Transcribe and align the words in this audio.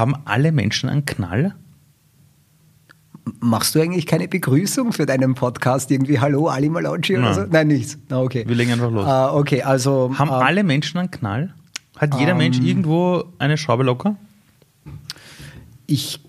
Haben 0.00 0.14
alle 0.24 0.50
Menschen 0.50 0.88
einen 0.88 1.04
Knall? 1.04 1.54
Machst 3.38 3.74
du 3.74 3.82
eigentlich 3.82 4.06
keine 4.06 4.28
Begrüßung 4.28 4.94
für 4.94 5.04
deinen 5.04 5.34
Podcast? 5.34 5.90
Irgendwie 5.90 6.18
Hallo, 6.18 6.48
Ali 6.48 6.70
Malauci 6.70 7.18
oder 7.18 7.26
Nein. 7.26 7.34
so? 7.34 7.44
Nein, 7.50 7.68
nichts. 7.68 7.98
Na, 8.08 8.22
okay. 8.22 8.44
Wir 8.48 8.56
legen 8.56 8.72
einfach 8.72 8.90
los. 8.90 9.04
Ah, 9.06 9.34
okay, 9.34 9.60
also. 9.62 10.10
Haben 10.18 10.30
äh, 10.30 10.32
alle 10.32 10.64
Menschen 10.64 10.96
einen 10.96 11.10
Knall? 11.10 11.52
Hat 11.98 12.18
jeder 12.18 12.34
Mensch 12.34 12.56
Ähm. 12.56 12.64
irgendwo 12.64 13.24
eine 13.38 13.58
Schraube 13.58 13.82
locker? 13.82 14.16
Ich, 15.86 16.20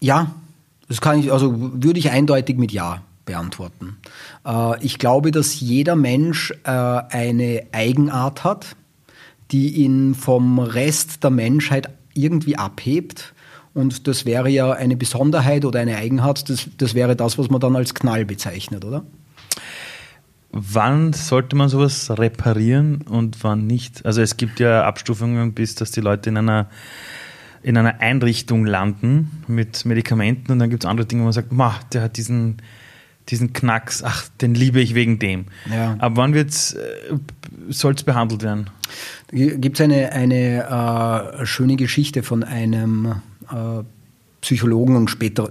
ja, 0.00 0.30
das 0.88 1.02
kann 1.02 1.18
ich, 1.18 1.30
also 1.30 1.54
würde 1.74 1.98
ich 1.98 2.10
eindeutig 2.10 2.56
mit 2.56 2.72
Ja 2.72 3.02
beantworten. 3.26 3.98
Äh, 4.46 4.82
ich 4.82 4.98
glaube, 4.98 5.30
dass 5.30 5.60
jeder 5.60 5.94
Mensch 5.94 6.54
äh, 6.64 6.70
eine 6.70 7.64
Eigenart 7.72 8.44
hat, 8.44 8.76
die 9.50 9.74
ihn 9.74 10.14
vom 10.14 10.58
Rest 10.58 11.22
der 11.22 11.30
Menschheit 11.30 11.90
irgendwie 12.14 12.56
abhebt. 12.56 13.34
Und 13.74 14.06
das 14.06 14.26
wäre 14.26 14.50
ja 14.50 14.72
eine 14.72 14.96
Besonderheit 14.96 15.64
oder 15.64 15.80
eine 15.80 15.96
Eigenart, 15.96 16.48
das, 16.50 16.68
das 16.76 16.94
wäre 16.94 17.16
das, 17.16 17.38
was 17.38 17.48
man 17.48 17.60
dann 17.60 17.74
als 17.74 17.94
Knall 17.94 18.24
bezeichnet, 18.24 18.84
oder? 18.84 19.04
Wann 20.50 21.14
sollte 21.14 21.56
man 21.56 21.70
sowas 21.70 22.10
reparieren 22.10 23.00
und 23.02 23.42
wann 23.42 23.66
nicht? 23.66 24.04
Also 24.04 24.20
es 24.20 24.36
gibt 24.36 24.60
ja 24.60 24.84
Abstufungen, 24.84 25.54
bis 25.54 25.74
dass 25.74 25.90
die 25.92 26.02
Leute 26.02 26.28
in 26.28 26.36
einer, 26.36 26.68
in 27.62 27.78
einer 27.78 28.00
Einrichtung 28.00 28.66
landen 28.66 29.42
mit 29.48 29.86
Medikamenten 29.86 30.52
und 30.52 30.58
dann 30.58 30.68
gibt 30.68 30.84
es 30.84 30.90
andere 30.90 31.06
Dinge, 31.06 31.22
wo 31.22 31.24
man 31.24 31.32
sagt, 31.32 31.52
Ma, 31.52 31.80
der 31.94 32.02
hat 32.02 32.18
diesen, 32.18 32.58
diesen 33.30 33.54
Knacks, 33.54 34.02
ach, 34.02 34.28
den 34.42 34.54
liebe 34.54 34.82
ich 34.82 34.94
wegen 34.94 35.18
dem. 35.18 35.46
Ja. 35.70 35.96
Aber 35.98 36.16
wann 36.16 36.34
wird's, 36.34 36.74
äh, 36.74 37.16
soll 37.70 37.94
es 37.94 38.02
behandelt 38.02 38.42
werden? 38.42 38.68
Gibt 39.32 39.80
es 39.80 39.84
eine, 39.84 40.12
eine 40.12 41.40
äh, 41.40 41.46
schöne 41.46 41.76
Geschichte 41.76 42.22
von 42.22 42.44
einem 42.44 43.14
äh, 43.50 43.82
Psychologen 44.42 44.94
und 44.94 45.08
später, 45.08 45.48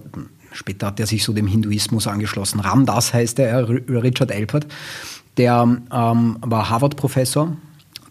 später 0.52 0.88
hat 0.88 1.00
er 1.00 1.08
sich 1.08 1.24
so 1.24 1.34
dem 1.34 1.48
Hinduismus 1.48 2.06
angeschlossen. 2.06 2.60
Ramdas 2.60 3.12
heißt 3.12 3.40
er, 3.40 3.68
Richard 3.68 4.32
Alpert. 4.32 4.68
Der 5.38 5.64
ähm, 5.64 6.38
war 6.42 6.70
Harvard-Professor. 6.70 7.58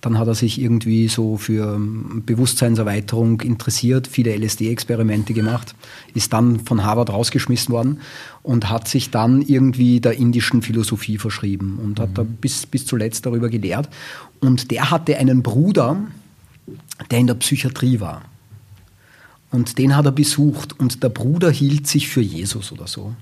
Dann 0.00 0.18
hat 0.18 0.28
er 0.28 0.34
sich 0.34 0.60
irgendwie 0.60 1.08
so 1.08 1.36
für 1.36 1.74
ähm, 1.74 2.22
Bewusstseinserweiterung 2.24 3.40
interessiert, 3.42 4.06
viele 4.06 4.34
LSD-Experimente 4.34 5.34
gemacht, 5.34 5.74
ist 6.14 6.32
dann 6.32 6.60
von 6.60 6.84
Harvard 6.84 7.10
rausgeschmissen 7.10 7.72
worden 7.72 8.00
und 8.42 8.70
hat 8.70 8.88
sich 8.88 9.10
dann 9.10 9.42
irgendwie 9.42 10.00
der 10.00 10.16
indischen 10.16 10.62
Philosophie 10.62 11.18
verschrieben 11.18 11.78
und 11.82 12.00
hat 12.00 12.10
da 12.14 12.22
bis, 12.22 12.64
bis 12.66 12.86
zuletzt 12.86 13.26
darüber 13.26 13.50
gelehrt. 13.50 13.90
Und 14.40 14.70
der 14.70 14.90
hatte 14.90 15.18
einen 15.18 15.42
Bruder, 15.42 15.98
der 17.10 17.18
in 17.18 17.26
der 17.26 17.34
Psychiatrie 17.34 18.00
war. 18.00 18.22
Und 19.50 19.78
den 19.78 19.96
hat 19.96 20.06
er 20.06 20.12
besucht 20.12 20.78
und 20.78 21.02
der 21.02 21.08
Bruder 21.08 21.50
hielt 21.50 21.86
sich 21.86 22.08
für 22.08 22.20
Jesus 22.20 22.72
oder 22.72 22.86
so. 22.86 23.14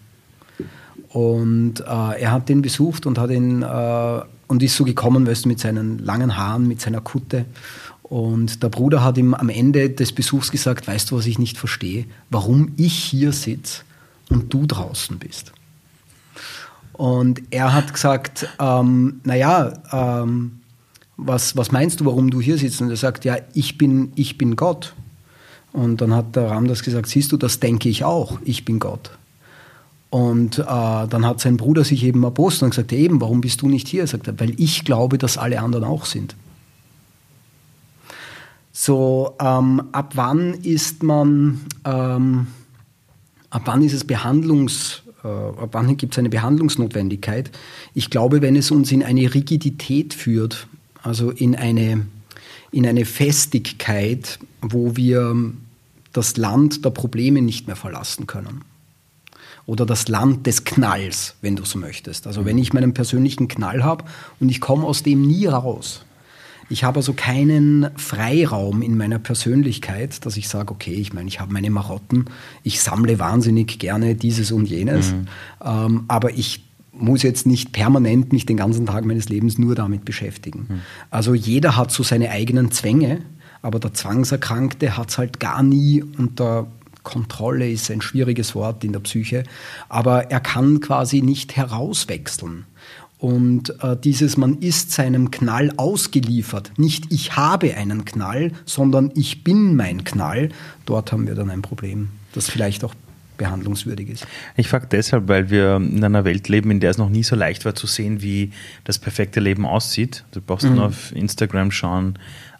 Und 1.10 1.80
äh, 1.80 2.20
er 2.20 2.32
hat 2.32 2.48
den 2.48 2.60
besucht 2.60 3.06
und 3.06 3.18
hat 3.18 3.30
ihn 3.30 3.62
äh, 3.62 4.20
und 4.48 4.62
ist 4.62 4.76
so 4.76 4.84
gekommen, 4.84 5.26
weißt 5.26 5.44
du, 5.44 5.48
mit 5.48 5.60
seinen 5.60 5.98
langen 5.98 6.36
Haaren, 6.36 6.66
mit 6.66 6.80
seiner 6.80 7.00
Kutte. 7.00 7.44
Und 8.02 8.62
der 8.62 8.70
Bruder 8.70 9.04
hat 9.04 9.18
ihm 9.18 9.34
am 9.34 9.50
Ende 9.50 9.90
des 9.90 10.12
Besuchs 10.12 10.50
gesagt, 10.50 10.88
weißt 10.88 11.10
du, 11.10 11.16
was 11.16 11.26
ich 11.26 11.38
nicht 11.38 11.58
verstehe? 11.58 12.06
Warum 12.30 12.72
ich 12.76 12.94
hier 12.94 13.32
sitze 13.32 13.82
und 14.30 14.52
du 14.52 14.66
draußen 14.66 15.18
bist. 15.18 15.52
Und 16.94 17.42
er 17.50 17.74
hat 17.74 17.92
gesagt, 17.92 18.48
ähm, 18.58 19.20
naja, 19.24 19.72
ähm, 19.92 20.60
was, 21.16 21.56
was 21.56 21.70
meinst 21.70 22.00
du, 22.00 22.06
warum 22.06 22.30
du 22.30 22.40
hier 22.40 22.58
sitzt? 22.58 22.80
Und 22.80 22.90
er 22.90 22.96
sagt, 22.96 23.24
ja, 23.24 23.36
ich 23.54 23.78
bin, 23.78 24.12
ich 24.16 24.38
bin 24.38 24.56
Gott. 24.56 24.94
Und 25.72 26.00
dann 26.00 26.14
hat 26.14 26.34
der 26.34 26.50
Ramdas 26.50 26.82
gesagt, 26.82 27.08
siehst 27.08 27.30
du, 27.30 27.36
das 27.36 27.60
denke 27.60 27.88
ich 27.88 28.04
auch, 28.04 28.38
ich 28.44 28.64
bin 28.64 28.78
Gott. 28.78 29.10
Und 30.10 30.58
äh, 30.58 30.64
dann 30.64 31.26
hat 31.26 31.40
sein 31.40 31.58
Bruder 31.58 31.84
sich 31.84 32.02
eben 32.04 32.22
erbost 32.22 32.62
und 32.62 32.70
gesagt, 32.70 32.92
eben, 32.92 33.20
warum 33.20 33.40
bist 33.40 33.60
du 33.60 33.68
nicht 33.68 33.88
hier? 33.88 34.02
Er 34.02 34.06
sagt, 34.06 34.28
weil 34.40 34.58
ich 34.58 34.84
glaube, 34.84 35.18
dass 35.18 35.36
alle 35.36 35.60
anderen 35.60 35.84
auch 35.84 36.06
sind. 36.06 36.34
So, 38.72 39.34
ähm, 39.40 39.82
ab 39.92 40.12
wann 40.14 40.54
ist 40.54 41.02
man, 41.02 41.60
ähm, 41.84 42.46
ab 43.50 43.62
wann 43.64 43.82
ist 43.82 43.92
es 43.92 44.04
Behandlungs, 44.04 45.02
äh, 45.24 45.28
ab 45.28 45.70
wann 45.72 45.96
gibt 45.96 46.14
es 46.14 46.18
eine 46.18 46.30
Behandlungsnotwendigkeit? 46.30 47.50
Ich 47.92 48.08
glaube, 48.08 48.40
wenn 48.40 48.56
es 48.56 48.70
uns 48.70 48.92
in 48.92 49.02
eine 49.02 49.34
Rigidität 49.34 50.14
führt, 50.14 50.68
also 51.02 51.30
in 51.30 51.54
eine, 51.54 52.06
in 52.70 52.86
eine 52.86 53.04
Festigkeit, 53.04 54.38
wo 54.62 54.96
wir 54.96 55.34
das 56.12 56.36
Land 56.36 56.84
der 56.84 56.90
Probleme 56.90 57.42
nicht 57.42 57.66
mehr 57.66 57.76
verlassen 57.76 58.26
können. 58.26 58.62
Oder 59.68 59.84
das 59.84 60.08
Land 60.08 60.46
des 60.46 60.64
Knalls, 60.64 61.34
wenn 61.42 61.54
du 61.54 61.62
so 61.66 61.78
möchtest. 61.78 62.26
Also 62.26 62.46
wenn 62.46 62.56
ich 62.56 62.72
meinen 62.72 62.94
persönlichen 62.94 63.48
Knall 63.48 63.84
habe 63.84 64.04
und 64.40 64.48
ich 64.48 64.62
komme 64.62 64.84
aus 64.84 65.02
dem 65.02 65.20
nie 65.20 65.44
raus. 65.44 66.06
Ich 66.70 66.84
habe 66.84 67.00
also 67.00 67.12
keinen 67.12 67.90
Freiraum 67.96 68.80
in 68.80 68.96
meiner 68.96 69.18
Persönlichkeit, 69.18 70.24
dass 70.24 70.38
ich 70.38 70.48
sage, 70.48 70.72
okay, 70.72 70.94
ich 70.94 71.12
meine, 71.12 71.28
ich 71.28 71.38
habe 71.38 71.52
meine 71.52 71.68
Marotten, 71.68 72.24
ich 72.62 72.80
sammle 72.80 73.18
wahnsinnig 73.18 73.78
gerne 73.78 74.14
dieses 74.14 74.52
und 74.52 74.64
jenes, 74.64 75.12
ähm, 75.62 76.04
aber 76.08 76.32
ich 76.32 76.64
muss 76.92 77.22
jetzt 77.22 77.46
nicht 77.46 77.72
permanent 77.72 78.32
mich 78.32 78.46
den 78.46 78.56
ganzen 78.56 78.86
Tag 78.86 79.04
meines 79.04 79.28
Lebens 79.28 79.58
nur 79.58 79.74
damit 79.74 80.06
beschäftigen. 80.06 80.66
Also 81.10 81.34
jeder 81.34 81.76
hat 81.76 81.92
so 81.92 82.02
seine 82.02 82.30
eigenen 82.30 82.70
Zwänge, 82.70 83.20
aber 83.60 83.80
der 83.80 83.92
Zwangserkrankte 83.92 84.96
hat 84.96 85.10
es 85.10 85.18
halt 85.18 85.40
gar 85.40 85.62
nie 85.62 86.02
unter 86.02 86.68
Kontrolle, 87.08 87.70
ist 87.70 87.90
ein 87.90 88.02
schwieriges 88.02 88.54
Wort 88.54 88.84
in 88.84 88.92
der 88.92 89.00
Psyche, 89.00 89.44
aber 89.88 90.30
er 90.30 90.40
kann 90.40 90.80
quasi 90.80 91.22
nicht 91.22 91.56
herauswechseln. 91.56 92.66
Und 93.16 93.82
äh, 93.82 93.96
dieses, 93.96 94.36
man 94.36 94.58
ist 94.58 94.92
seinem 94.92 95.30
Knall 95.30 95.72
ausgeliefert. 95.76 96.72
Nicht 96.76 97.06
ich 97.10 97.34
habe 97.34 97.74
einen 97.74 98.04
Knall, 98.04 98.52
sondern 98.66 99.10
ich 99.14 99.42
bin 99.42 99.74
mein 99.74 100.04
Knall. 100.04 100.50
Dort 100.84 101.10
haben 101.10 101.26
wir 101.26 101.34
dann 101.34 101.50
ein 101.50 101.62
Problem, 101.62 102.10
das 102.34 102.48
vielleicht 102.48 102.84
auch 102.84 102.94
behandlungswürdig 103.38 104.10
ist. 104.10 104.26
Ich 104.56 104.68
frage 104.68 104.86
deshalb, 104.90 105.28
weil 105.28 105.48
wir 105.48 105.76
in 105.76 106.04
einer 106.04 106.24
Welt 106.24 106.48
leben, 106.48 106.70
in 106.70 106.80
der 106.80 106.90
es 106.90 106.98
noch 106.98 107.08
nie 107.08 107.22
so 107.22 107.36
leicht 107.36 107.64
war 107.64 107.74
zu 107.74 107.86
sehen, 107.86 108.20
wie 108.20 108.52
das 108.84 108.98
perfekte 108.98 109.40
Leben 109.40 109.64
aussieht. 109.64 110.24
Du 110.32 110.42
brauchst 110.42 110.66
nur 110.66 110.84
auf 110.84 111.12
Instagram 111.12 111.70
schauen. 111.70 112.18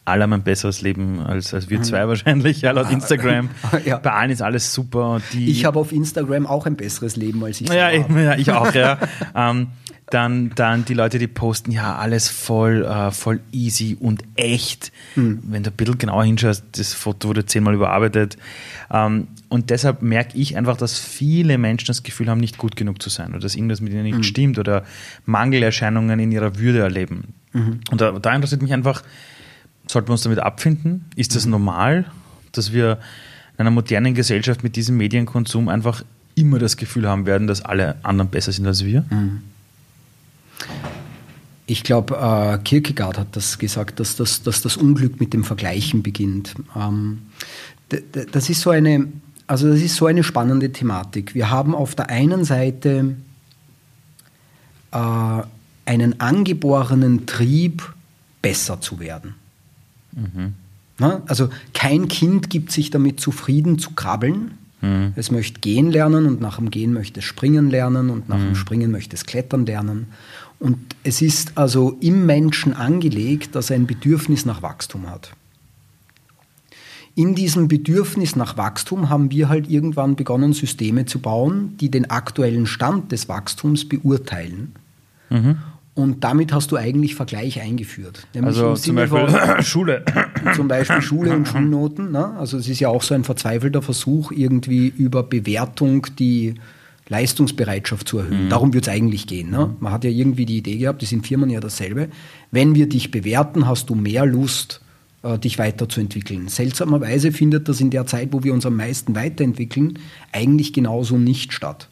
Alle 0.09 0.23
haben 0.25 0.33
ein 0.33 0.43
besseres 0.43 0.81
Leben 0.81 1.21
als, 1.21 1.55
als 1.55 1.71
wir 1.71 1.83
zwei 1.83 2.09
wahrscheinlich, 2.09 2.63
ja, 2.63 2.73
laut 2.73 2.91
Instagram. 2.91 3.51
Ja. 3.85 3.99
Bei 3.99 4.13
allen 4.13 4.31
ist 4.31 4.43
alles 4.43 4.73
super. 4.73 5.21
Ich 5.35 5.65
habe 5.65 5.79
auf 5.79 5.93
Instagram 5.93 6.47
auch 6.47 6.67
ein 6.67 6.77
besseres 6.77 7.17
Leben 7.17 7.45
als 7.45 7.61
ich. 7.61 7.69
ja, 7.69 7.91
habe. 7.91 8.23
ja, 8.23 8.37
ich 8.37 8.51
auch, 8.51 8.75
ja. 8.75 8.99
ähm, 9.35 9.69
dann, 10.11 10.51
dann 10.55 10.85
die 10.85 10.95
Leute, 10.95 11.19
die 11.19 11.27
posten, 11.27 11.71
ja, 11.71 11.97
alles 11.97 12.29
voll, 12.29 12.85
äh, 12.85 13.11
voll 13.11 13.41
easy 13.53 13.97
und 13.99 14.23
echt. 14.37 14.91
Wenn 15.15 15.63
du 15.63 15.71
ein 15.71 15.77
bisschen 15.77 15.99
genauer 15.99 16.25
hinschaust, 16.25 16.65
das 16.73 16.95
Foto 16.95 17.29
wurde 17.29 17.45
zehnmal 17.45 17.75
überarbeitet. 17.75 18.39
Ähm, 18.91 19.29
und 19.49 19.71
deshalb 19.71 20.03
merke 20.03 20.37
ich 20.39 20.57
einfach, 20.57 20.77
dass 20.77 20.99
viele 20.99 21.59
Menschen 21.59 21.87
das 21.87 22.03
Gefühl 22.03 22.29
haben, 22.29 22.41
nicht 22.41 22.59
gut 22.59 22.75
genug 22.75 23.03
zu 23.03 23.11
sein 23.11 23.31
oder 23.31 23.41
dass 23.41 23.55
irgendwas 23.55 23.81
mit 23.81 23.93
ihnen 23.93 24.05
nicht 24.05 24.25
stimmt 24.25 24.59
oder 24.59 24.85
Mangelerscheinungen 25.27 26.19
in 26.19 26.33
ihrer 26.33 26.59
Würde 26.59 26.81
erleben. 26.81 27.35
Und 27.91 28.01
da, 28.01 28.13
da 28.13 28.35
interessiert 28.35 28.63
mich 28.63 28.73
einfach, 28.73 29.03
sollten 29.89 30.09
wir 30.09 30.13
uns 30.13 30.23
damit 30.23 30.39
abfinden? 30.39 31.07
Ist 31.17 31.35
das 31.35 31.47
normal, 31.47 32.05
dass 32.53 32.73
wir 32.73 32.99
in 33.55 33.61
einer 33.61 33.71
modernen 33.71 34.15
Gesellschaft 34.15 34.63
mit 34.63 34.77
diesem 34.77 34.97
Medienkonsum 34.97 35.69
einfach 35.69 36.05
immer 36.35 36.59
das 36.59 36.77
Gefühl 36.77 37.09
haben 37.09 37.27
werden, 37.27 37.47
dass 37.47 37.63
alle 37.63 37.97
anderen 38.05 38.31
besser 38.31 38.53
sind 38.53 38.67
als 38.67 38.85
wir? 38.85 39.05
Ich 41.67 41.83
glaube, 41.83 42.17
äh, 42.17 42.59
Kierkegaard 42.63 43.19
hat 43.19 43.37
das 43.37 43.59
gesagt, 43.59 44.01
dass 44.01 44.17
das, 44.17 44.43
dass 44.43 44.63
das 44.63 44.77
Unglück 44.77 45.21
mit 45.21 45.33
dem 45.35 45.45
Vergleichen 45.45 46.03
beginnt. 46.03 46.55
Ähm, 46.77 47.23
das 48.33 48.49
ist 48.49 48.61
so 48.61 48.71
eine, 48.71 49.09
also 49.47 49.69
das 49.69 49.81
ist 49.81 49.97
so 49.97 50.07
eine 50.07 50.23
spannende 50.23 50.73
Thematik. 50.73 51.35
Wir 51.35 51.51
haben 51.51 51.75
auf 51.75 51.95
der 51.95 52.11
einen 52.11 52.45
Seite 52.45 53.17
äh, 54.93 55.43
einen 55.85 56.21
angeborenen 56.21 57.27
Trieb, 57.27 57.95
besser 58.41 58.81
zu 58.81 59.01
werden. 59.01 59.35
Na, 60.99 61.23
also 61.27 61.49
kein 61.75 62.09
Kind 62.09 62.51
gibt 62.51 62.73
sich 62.73 62.91
damit 62.91 63.21
zufrieden 63.21 63.79
zu 63.79 63.93
krabbeln. 63.93 64.53
Es 65.17 65.33
möchte 65.33 65.61
gehen 65.61 65.91
lernen 65.91 66.27
und 66.27 66.41
nach 66.41 66.57
dem 66.57 66.71
Gehen 66.71 66.93
möchte 66.93 67.19
es 67.19 67.27
springen 67.27 67.69
lernen 67.69 68.11
und 68.11 68.29
nach 68.29 68.39
dem 68.39 68.55
Springen 68.55 68.93
möchte 68.93 69.17
es 69.17 69.27
klettern 69.27 69.67
lernen. 69.67 70.07
Und 70.61 70.79
es 71.03 71.21
ist 71.21 71.59
also 71.59 71.97
im 72.01 72.27
Menschen 72.27 72.75
angelegt, 72.75 73.57
dass 73.57 73.71
er 73.71 73.77
ein 73.77 73.89
Bedürfnis 73.89 74.45
nach 74.45 74.63
Wachstum 74.63 75.11
hat. 75.11 75.33
In 77.17 77.35
diesem 77.35 77.67
Bedürfnis 77.67 78.37
nach 78.37 78.57
Wachstum 78.57 79.09
haben 79.09 79.33
wir 79.33 79.49
halt 79.49 79.69
irgendwann 79.69 80.15
begonnen, 80.15 80.53
Systeme 80.53 81.07
zu 81.07 81.19
bauen, 81.19 81.77
die 81.81 81.91
den 81.91 82.09
aktuellen 82.11 82.67
Stand 82.67 83.11
des 83.11 83.29
Wachstums 83.29 83.89
beurteilen 83.89 84.75
Und 85.99 86.23
damit 86.23 86.53
hast 86.53 86.71
du 86.71 86.77
eigentlich 86.77 87.17
Vergleich 87.17 87.61
eingeführt. 87.61 88.29
also 88.41 88.75
zum 88.75 88.95
Beispiel 88.95 89.27
von, 89.27 89.63
Schule. 89.65 90.05
Zum 90.55 90.69
Beispiel 90.69 91.03
Schule 91.03 91.35
und 91.35 91.49
Schulnoten. 91.49 92.13
Ne? 92.13 92.37
Also 92.39 92.57
es 92.57 92.69
ist 92.69 92.79
ja 92.79 92.89
auch 92.89 93.03
so 93.03 93.17
ein 93.17 93.25
verzweifelter 93.25 93.83
Versuch, 93.83 94.31
irgendwie 94.31 94.87
über 94.87 95.25
Bewertung 95.25 96.07
die 96.17 96.55
Leistungsbereitschaft 97.09 98.07
zu 98.07 98.19
erhöhen. 98.19 98.45
Mhm. 98.45 98.49
Darum 98.49 98.75
wird 98.75 98.87
es 98.87 98.95
eigentlich 98.95 99.27
gehen. 99.27 99.51
Ne? 99.51 99.75
Man 99.81 99.93
hat 99.93 100.05
ja 100.05 100.11
irgendwie 100.11 100.47
die 100.47 100.59
Idee 100.59 100.77
gehabt, 100.77 101.03
das 101.03 101.09
sind 101.09 101.27
Firmen 101.27 101.51
ja 101.51 101.59
dasselbe. 101.59 102.11
Wenn 102.53 102.77
wir 102.77 102.89
dich 102.89 103.11
bewerten, 103.11 103.67
hast 103.67 103.91
du 103.91 103.97
mehr 103.97 104.25
Lust, 104.25 104.81
äh, 105.25 105.37
dich 105.37 105.59
weiterzuentwickeln. 105.59 106.47
Seltsamerweise 106.47 107.33
findet 107.33 107.69
das 107.69 107.81
in 107.81 107.91
der 107.91 108.07
Zeit, 108.07 108.29
wo 108.31 108.45
wir 108.45 108.55
uns 108.55 108.65
am 108.65 108.77
meisten 108.77 109.17
weiterentwickeln, 109.17 109.99
eigentlich 110.31 110.73
genauso 110.73 111.19
nicht 111.19 111.53
statt. 111.53 111.89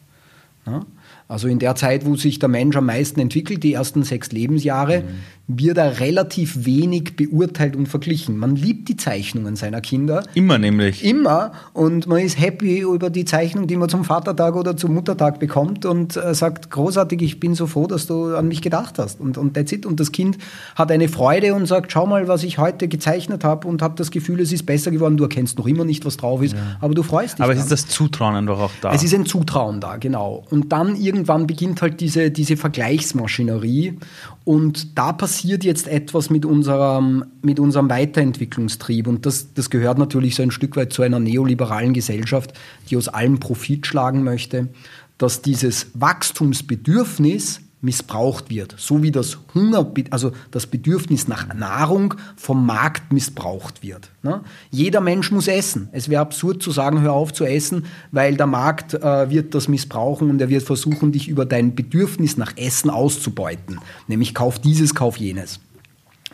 Ne? 0.65 0.85
Also 1.27 1.47
in 1.47 1.59
der 1.59 1.75
Zeit, 1.75 2.05
wo 2.05 2.15
sich 2.15 2.39
der 2.39 2.49
Mensch 2.49 2.75
am 2.77 2.85
meisten 2.85 3.19
entwickelt, 3.19 3.63
die 3.63 3.73
ersten 3.73 4.03
sechs 4.03 4.31
Lebensjahre, 4.31 5.01
mhm. 5.01 5.05
Wird 5.47 5.77
er 5.77 6.01
relativ 6.01 6.65
wenig 6.65 7.15
beurteilt 7.15 7.77
und 7.77 7.87
verglichen. 7.87 8.37
Man 8.37 8.57
liebt 8.57 8.89
die 8.89 8.97
Zeichnungen 8.97 9.55
seiner 9.55 9.79
Kinder. 9.79 10.23
Immer 10.33 10.57
nämlich. 10.57 11.05
Immer. 11.05 11.53
Und 11.71 12.05
man 12.05 12.19
ist 12.19 12.37
happy 12.37 12.81
über 12.81 13.09
die 13.09 13.23
Zeichnung, 13.23 13.65
die 13.65 13.77
man 13.77 13.87
zum 13.87 14.03
Vatertag 14.03 14.57
oder 14.57 14.75
zum 14.75 14.93
Muttertag 14.93 15.39
bekommt 15.39 15.85
und 15.85 16.17
äh, 16.17 16.35
sagt, 16.35 16.69
großartig, 16.69 17.21
ich 17.21 17.39
bin 17.39 17.55
so 17.55 17.65
froh, 17.65 17.87
dass 17.87 18.07
du 18.07 18.35
an 18.35 18.49
mich 18.49 18.61
gedacht 18.61 18.99
hast. 18.99 19.21
Und, 19.21 19.37
und 19.37 19.53
that's 19.53 19.71
it. 19.71 19.85
Und 19.85 20.01
das 20.01 20.11
Kind 20.11 20.37
hat 20.75 20.91
eine 20.91 21.07
Freude 21.07 21.53
und 21.53 21.65
sagt, 21.65 21.93
schau 21.93 22.05
mal, 22.05 22.27
was 22.27 22.43
ich 22.43 22.57
heute 22.57 22.89
gezeichnet 22.89 23.45
habe 23.45 23.69
und 23.69 23.81
hat 23.81 24.01
das 24.01 24.11
Gefühl, 24.11 24.41
es 24.41 24.51
ist 24.51 24.65
besser 24.65 24.91
geworden. 24.91 25.15
Du 25.15 25.23
erkennst 25.23 25.57
noch 25.57 25.65
immer 25.65 25.85
nicht, 25.85 26.03
was 26.03 26.17
drauf 26.17 26.41
ist, 26.41 26.55
ja. 26.55 26.77
aber 26.81 26.93
du 26.93 27.03
freust 27.03 27.37
dich. 27.37 27.43
Aber 27.43 27.53
es 27.53 27.59
ist 27.59 27.71
das 27.71 27.87
Zutrauen 27.87 28.35
einfach 28.35 28.59
auch 28.59 28.71
da. 28.81 28.91
Es 28.91 29.01
ist 29.01 29.13
ein 29.13 29.25
Zutrauen 29.25 29.79
da, 29.79 29.95
genau. 29.95 30.45
Und 30.49 30.73
dann 30.73 30.97
irgendwann 30.97 31.47
beginnt 31.47 31.81
halt 31.81 32.01
diese, 32.01 32.31
diese 32.31 32.57
Vergleichsmaschinerie 32.57 33.97
und 34.43 34.97
da 34.97 35.13
passiert 35.13 35.36
jetzt 35.43 35.87
etwas 35.87 36.29
mit 36.29 36.45
unserem, 36.45 37.25
mit 37.41 37.59
unserem 37.59 37.89
Weiterentwicklungstrieb? 37.89 39.07
Und 39.07 39.25
das, 39.25 39.53
das 39.53 39.69
gehört 39.69 39.97
natürlich 39.97 40.35
so 40.35 40.43
ein 40.43 40.51
Stück 40.51 40.75
weit 40.75 40.93
zu 40.93 41.01
einer 41.01 41.19
neoliberalen 41.19 41.93
Gesellschaft, 41.93 42.53
die 42.89 42.97
aus 42.97 43.07
allem 43.07 43.39
Profit 43.39 43.85
schlagen 43.85 44.23
möchte, 44.23 44.69
dass 45.17 45.41
dieses 45.41 45.87
Wachstumsbedürfnis 45.93 47.61
missbraucht 47.79 48.49
wird, 48.49 48.73
so 48.77 49.03
wie 49.03 49.11
das 49.11 49.37
Hunger, 49.53 49.91
also 50.09 50.31
das 50.49 50.65
Bedürfnis 50.65 51.27
nach 51.27 51.53
Nahrung 51.53 52.15
vom 52.35 52.65
Markt 52.65 53.13
missbraucht 53.13 53.83
wird. 53.83 54.09
Ne? 54.23 54.41
Jeder 54.71 54.99
Mensch 54.99 55.31
muss 55.31 55.47
essen. 55.47 55.89
Es 55.91 56.09
wäre 56.09 56.21
absurd 56.21 56.63
zu 56.63 56.71
sagen, 56.71 57.01
hör 57.01 57.13
auf 57.13 57.33
zu 57.33 57.45
essen, 57.45 57.85
weil 58.11 58.35
der 58.35 58.47
Markt 58.47 58.95
äh, 58.95 59.29
wird 59.29 59.53
das 59.53 59.67
missbrauchen 59.67 60.31
und 60.31 60.41
er 60.41 60.49
wird 60.49 60.63
versuchen, 60.63 61.11
dich 61.11 61.27
über 61.27 61.45
dein 61.45 61.75
Bedürfnis 61.75 62.35
nach 62.35 62.57
Essen 62.57 62.89
auszubeuten. 62.89 63.79
Nämlich 64.07 64.33
kauf 64.33 64.57
dieses, 64.57 64.95
kauf 64.95 65.17
jenes. 65.17 65.59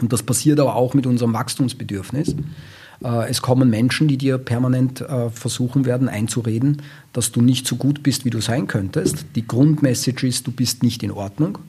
Und 0.02 0.14
das 0.14 0.24
passiert 0.24 0.60
aber 0.60 0.76
auch 0.76 0.94
mit 0.94 1.06
unserem 1.06 1.34
Wachstumsbedürfnis. 1.34 2.36
Äh, 3.04 3.30
es 3.30 3.42
kommen 3.42 3.70
Menschen, 3.70 4.08
die 4.08 4.18
dir 4.18 4.38
permanent 4.38 5.02
äh, 5.02 5.30
versuchen 5.30 5.86
werden 5.86 6.10
einzureden, 6.10 6.82
dass 7.12 7.32
du 7.32 7.42
nicht 7.42 7.68
so 7.68 7.76
gut 7.76 8.04
bist, 8.04 8.26
wie 8.26 8.30
du 8.30 8.42
sein 8.42 8.68
könntest. 8.68 9.26
Die 9.36 9.46
Grundmessage 9.46 10.28
ist, 10.28 10.48
du 10.48 10.52
bist 10.52 10.84
nicht 10.84 11.04
in 11.04 11.12
Ordnung. 11.12 11.60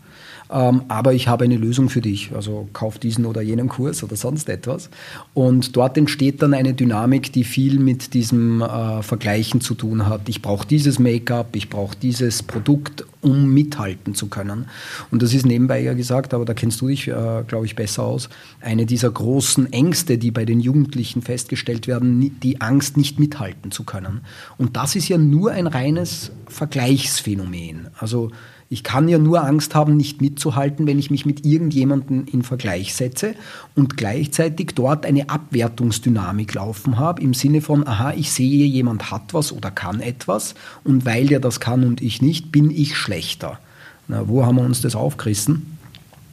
Ähm, 0.54 0.82
aber 0.86 1.14
ich 1.14 1.26
habe 1.26 1.44
eine 1.44 1.56
Lösung 1.56 1.88
für 1.88 2.00
dich. 2.00 2.30
Also 2.32 2.68
kauf 2.72 2.98
diesen 2.98 3.26
oder 3.26 3.42
jenen 3.42 3.68
Kurs 3.68 4.04
oder 4.04 4.14
sonst 4.14 4.48
etwas. 4.48 4.88
Und 5.34 5.74
dort 5.74 5.98
entsteht 5.98 6.42
dann 6.42 6.54
eine 6.54 6.74
Dynamik, 6.74 7.32
die 7.32 7.42
viel 7.42 7.80
mit 7.80 8.14
diesem 8.14 8.62
äh, 8.62 9.02
Vergleichen 9.02 9.60
zu 9.60 9.74
tun 9.74 10.06
hat. 10.06 10.28
Ich 10.28 10.42
brauche 10.42 10.66
dieses 10.66 11.00
Make-up, 11.00 11.56
ich 11.56 11.68
brauche 11.68 11.96
dieses 12.00 12.44
Produkt, 12.44 13.04
um 13.20 13.52
mithalten 13.52 14.14
zu 14.14 14.28
können. 14.28 14.66
Und 15.10 15.22
das 15.22 15.34
ist 15.34 15.44
nebenbei 15.44 15.80
ja 15.82 15.94
gesagt, 15.94 16.32
aber 16.32 16.44
da 16.44 16.54
kennst 16.54 16.80
du 16.80 16.86
dich, 16.86 17.08
äh, 17.08 17.42
glaube 17.48 17.66
ich, 17.66 17.74
besser 17.74 18.04
aus, 18.04 18.28
eine 18.60 18.86
dieser 18.86 19.10
großen 19.10 19.72
Ängste, 19.72 20.18
die 20.18 20.30
bei 20.30 20.44
den 20.44 20.60
Jugendlichen 20.60 21.22
festgestellt 21.22 21.88
werden, 21.88 22.38
die 22.40 22.60
Angst, 22.60 22.96
nicht 22.96 23.18
mithalten 23.18 23.72
zu 23.72 23.82
können. 23.82 24.20
Und 24.56 24.76
das 24.76 24.94
ist 24.94 25.08
ja 25.08 25.18
nur 25.18 25.50
ein 25.50 25.66
reines 25.66 26.30
Vergleichsphänomen. 26.46 27.88
Also 27.98 28.30
ich 28.74 28.82
kann 28.82 29.06
ja 29.06 29.18
nur 29.18 29.44
Angst 29.44 29.76
haben, 29.76 29.96
nicht 29.96 30.20
mitzuhalten, 30.20 30.88
wenn 30.88 30.98
ich 30.98 31.08
mich 31.08 31.24
mit 31.24 31.46
irgendjemandem 31.46 32.26
in 32.32 32.42
Vergleich 32.42 32.92
setze 32.92 33.36
und 33.76 33.96
gleichzeitig 33.96 34.72
dort 34.74 35.06
eine 35.06 35.30
Abwertungsdynamik 35.30 36.54
laufen 36.54 36.98
habe, 36.98 37.22
im 37.22 37.34
Sinne 37.34 37.60
von, 37.60 37.86
aha, 37.86 38.14
ich 38.16 38.32
sehe, 38.32 38.66
jemand 38.66 39.12
hat 39.12 39.32
was 39.32 39.52
oder 39.52 39.70
kann 39.70 40.00
etwas 40.00 40.56
und 40.82 41.04
weil 41.04 41.28
der 41.28 41.38
das 41.38 41.60
kann 41.60 41.84
und 41.84 42.02
ich 42.02 42.20
nicht, 42.20 42.50
bin 42.50 42.72
ich 42.72 42.96
schlechter. 42.96 43.60
Na, 44.08 44.26
wo 44.26 44.44
haben 44.44 44.56
wir 44.56 44.64
uns 44.64 44.80
das 44.80 44.96
aufgerissen? 44.96 45.78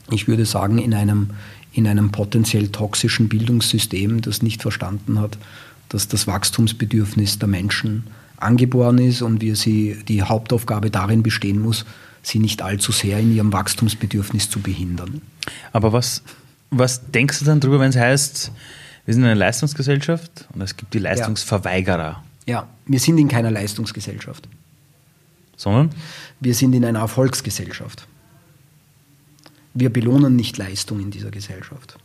Ich 0.10 0.28
würde 0.28 0.46
sagen, 0.46 0.80
in 0.80 0.96
einem, 0.96 1.30
in 1.74 1.86
einem 1.86 2.12
potenziell 2.12 2.70
toxischen 2.70 3.30
Bildungssystem, 3.30 4.22
das 4.22 4.42
nicht 4.42 4.64
verstanden 4.64 5.20
hat, 5.20 5.38
dass 5.90 6.08
das 6.08 6.26
Wachstumsbedürfnis 6.26 7.38
der 7.38 7.50
Menschen 7.50 8.06
angeboren 8.38 8.98
ist 8.98 9.22
und 9.22 9.42
wir 9.42 9.56
sie 9.56 9.98
die 10.08 10.24
Hauptaufgabe 10.24 10.90
darin 10.90 11.22
bestehen 11.22 11.60
muss, 11.60 11.86
sie 12.24 12.40
nicht 12.40 12.62
allzu 12.62 12.92
sehr 12.92 13.20
in 13.20 13.36
ihrem 13.36 13.54
Wachstumsbedürfnis 13.54 14.50
zu 14.50 14.60
behindern. 14.60 15.22
Aber 15.74 15.94
was, 15.94 16.24
was 16.70 17.12
denkst 17.12 17.40
du 17.40 17.46
dann 17.46 17.60
darüber, 17.60 17.80
wenn 17.80 17.90
es 17.90 17.96
heißt, 17.96 18.52
wir 19.06 19.14
sind 19.14 19.24
eine 19.24 19.34
Leistungsgesellschaft 19.34 20.48
und 20.54 20.62
es 20.62 20.78
gibt 20.78 20.94
die 20.94 21.00
Leistungsverweigerer? 21.00 22.24
Ja, 22.46 22.54
ja 22.54 22.68
wir 22.86 23.00
sind 23.00 23.18
in 23.18 23.28
keiner 23.28 23.52
Leistungsgesellschaft. 23.52 24.48
Sondern? 25.58 25.92
Wir 26.40 26.56
sind 26.56 26.74
in 26.74 26.86
einer 26.86 27.00
Erfolgsgesellschaft. 27.00 28.08
Wir 29.74 29.92
belohnen 29.92 30.36
nicht 30.36 30.58
Leistung 30.58 31.00
in 31.00 31.12
dieser 31.12 31.32
Gesellschaft. 31.32 31.98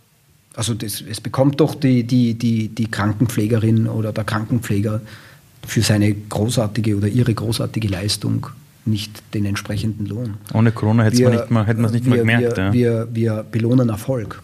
Also 0.55 0.73
das, 0.75 1.03
es 1.03 1.21
bekommt 1.21 1.61
doch 1.61 1.75
die, 1.75 2.05
die, 2.05 2.35
die, 2.35 2.69
die 2.69 2.91
Krankenpflegerin 2.91 3.87
oder 3.87 4.13
der 4.13 4.25
Krankenpfleger 4.25 5.03
für 5.67 5.83
seine 5.83 6.15
großartige 6.15 6.97
oder 6.97 7.09
ihre 7.09 7.35
großartige 7.35 7.89
Leistung 7.89 8.47
nicht 8.87 9.23
den 9.35 9.45
entsprechenden 9.45 10.07
Lohn. 10.07 10.35
Ohne 10.55 10.73
Corona 10.73 11.05
hätte 11.05 11.23
man 11.23 11.33
nicht 11.33 11.51
mal, 11.51 11.67
hätte 11.67 11.81
man 11.81 11.87
es 11.87 11.93
nicht 11.93 12.05
wir, 12.05 12.11
mal 12.11 12.19
gemerkt. 12.19 12.57
Wir, 12.57 12.65
ja. 12.65 12.73
wir, 12.73 13.09
wir 13.13 13.43
belohnen 13.51 13.89
Erfolg. 13.89 14.43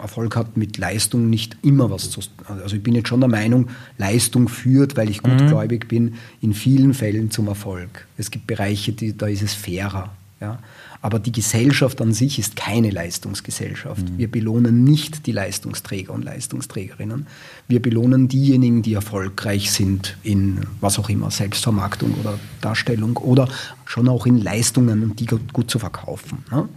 Erfolg 0.00 0.36
hat 0.36 0.56
mit 0.56 0.78
Leistung 0.78 1.28
nicht 1.28 1.56
immer 1.62 1.90
was 1.90 2.10
zu 2.10 2.20
tun. 2.20 2.30
Also 2.46 2.76
ich 2.76 2.82
bin 2.82 2.94
jetzt 2.94 3.08
schon 3.08 3.20
der 3.20 3.28
Meinung, 3.28 3.68
Leistung 3.96 4.48
führt, 4.48 4.96
weil 4.96 5.10
ich 5.10 5.22
gutgläubig 5.22 5.84
mhm. 5.84 5.88
bin, 5.88 6.14
in 6.40 6.54
vielen 6.54 6.94
Fällen 6.94 7.30
zum 7.30 7.48
Erfolg. 7.48 8.06
Es 8.16 8.30
gibt 8.30 8.46
Bereiche, 8.46 8.92
die, 8.92 9.16
da 9.16 9.26
ist 9.26 9.42
es 9.42 9.54
fairer. 9.54 10.10
Ja? 10.40 10.58
Aber 11.00 11.20
die 11.20 11.30
Gesellschaft 11.30 12.00
an 12.00 12.12
sich 12.12 12.38
ist 12.38 12.56
keine 12.56 12.90
Leistungsgesellschaft. 12.90 14.02
Mhm. 14.02 14.18
Wir 14.18 14.30
belohnen 14.30 14.82
nicht 14.82 15.26
die 15.26 15.32
Leistungsträger 15.32 16.12
und 16.12 16.24
Leistungsträgerinnen. 16.24 17.26
Wir 17.68 17.80
belohnen 17.80 18.28
diejenigen, 18.28 18.82
die 18.82 18.94
erfolgreich 18.94 19.70
sind 19.70 20.16
in 20.24 20.66
was 20.80 20.98
auch 20.98 21.08
immer, 21.08 21.30
Selbstvermarktung 21.30 22.14
oder 22.20 22.38
Darstellung 22.60 23.16
oder 23.16 23.48
schon 23.84 24.08
auch 24.08 24.26
in 24.26 24.38
Leistungen 24.38 25.02
und 25.04 25.20
die 25.20 25.26
gut 25.26 25.70
zu 25.70 25.78
verkaufen. 25.78 26.44
Ne? 26.50 26.68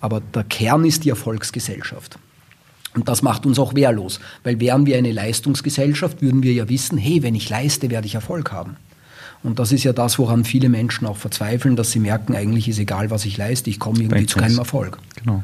Aber 0.00 0.20
der 0.20 0.44
Kern 0.44 0.84
ist 0.84 1.04
die 1.04 1.10
Erfolgsgesellschaft. 1.10 2.18
Und 2.94 3.08
das 3.08 3.22
macht 3.22 3.46
uns 3.46 3.58
auch 3.58 3.74
wehrlos, 3.74 4.20
weil 4.44 4.60
wären 4.60 4.84
wir 4.84 4.98
eine 4.98 5.12
Leistungsgesellschaft, 5.12 6.20
würden 6.20 6.42
wir 6.42 6.52
ja 6.52 6.68
wissen, 6.68 6.98
hey, 6.98 7.22
wenn 7.22 7.34
ich 7.34 7.48
leiste, 7.48 7.88
werde 7.88 8.06
ich 8.06 8.14
Erfolg 8.14 8.52
haben. 8.52 8.76
Und 9.42 9.58
das 9.58 9.72
ist 9.72 9.82
ja 9.84 9.92
das, 9.92 10.18
woran 10.18 10.44
viele 10.44 10.68
Menschen 10.68 11.06
auch 11.06 11.16
verzweifeln, 11.16 11.74
dass 11.74 11.90
sie 11.90 11.98
merken, 11.98 12.36
eigentlich 12.36 12.68
ist 12.68 12.78
egal, 12.78 13.10
was 13.10 13.24
ich 13.24 13.36
leiste, 13.36 13.70
ich 13.70 13.80
komme 13.80 14.00
irgendwie 14.00 14.26
zu 14.26 14.38
keinem 14.38 14.58
Erfolg. 14.58 14.98
Genau. 15.16 15.42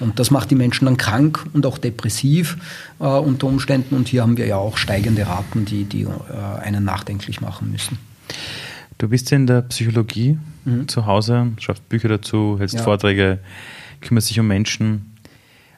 Und 0.00 0.18
das 0.18 0.30
macht 0.30 0.50
die 0.50 0.54
Menschen 0.54 0.86
dann 0.86 0.96
krank 0.96 1.46
und 1.52 1.66
auch 1.66 1.78
depressiv 1.78 2.56
äh, 3.00 3.04
unter 3.04 3.46
Umständen. 3.46 3.94
Und 3.94 4.08
hier 4.08 4.22
haben 4.22 4.36
wir 4.36 4.46
ja 4.46 4.56
auch 4.56 4.76
steigende 4.76 5.26
Raten, 5.26 5.64
die, 5.64 5.84
die 5.84 6.02
äh, 6.02 6.08
einen 6.62 6.84
nachdenklich 6.84 7.40
machen 7.40 7.70
müssen. 7.70 7.98
Du 8.98 9.08
bist 9.08 9.30
ja 9.30 9.36
in 9.36 9.46
der 9.46 9.62
Psychologie 9.62 10.38
mhm. 10.64 10.88
zu 10.88 11.06
Hause, 11.06 11.52
schreibst 11.58 11.88
Bücher 11.88 12.08
dazu, 12.08 12.56
hältst 12.58 12.76
ja. 12.76 12.82
Vorträge, 12.82 13.38
kümmerst 14.00 14.30
dich 14.30 14.38
um 14.38 14.46
Menschen. 14.46 15.16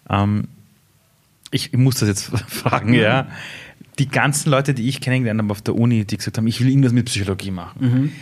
Ähm, 0.09 0.49
ich, 1.51 1.73
ich, 1.73 1.79
muss 1.79 1.97
das 1.97 2.09
jetzt 2.09 2.25
fragen, 2.49 2.91
mhm. 2.91 2.95
ja 2.95 3.27
die 3.99 4.09
ganzen 4.09 4.51
Leute, 4.51 4.75
die 4.75 4.89
ich 4.89 5.01
kennengelernt 5.01 5.41
habe 5.41 5.51
auf 5.51 5.63
der 5.63 5.75
Uni, 5.75 6.05
die 6.05 6.17
gesagt 6.17 6.37
haben, 6.39 6.47
ich 6.47 6.61
will 6.61 6.69
irgendwas 6.69 6.93
mit 6.93 7.07
Psychologie 7.07 7.51
machen. 7.51 7.79
Mhm. 7.81 8.13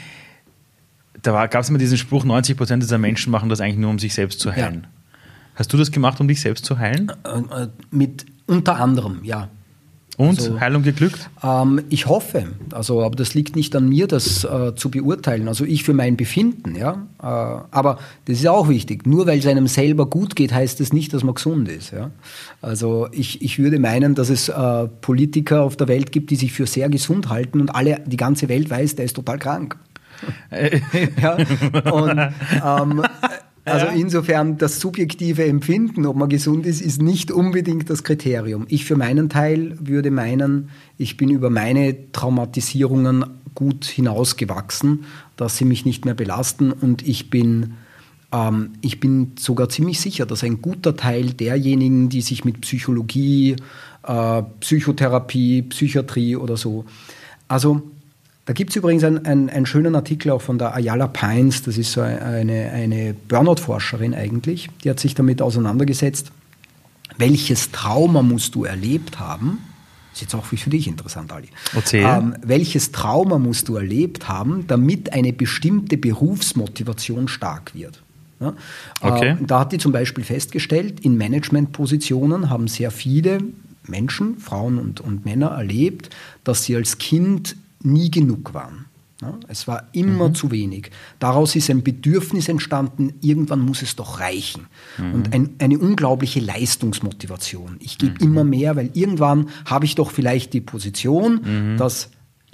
Da 1.23 1.47
gab 1.47 1.62
es 1.62 1.69
immer 1.69 1.78
diesen 1.78 1.99
Spruch, 1.99 2.25
90 2.25 2.57
Prozent 2.57 2.83
dieser 2.83 2.99
Menschen 2.99 3.31
machen 3.31 3.49
das 3.49 3.61
eigentlich 3.61 3.78
nur, 3.78 3.90
um 3.90 3.99
sich 3.99 4.14
selbst 4.14 4.40
zu 4.40 4.52
heilen. 4.52 4.83
Ja. 4.83 4.88
Hast 5.57 5.73
du 5.73 5.76
das 5.76 5.90
gemacht, 5.90 6.21
um 6.21 6.28
dich 6.28 6.40
selbst 6.40 6.64
zu 6.64 6.78
heilen? 6.78 7.12
Äh, 7.25 7.62
äh, 7.62 7.69
mit 7.90 8.26
unter 8.47 8.76
anderem, 8.76 9.21
ja. 9.25 9.49
Und 10.16 10.38
also, 10.38 10.61
Heilung 10.61 10.83
geglückt? 10.83 11.28
Ähm, 11.42 11.83
ich 11.88 12.06
hoffe. 12.06 12.44
Also, 12.73 13.02
aber 13.02 13.16
das 13.16 13.35
liegt 13.35 13.56
nicht 13.56 13.75
an 13.75 13.88
mir, 13.88 14.06
das 14.06 14.44
äh, 14.44 14.75
zu 14.76 14.90
beurteilen. 14.90 15.49
Also 15.49 15.64
ich 15.64 15.83
für 15.83 15.92
mein 15.92 16.16
Befinden, 16.16 16.76
ja. 16.76 17.06
Äh, 17.21 17.26
aber 17.26 17.99
das 18.26 18.38
ist 18.38 18.47
auch 18.47 18.68
wichtig. 18.68 19.06
Nur 19.06 19.26
weil 19.26 19.40
es 19.40 19.47
einem 19.47 19.66
selber 19.66 20.06
gut 20.06 20.37
geht, 20.37 20.52
heißt 20.52 20.78
das 20.78 20.92
nicht, 20.92 21.12
dass 21.12 21.25
man 21.25 21.35
gesund 21.35 21.68
ist. 21.68 21.90
Ja. 21.90 22.11
Also 22.62 23.09
ich, 23.11 23.42
ich 23.42 23.59
würde 23.59 23.80
meinen, 23.80 24.14
dass 24.14 24.30
es 24.30 24.49
äh, 24.49 24.88
Politiker 25.00 25.62
auf 25.62 25.76
der 25.76 25.88
Welt 25.88 26.12
gibt, 26.12 26.30
die 26.30 26.37
sich 26.37 26.52
für 26.52 26.66
sehr 26.66 26.88
gesund 26.88 27.28
halten 27.28 27.61
und 27.61 27.75
alle, 27.75 28.00
die 28.06 28.16
ganze 28.16 28.49
Welt 28.49 28.71
weiß, 28.71 28.94
der 28.97 29.06
ist 29.06 29.16
total 29.16 29.38
krank. 29.38 29.76
ja. 31.21 31.37
Und 31.90 32.18
ähm, 32.64 33.02
Also 33.64 33.87
insofern 33.87 34.59
das 34.59 34.78
subjektive 34.78 35.44
Empfinden, 35.44 36.04
ob 36.04 36.16
man 36.16 36.28
gesund 36.28 36.66
ist, 36.66 36.83
ist 36.83 37.00
nicht 37.00 37.30
unbedingt 37.30 37.88
das 37.88 38.04
Kriterium. 38.04 38.66
Ich 38.68 38.85
für 38.85 38.97
meinen 38.97 39.30
Teil 39.30 39.76
würde 39.80 40.11
meinen, 40.11 40.68
ich 40.99 41.16
bin 41.16 41.30
über 41.30 41.49
meine 41.49 42.12
Traumatisierungen 42.12 43.25
gut 43.54 43.87
hinausgewachsen, 43.87 45.04
dass 45.37 45.56
sie 45.56 45.64
mich 45.64 45.87
nicht 45.87 46.04
mehr 46.04 46.14
belasten 46.14 46.73
und 46.73 47.06
ich 47.06 47.30
bin 47.30 47.75
ähm, 48.33 48.73
ich 48.83 49.00
bin 49.00 49.33
sogar 49.38 49.68
ziemlich 49.68 50.00
sicher, 50.00 50.26
dass 50.26 50.44
ein 50.44 50.61
guter 50.61 50.97
Teil 50.97 51.33
derjenigen, 51.33 52.09
die 52.09 52.21
sich 52.21 52.44
mit 52.44 52.61
Psychologie, 52.62 53.56
äh, 54.02 54.42
Psychotherapie, 54.61 55.62
Psychiatrie 55.62 56.37
oder 56.37 56.56
so, 56.56 56.85
also 57.49 57.83
da 58.46 58.52
gibt 58.52 58.70
es 58.70 58.76
übrigens 58.76 59.04
einen, 59.04 59.24
einen, 59.24 59.48
einen, 59.48 59.66
schönen 59.66 59.94
Artikel 59.94 60.30
auch 60.30 60.42
von 60.42 60.58
der 60.58 60.74
Ayala 60.74 61.06
Pines, 61.06 61.62
das 61.62 61.78
ist 61.78 61.92
so 61.92 62.02
eine, 62.02 62.70
eine 62.72 63.14
Burnout-Forscherin 63.28 64.14
eigentlich, 64.14 64.68
die 64.82 64.90
hat 64.90 65.00
sich 65.00 65.14
damit 65.14 65.40
auseinandergesetzt, 65.40 66.30
welches 67.16 67.70
Trauma 67.70 68.22
musst 68.22 68.54
du 68.54 68.64
erlebt 68.64 69.18
haben, 69.18 69.58
das 70.10 70.22
ist 70.22 70.32
jetzt 70.32 70.34
auch 70.36 70.44
für 70.44 70.70
dich 70.70 70.86
interessant, 70.86 71.32
Ali. 71.32 71.48
Ähm, 71.92 72.36
welches 72.40 72.92
Trauma 72.92 73.38
musst 73.38 73.68
du 73.68 73.76
erlebt 73.76 74.28
haben, 74.28 74.64
damit 74.68 75.12
eine 75.12 75.32
bestimmte 75.32 75.96
Berufsmotivation 75.96 77.26
stark 77.26 77.74
wird? 77.74 78.00
Ja? 78.38 78.54
Okay. 79.00 79.30
Äh, 79.30 79.36
da 79.44 79.60
hat 79.60 79.72
die 79.72 79.78
zum 79.78 79.90
Beispiel 79.90 80.22
festgestellt, 80.22 81.00
in 81.00 81.16
Managementpositionen 81.16 82.48
haben 82.48 82.68
sehr 82.68 82.92
viele 82.92 83.38
Menschen, 83.88 84.38
Frauen 84.38 84.78
und, 84.78 85.00
und 85.00 85.24
Männer 85.24 85.48
erlebt, 85.48 86.10
dass 86.44 86.62
sie 86.64 86.76
als 86.76 86.98
Kind 86.98 87.56
nie 87.84 88.10
genug 88.10 88.54
waren. 88.54 88.86
Es 89.48 89.66
war 89.66 89.88
immer 89.92 90.28
mhm. 90.28 90.34
zu 90.34 90.50
wenig. 90.50 90.90
Daraus 91.18 91.56
ist 91.56 91.70
ein 91.70 91.82
Bedürfnis 91.82 92.48
entstanden, 92.48 93.14
irgendwann 93.20 93.60
muss 93.60 93.82
es 93.82 93.96
doch 93.96 94.20
reichen. 94.20 94.66
Mhm. 94.98 95.14
Und 95.14 95.34
ein, 95.34 95.50
eine 95.60 95.78
unglaubliche 95.78 96.40
Leistungsmotivation. 96.40 97.76
Ich 97.80 97.96
gebe 97.98 98.14
mhm. 98.14 98.30
immer 98.30 98.44
mehr, 98.44 98.76
weil 98.76 98.90
irgendwann 98.92 99.48
habe 99.64 99.84
ich 99.84 99.94
doch 99.94 100.10
vielleicht 100.10 100.52
die 100.52 100.60
Position, 100.60 101.40
mhm. 101.44 101.76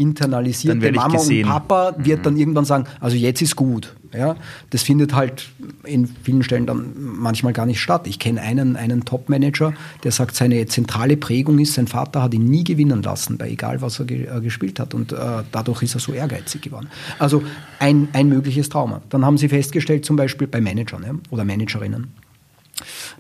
Dass 0.01 0.07
internalisierte 0.07 0.93
Mama 0.93 1.19
und 1.19 1.43
Papa 1.43 1.95
wird 1.99 2.21
mhm. 2.21 2.23
dann 2.23 2.37
irgendwann 2.37 2.65
sagen, 2.65 2.85
also 3.01 3.17
jetzt 3.17 3.43
ist 3.43 3.57
gut. 3.57 3.95
Ja, 4.13 4.35
das 4.71 4.83
findet 4.83 5.15
halt 5.15 5.51
in 5.85 6.09
vielen 6.25 6.43
Stellen 6.43 6.67
dann 6.67 6.95
manchmal 6.97 7.53
gar 7.53 7.65
nicht 7.65 7.81
statt. 7.81 8.09
Ich 8.09 8.19
kenne 8.19 8.41
einen, 8.41 8.75
einen 8.75 9.05
Top-Manager, 9.05 9.73
der 10.03 10.11
sagt, 10.11 10.35
seine 10.35 10.67
zentrale 10.67 11.17
Prägung 11.17 11.61
ist, 11.61 11.75
sein 11.75 11.87
Vater 11.87 12.23
hat 12.23 12.35
ihn 12.35 12.45
nie 12.45 12.65
gewinnen 12.65 13.05
lassen, 13.05 13.39
bei 13.39 13.49
egal 13.49 13.83
was 13.83 14.01
er 14.01 14.07
ge 14.07 14.27
äh, 14.27 14.41
gespielt 14.41 14.81
hat. 14.81 14.95
Und 14.95 15.13
äh, 15.13 15.17
dadurch 15.53 15.83
ist 15.83 15.95
er 15.95 16.01
so 16.01 16.13
ehrgeizig 16.13 16.63
geworden. 16.63 16.89
Also 17.21 17.45
ein, 17.79 18.09
ein 18.13 18.29
mögliches 18.29 18.69
Trauma. 18.69 19.01
Dann 19.11 19.25
haben 19.25 19.39
sie 19.39 19.49
festgestellt, 19.49 20.05
zum 20.05 20.17
Beispiel 20.17 20.49
bei 20.49 20.61
Managern 20.61 21.05
ja, 21.05 21.13
oder 21.31 21.45
Managerinnen, 21.45 22.09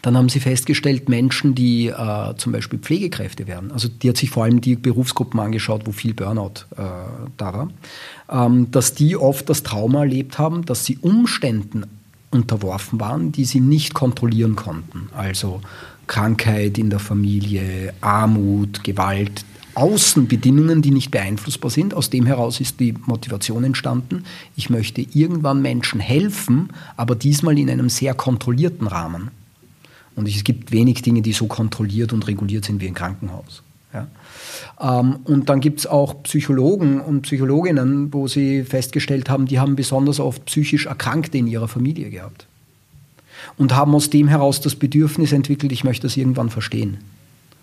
dann 0.02 0.16
haben 0.16 0.28
sie 0.28 0.40
festgestellt, 0.40 1.08
Menschen, 1.08 1.54
die 1.54 1.88
äh, 1.88 2.34
zum 2.36 2.52
Beispiel 2.52 2.78
Pflegekräfte 2.78 3.46
werden, 3.46 3.70
also 3.72 3.88
die 3.88 4.08
hat 4.08 4.16
sich 4.16 4.30
vor 4.30 4.44
allem 4.44 4.60
die 4.60 4.76
Berufsgruppen 4.76 5.38
angeschaut, 5.40 5.82
wo 5.84 5.92
viel 5.92 6.14
Burnout 6.14 6.66
äh, 6.76 6.82
da 7.36 7.52
war, 7.52 7.70
ähm, 8.30 8.70
dass 8.70 8.94
die 8.94 9.16
oft 9.16 9.48
das 9.48 9.62
Trauma 9.62 10.00
erlebt 10.00 10.38
haben, 10.38 10.64
dass 10.64 10.84
sie 10.84 10.98
Umständen 10.98 11.84
unterworfen 12.30 13.00
waren, 13.00 13.32
die 13.32 13.44
sie 13.44 13.60
nicht 13.60 13.94
kontrollieren 13.94 14.56
konnten. 14.56 15.08
Also 15.16 15.60
Krankheit 16.06 16.78
in 16.78 16.90
der 16.90 17.00
Familie, 17.00 17.92
Armut, 18.00 18.84
Gewalt, 18.84 19.44
Außenbedingungen, 19.74 20.82
die 20.82 20.90
nicht 20.90 21.10
beeinflussbar 21.10 21.70
sind. 21.70 21.94
Aus 21.94 22.10
dem 22.10 22.26
heraus 22.26 22.60
ist 22.60 22.80
die 22.80 22.94
Motivation 23.06 23.64
entstanden. 23.64 24.24
Ich 24.56 24.70
möchte 24.70 25.00
irgendwann 25.00 25.62
Menschen 25.62 26.00
helfen, 26.00 26.70
aber 26.96 27.14
diesmal 27.14 27.58
in 27.58 27.70
einem 27.70 27.88
sehr 27.88 28.14
kontrollierten 28.14 28.86
Rahmen. 28.86 29.30
Und 30.16 30.28
es 30.28 30.44
gibt 30.44 30.72
wenig 30.72 31.02
Dinge, 31.02 31.22
die 31.22 31.32
so 31.32 31.46
kontrolliert 31.46 32.12
und 32.12 32.26
reguliert 32.26 32.64
sind 32.64 32.80
wie 32.80 32.88
ein 32.88 32.94
Krankenhaus. 32.94 33.62
Ja. 33.92 34.06
Ähm, 34.80 35.16
und 35.24 35.48
dann 35.48 35.60
gibt 35.60 35.80
es 35.80 35.86
auch 35.86 36.22
Psychologen 36.22 37.00
und 37.00 37.22
Psychologinnen, 37.22 38.12
wo 38.12 38.28
sie 38.28 38.64
festgestellt 38.64 39.28
haben, 39.28 39.46
die 39.46 39.58
haben 39.58 39.76
besonders 39.76 40.20
oft 40.20 40.44
psychisch 40.46 40.86
Erkrankte 40.86 41.38
in 41.38 41.46
ihrer 41.46 41.68
Familie 41.68 42.10
gehabt. 42.10 42.46
Und 43.56 43.74
haben 43.74 43.94
aus 43.94 44.10
dem 44.10 44.28
heraus 44.28 44.60
das 44.60 44.74
Bedürfnis 44.74 45.32
entwickelt, 45.32 45.72
ich 45.72 45.84
möchte 45.84 46.06
das 46.06 46.16
irgendwann 46.16 46.50
verstehen. 46.50 46.98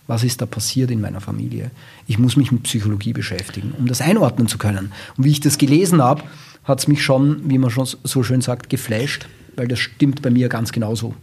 Was 0.07 0.23
ist 0.23 0.41
da 0.41 0.45
passiert 0.45 0.89
in 0.89 1.01
meiner 1.01 1.21
Familie? 1.21 1.69
Ich 2.07 2.17
muss 2.17 2.37
mich 2.37 2.51
mit 2.51 2.63
Psychologie 2.63 3.13
beschäftigen, 3.13 3.73
um 3.77 3.87
das 3.87 4.01
einordnen 4.01 4.47
zu 4.47 4.57
können. 4.57 4.91
Und 5.17 5.25
wie 5.25 5.31
ich 5.31 5.41
das 5.41 5.57
gelesen 5.57 6.01
habe, 6.01 6.23
hat 6.63 6.79
es 6.79 6.87
mich 6.87 7.03
schon, 7.03 7.49
wie 7.49 7.57
man 7.57 7.69
schon 7.69 7.87
so 8.03 8.23
schön 8.23 8.41
sagt, 8.41 8.69
geflasht, 8.69 9.27
weil 9.55 9.67
das 9.67 9.79
stimmt 9.79 10.21
bei 10.21 10.29
mir 10.29 10.49
ganz 10.49 10.71
genauso. 10.71 11.13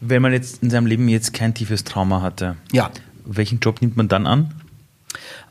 Wenn 0.00 0.22
man 0.22 0.32
jetzt 0.32 0.62
in 0.62 0.70
seinem 0.70 0.86
Leben 0.86 1.08
jetzt 1.08 1.32
kein 1.34 1.54
tiefes 1.54 1.84
Trauma 1.84 2.22
hatte, 2.22 2.56
ja. 2.72 2.90
welchen 3.24 3.60
Job 3.60 3.80
nimmt 3.80 3.96
man 3.96 4.08
dann 4.08 4.26
an? 4.26 4.54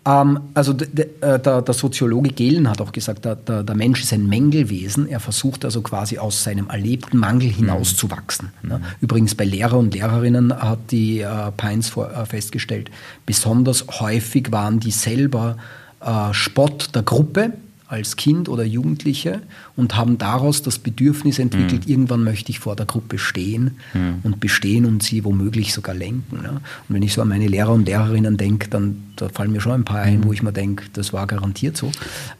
Ähm, 0.06 0.40
also 0.54 0.74
äh, 0.74 1.40
der, 1.40 1.62
der, 1.62 1.74
Soziologe 1.74 2.30
Gehlen 2.30 2.70
hat 2.70 2.82
auch 2.82 2.92
gesagt, 2.92 3.26
der, 3.26 3.36
der, 3.36 3.64
der, 3.64 3.76
Mensch 3.76 4.02
ist 4.02 4.14
ein 4.14 4.28
Mängelwesen. 4.28 5.08
Er 5.08 5.20
versucht 5.20 5.66
also 5.66 5.82
quasi 5.82 6.18
aus 6.18 6.44
seinem 6.44 6.70
erlebten 6.70 7.18
Mangel 7.18 7.50
hinauszuwachsen. 7.50 8.50
Mhm. 8.62 8.70
Ne? 8.70 8.82
Übrigens 9.02 9.36
bei 9.36 9.44
Lehrer 9.44 9.78
und 9.78 9.94
Lehrerinnen 9.94 10.54
hat 10.54 10.92
die 10.92 11.20
äh, 11.20 11.52
Pines 11.56 11.90
vor, 11.90 12.12
äh, 12.12 12.26
festgestellt, 12.26 12.90
besonders 13.26 13.86
häufig 14.00 14.52
waren 14.52 14.80
die 14.80 14.92
selber 14.92 15.58
äh, 16.00 16.34
Spott 16.34 16.96
der 16.96 17.04
Gruppe 17.04 17.54
als 17.90 18.16
Kind 18.16 18.50
oder 18.50 18.64
Jugendliche 18.64 19.42
und 19.76 19.98
haben 19.98 20.20
daraus 20.20 20.62
das 20.62 20.78
Bedürfnis 20.78 21.40
entwickelt, 21.40 21.88
mhm. 21.88 21.92
irgendwann 21.92 22.24
möchte 22.24 22.52
ich 22.52 22.60
vor 22.60 22.76
der 22.76 22.86
Gruppe 22.86 23.18
stehen 23.18 23.78
mhm. 23.96 24.20
und 24.22 24.40
bestehen 24.40 24.86
und 24.86 25.02
sie 25.02 25.26
womöglich 25.26 25.74
sogar 25.74 25.96
lenken. 25.96 26.44
Ne? 26.44 26.52
Und 26.52 26.96
wenn 26.96 27.02
ich 27.02 27.14
so 27.14 27.24
an 27.24 27.30
meine 27.30 27.48
Lehrer 27.48 27.74
und 27.74 27.88
Lehrerinnen 27.88 28.38
denke, 28.38 28.70
dann 28.70 29.04
da 29.16 29.28
fallen 29.30 29.52
mir 29.52 29.60
schon 29.60 29.72
ein 29.72 29.86
paar 29.86 30.02
ein, 30.02 30.20
mhm. 30.20 30.26
wo 30.26 30.34
ich 30.34 30.44
mir 30.44 30.54
denke, 30.54 30.86
das 30.94 31.14
war 31.14 31.26
garantiert 31.26 31.78
so. 31.78 31.92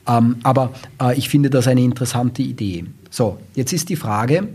Ähm, 0.08 0.36
aber 0.44 0.72
äh, 1.02 1.18
ich 1.18 1.30
finde 1.30 1.50
das 1.50 1.68
eine 1.68 1.82
interessante 1.82 2.44
Idee. 2.44 2.86
So, 3.10 3.40
jetzt 3.56 3.74
ist 3.74 3.90
die 3.90 3.96
Frage, 3.96 4.50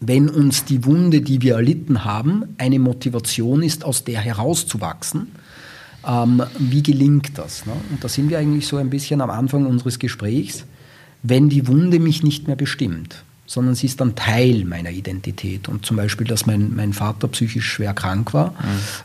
wenn 0.00 0.28
uns 0.28 0.64
die 0.64 0.84
Wunde, 0.84 1.20
die 1.20 1.40
wir 1.40 1.54
erlitten 1.54 2.04
haben, 2.04 2.56
eine 2.58 2.78
Motivation 2.80 3.62
ist, 3.62 3.84
aus 3.84 4.02
der 4.02 4.20
herauszuwachsen, 4.20 5.28
ähm, 6.06 6.42
wie 6.58 6.82
gelingt 6.82 7.36
das? 7.36 7.66
Ne? 7.66 7.72
Und 7.90 8.02
da 8.02 8.08
sind 8.08 8.30
wir 8.30 8.38
eigentlich 8.38 8.66
so 8.66 8.76
ein 8.76 8.90
bisschen 8.90 9.20
am 9.20 9.30
Anfang 9.30 9.66
unseres 9.66 9.98
Gesprächs, 9.98 10.64
wenn 11.22 11.48
die 11.48 11.66
Wunde 11.66 11.98
mich 11.98 12.22
nicht 12.22 12.46
mehr 12.46 12.56
bestimmt, 12.56 13.24
sondern 13.46 13.74
sie 13.74 13.86
ist 13.86 14.00
dann 14.00 14.14
Teil 14.14 14.64
meiner 14.64 14.90
Identität. 14.90 15.68
Und 15.68 15.84
zum 15.84 15.96
Beispiel, 15.96 16.26
dass 16.26 16.46
mein, 16.46 16.74
mein 16.74 16.92
Vater 16.92 17.28
psychisch 17.28 17.66
schwer 17.66 17.94
krank 17.94 18.32
war, 18.32 18.50
mhm. 18.50 18.56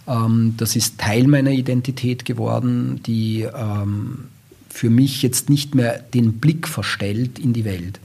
ähm, 0.07 0.53
das 0.57 0.75
ist 0.75 0.97
Teil 0.99 1.27
meiner 1.27 1.51
Identität 1.51 2.25
geworden, 2.25 3.01
die 3.05 3.41
ähm, 3.41 4.25
für 4.69 4.89
mich 4.89 5.21
jetzt 5.21 5.49
nicht 5.49 5.73
mehr 5.73 5.99
den 5.99 6.33
Blick 6.33 6.67
verstellt 6.67 7.39
in 7.39 7.53
die 7.53 7.65
Welt. 7.65 7.99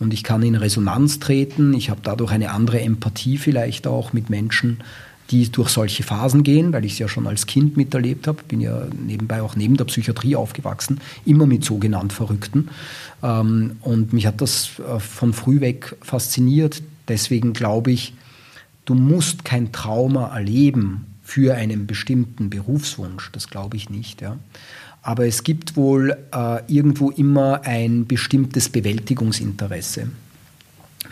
Und 0.00 0.12
ich 0.12 0.24
kann 0.24 0.42
in 0.42 0.54
Resonanz 0.54 1.20
treten, 1.20 1.72
ich 1.74 1.90
habe 1.90 2.00
dadurch 2.02 2.32
eine 2.32 2.50
andere 2.50 2.80
Empathie 2.80 3.38
vielleicht 3.38 3.86
auch 3.86 4.12
mit 4.12 4.30
Menschen, 4.30 4.78
die 5.30 5.50
durch 5.50 5.70
solche 5.70 6.02
Phasen 6.02 6.42
gehen, 6.42 6.72
weil 6.72 6.84
ich 6.84 6.92
es 6.92 6.98
ja 6.98 7.08
schon 7.08 7.26
als 7.26 7.46
Kind 7.46 7.76
miterlebt 7.76 8.26
habe, 8.26 8.42
bin 8.46 8.60
ja 8.60 8.86
nebenbei 9.06 9.42
auch 9.42 9.56
neben 9.56 9.76
der 9.76 9.84
Psychiatrie 9.86 10.36
aufgewachsen, 10.36 11.00
immer 11.24 11.46
mit 11.46 11.64
sogenannt 11.64 12.12
Verrückten. 12.12 12.68
Ähm, 13.22 13.76
und 13.80 14.12
mich 14.12 14.26
hat 14.26 14.40
das 14.40 14.70
äh, 14.78 15.00
von 15.00 15.32
früh 15.32 15.60
weg 15.60 15.96
fasziniert. 16.02 16.82
Deswegen 17.08 17.52
glaube 17.52 17.90
ich, 17.90 18.14
du 18.84 18.94
musst 18.94 19.44
kein 19.44 19.72
Trauma 19.72 20.34
erleben 20.34 21.06
für 21.22 21.54
einen 21.54 21.86
bestimmten 21.86 22.50
Berufswunsch. 22.50 23.30
Das 23.32 23.48
glaube 23.48 23.76
ich 23.76 23.88
nicht. 23.88 24.20
Ja. 24.20 24.38
Aber 25.02 25.26
es 25.26 25.42
gibt 25.42 25.76
wohl 25.76 26.16
äh, 26.32 26.72
irgendwo 26.72 27.10
immer 27.10 27.62
ein 27.64 28.06
bestimmtes 28.06 28.68
Bewältigungsinteresse. 28.68 30.08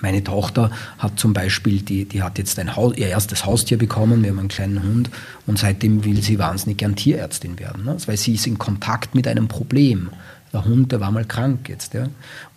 Meine 0.01 0.25
Tochter 0.25 0.71
hat 0.99 1.19
zum 1.19 1.33
Beispiel, 1.33 1.81
die, 1.81 2.05
die 2.07 2.23
hat 2.23 2.39
jetzt 2.39 2.59
ein 2.59 2.75
Haus, 2.75 2.97
ihr 2.97 3.09
erstes 3.09 3.47
Haustier 3.47 3.79
bekommen, 3.79 4.23
wir 4.23 4.31
haben 4.31 4.39
einen 4.39 4.49
kleinen 4.49 4.83
Hund 4.83 5.11
und 5.47 5.59
seitdem 5.59 6.05
will 6.05 6.23
sie 6.23 6.39
wahnsinnig 6.39 6.79
gern 6.79 6.97
Tierärztin 6.97 7.59
werden, 7.59 7.85
ne? 7.85 7.97
weil 8.07 8.17
sie 8.17 8.35
ist 8.35 8.47
in 8.47 8.59
Kontakt 8.59 9.15
mit 9.15 9.29
einem 9.29 9.49
Problem. 9.49 10.11
Der 10.53 10.65
Hund, 10.65 10.93
der 10.93 11.01
war 11.01 11.11
mal 11.11 11.25
krank 11.25 11.69
jetzt, 11.71 11.95
ja. 11.95 12.09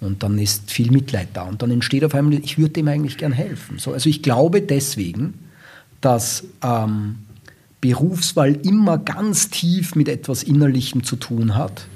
Und 0.02 0.22
dann 0.22 0.38
ist 0.38 0.70
viel 0.70 0.92
Mitleid 0.92 1.30
da. 1.34 1.44
Und 1.44 1.62
dann 1.62 1.72
entsteht 1.72 2.04
auf 2.04 2.14
einmal, 2.14 2.34
ich 2.34 2.58
würde 2.58 2.74
dem 2.74 2.90
eigentlich 2.90 3.18
gern 3.18 3.32
helfen. 3.32 3.80
So, 3.80 3.94
also 3.94 4.10
ich 4.10 4.22
glaube 4.22 4.62
deswegen, 4.62 5.36
dass 6.02 6.44
ähm, 6.62 7.20
Berufswahl 7.80 8.54
immer 8.64 8.98
ganz 8.98 9.50
tief 9.50 9.96
mit 9.96 10.10
etwas 10.10 10.44
Innerlichem 10.44 11.04
zu 11.04 11.16
tun 11.16 11.56
hat 11.56 11.88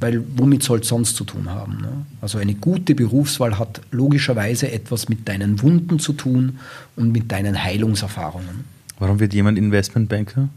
weil 0.00 0.22
womit 0.36 0.62
soll 0.62 0.80
es 0.80 0.88
sonst 0.88 1.16
zu 1.16 1.24
tun 1.24 1.50
haben? 1.50 1.78
Ne? 1.80 1.88
Also 2.20 2.38
eine 2.38 2.54
gute 2.54 2.94
Berufswahl 2.94 3.58
hat 3.58 3.80
logischerweise 3.90 4.70
etwas 4.70 5.08
mit 5.08 5.28
deinen 5.28 5.60
Wunden 5.62 5.98
zu 5.98 6.12
tun 6.12 6.58
und 6.96 7.12
mit 7.12 7.30
deinen 7.32 7.62
Heilungserfahrungen. 7.62 8.64
Warum 8.98 9.20
wird 9.20 9.34
jemand 9.34 9.58
Investmentbanker? 9.58 10.48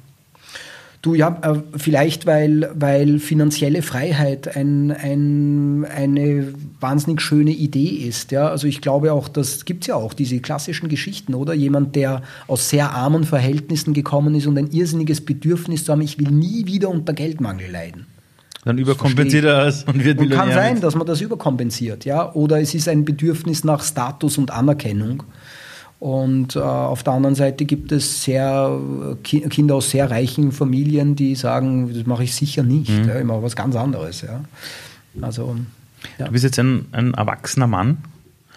Du 1.02 1.16
ja, 1.16 1.40
äh, 1.42 1.78
vielleicht 1.78 2.28
weil, 2.28 2.70
weil 2.76 3.18
finanzielle 3.18 3.82
Freiheit 3.82 4.56
ein, 4.56 4.92
ein, 4.92 5.84
eine 5.86 6.54
wahnsinnig 6.80 7.22
schöne 7.22 7.52
Idee 7.52 7.88
ist. 7.88 8.32
Ja? 8.32 8.50
Also 8.50 8.68
ich 8.68 8.82
glaube 8.82 9.12
auch, 9.12 9.28
das 9.28 9.66
gibt 9.66 9.84
es 9.84 9.88
ja 9.88 9.96
auch, 9.96 10.14
diese 10.14 10.40
klassischen 10.40 10.90
Geschichten, 10.90 11.34
oder? 11.34 11.56
Jemand, 11.56 11.96
der 11.96 12.22
aus 12.46 12.70
sehr 12.70 12.92
armen 12.92 13.24
Verhältnissen 13.24 13.96
gekommen 13.96 14.36
ist 14.36 14.46
und 14.46 14.60
ein 14.60 14.70
irrsinniges 14.70 15.22
Bedürfnis 15.22 15.86
zu 15.86 15.92
haben, 15.92 16.02
ich 16.02 16.20
will 16.20 16.30
nie 16.30 16.68
wieder 16.68 16.90
unter 16.90 17.14
Geldmangel 17.14 17.72
leiden. 17.72 18.06
Dann 18.64 18.78
überkompensiert 18.78 19.46
er 19.46 19.66
es 19.66 19.84
und 19.84 20.04
wird 20.04 20.20
und 20.20 20.26
Millionär. 20.26 20.54
Kann 20.54 20.54
sein, 20.54 20.82
dass 20.82 20.96
man 20.96 21.08
das 21.08 21.20
überkompensiert, 21.22 22.06
ja. 22.06 22.32
Oder 22.34 22.62
es 22.62 22.76
ist 22.76 22.88
ein 22.88 23.06
Bedürfnis 23.06 23.64
nach 23.64 23.84
Status 23.84 24.38
und 24.38 24.52
Anerkennung. 24.52 25.24
Und 26.00 26.56
äh, 26.56 26.60
auf 26.60 27.04
der 27.04 27.14
anderen 27.14 27.36
Seite 27.36 27.66
gibt 27.66 27.92
es 27.92 28.24
sehr 28.24 28.80
ki 29.24 29.42
Kinder 29.42 29.76
aus 29.76 29.92
sehr 29.92 30.10
reichen 30.10 30.52
Familien, 30.52 31.16
die 31.16 31.36
sagen, 31.36 31.94
das 31.94 32.06
mache 32.06 32.24
ich 32.24 32.36
sicher 32.36 32.64
nicht. 32.64 32.90
Mhm. 32.90 33.08
Ja, 33.08 33.20
ich 33.20 33.26
mache 33.26 33.44
was 33.44 33.56
ganz 33.56 33.76
anderes. 33.76 34.22
Ja. 34.22 34.42
Also, 35.22 35.56
ja. 36.18 36.26
Du 36.26 36.32
bist 36.32 36.44
jetzt 36.44 36.60
ein, 36.60 36.86
ein 36.92 37.14
erwachsener 37.14 37.68
Mann 37.68 38.00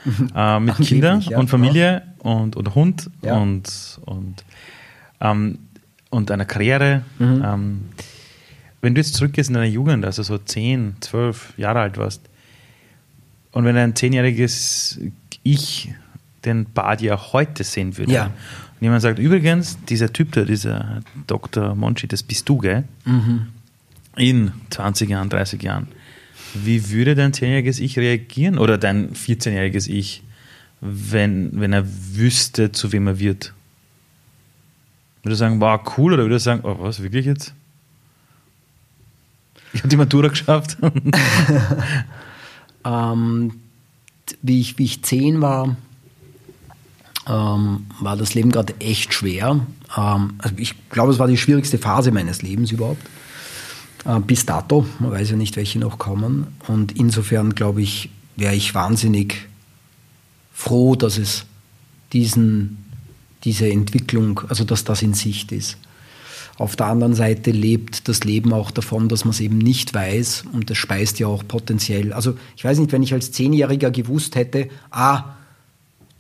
äh, 0.35 0.61
mit 0.61 0.77
Kindern 0.77 1.21
ja, 1.21 1.39
und 1.39 1.49
Familie 1.49 2.03
und, 2.19 2.57
und 2.57 2.75
Hund 2.75 3.11
und, 3.21 4.01
und, 4.05 4.45
ähm, 5.21 5.59
und 6.11 6.31
einer 6.31 6.47
Karriere. 6.47 7.03
Mhm. 7.19 7.43
Ähm, 7.45 7.81
wenn 8.85 8.95
du 8.95 9.01
jetzt 9.01 9.15
zurückgehst 9.15 9.49
in 9.49 9.55
deine 9.55 9.67
Jugend, 9.67 10.05
also 10.05 10.23
so 10.23 10.37
10, 10.37 10.97
12 11.01 11.55
Jahre 11.57 11.81
alt 11.81 11.97
warst, 11.97 12.21
und 13.53 13.65
wenn 13.65 13.77
ein 13.77 13.95
zehnjähriges 13.95 15.01
Ich 15.43 15.93
den 16.45 16.67
Bad 16.67 17.01
ja 17.01 17.33
heute 17.33 17.65
sehen 17.65 17.97
würde. 17.97 18.13
Ja. 18.13 18.25
Und 18.27 18.83
jemand 18.83 19.01
sagt, 19.01 19.19
übrigens, 19.19 19.79
dieser 19.89 20.13
Typ 20.13 20.33
da, 20.33 20.45
dieser 20.45 21.01
Dr. 21.27 21.75
Monchi, 21.75 22.07
das 22.07 22.23
bist 22.23 22.49
du, 22.49 22.59
gell? 22.59 22.85
Mhm. 23.07 23.47
In 24.17 24.53
20 24.71 25.09
Jahren, 25.09 25.31
30 25.31 25.63
Jahren. 25.63 25.89
Wie 26.53 26.91
würde 26.91 27.15
dein 27.15 27.33
10-jähriges 27.33 27.81
Ich 27.81 27.99
reagieren 27.99 28.59
oder 28.59 28.77
dein 28.77 29.15
14-jähriges 29.15 29.89
Ich, 29.89 30.23
wenn, 30.81 31.59
wenn 31.59 31.73
er 31.73 31.87
wüsste, 31.87 32.73
zu 32.73 32.93
wem 32.93 33.07
er 33.07 33.19
wird? 33.19 33.55
Würde 35.23 35.35
er 35.35 35.39
sagen, 35.39 35.61
wow, 35.61 35.81
cool, 35.97 36.13
oder 36.13 36.25
würde 36.25 36.37
er 36.37 36.41
sagen, 36.41 36.61
oh, 36.65 36.77
was, 36.81 37.03
wirklich 37.03 37.25
jetzt? 37.25 37.55
Ich 39.75 39.81
habe 39.81 39.89
die 39.89 39.97
Matura 39.97 40.29
geschafft. 40.29 40.79
ähm, 42.85 43.53
wie, 44.41 44.61
ich, 44.61 44.79
wie 44.79 44.85
ich 44.85 45.03
zehn 45.03 45.43
war, 45.43 45.77
ähm, 47.27 47.87
war 48.01 48.17
das 48.17 48.35
Leben 48.35 48.53
gerade 48.53 48.75
echt 48.81 49.13
schwer. 49.13 49.61
Ähm, 49.97 50.35
also 50.39 50.55
ich 50.57 50.75
glaube, 50.91 51.13
es 51.13 51.19
war 51.19 51.27
die 51.27 51.37
schwierigste 51.37 51.79
Phase 51.79 52.13
meines 52.13 52.43
Lebens 52.43 52.71
überhaupt. 52.71 53.03
Äh, 54.05 54.21
bis 54.21 54.47
dato, 54.47 54.87
man 55.01 55.11
weiß 55.11 55.31
ja 55.31 55.37
nicht, 55.37 55.57
welche 55.57 55.81
noch 55.81 55.99
kommen. 55.99 56.47
Und 56.69 56.93
insofern, 56.93 57.55
glaube 57.55 57.83
ich, 57.83 58.11
wäre 58.37 58.55
ich 58.55 58.75
wahnsinnig 58.75 59.49
froh, 60.53 60.95
dass 60.95 61.19
es 61.19 61.47
diesen, 62.13 62.85
diese 63.43 63.69
Entwicklung, 63.69 64.41
also 64.49 64.65
dass 64.65 64.85
das 64.85 65.03
in 65.03 65.15
Sicht 65.15 65.51
ist. 65.51 65.79
Auf 66.57 66.77
der 66.77 66.87
anderen 66.87 67.15
Seite 67.15 67.51
lebt 67.51 68.09
das 68.09 68.23
Leben 68.23 68.53
auch 68.53 68.71
davon, 68.71 69.09
dass 69.09 69.25
man 69.25 69.33
es 69.33 69.41
eben 69.41 69.59
nicht 69.59 69.93
weiß 69.93 70.45
und 70.53 70.71
das 70.71 70.79
speist 70.79 71.19
ja 71.19 71.27
auch 71.27 71.43
potenziell. 71.47 72.13
Also 72.13 72.37
ich 72.57 72.65
weiß 72.65 72.79
nicht, 72.79 72.93
wenn 72.93 73.03
ich 73.03 73.13
als 73.13 73.33
Zehnjähriger 73.33 73.91
gewusst 73.91 74.37
hätte, 74.37 74.69
ah, 74.91 75.35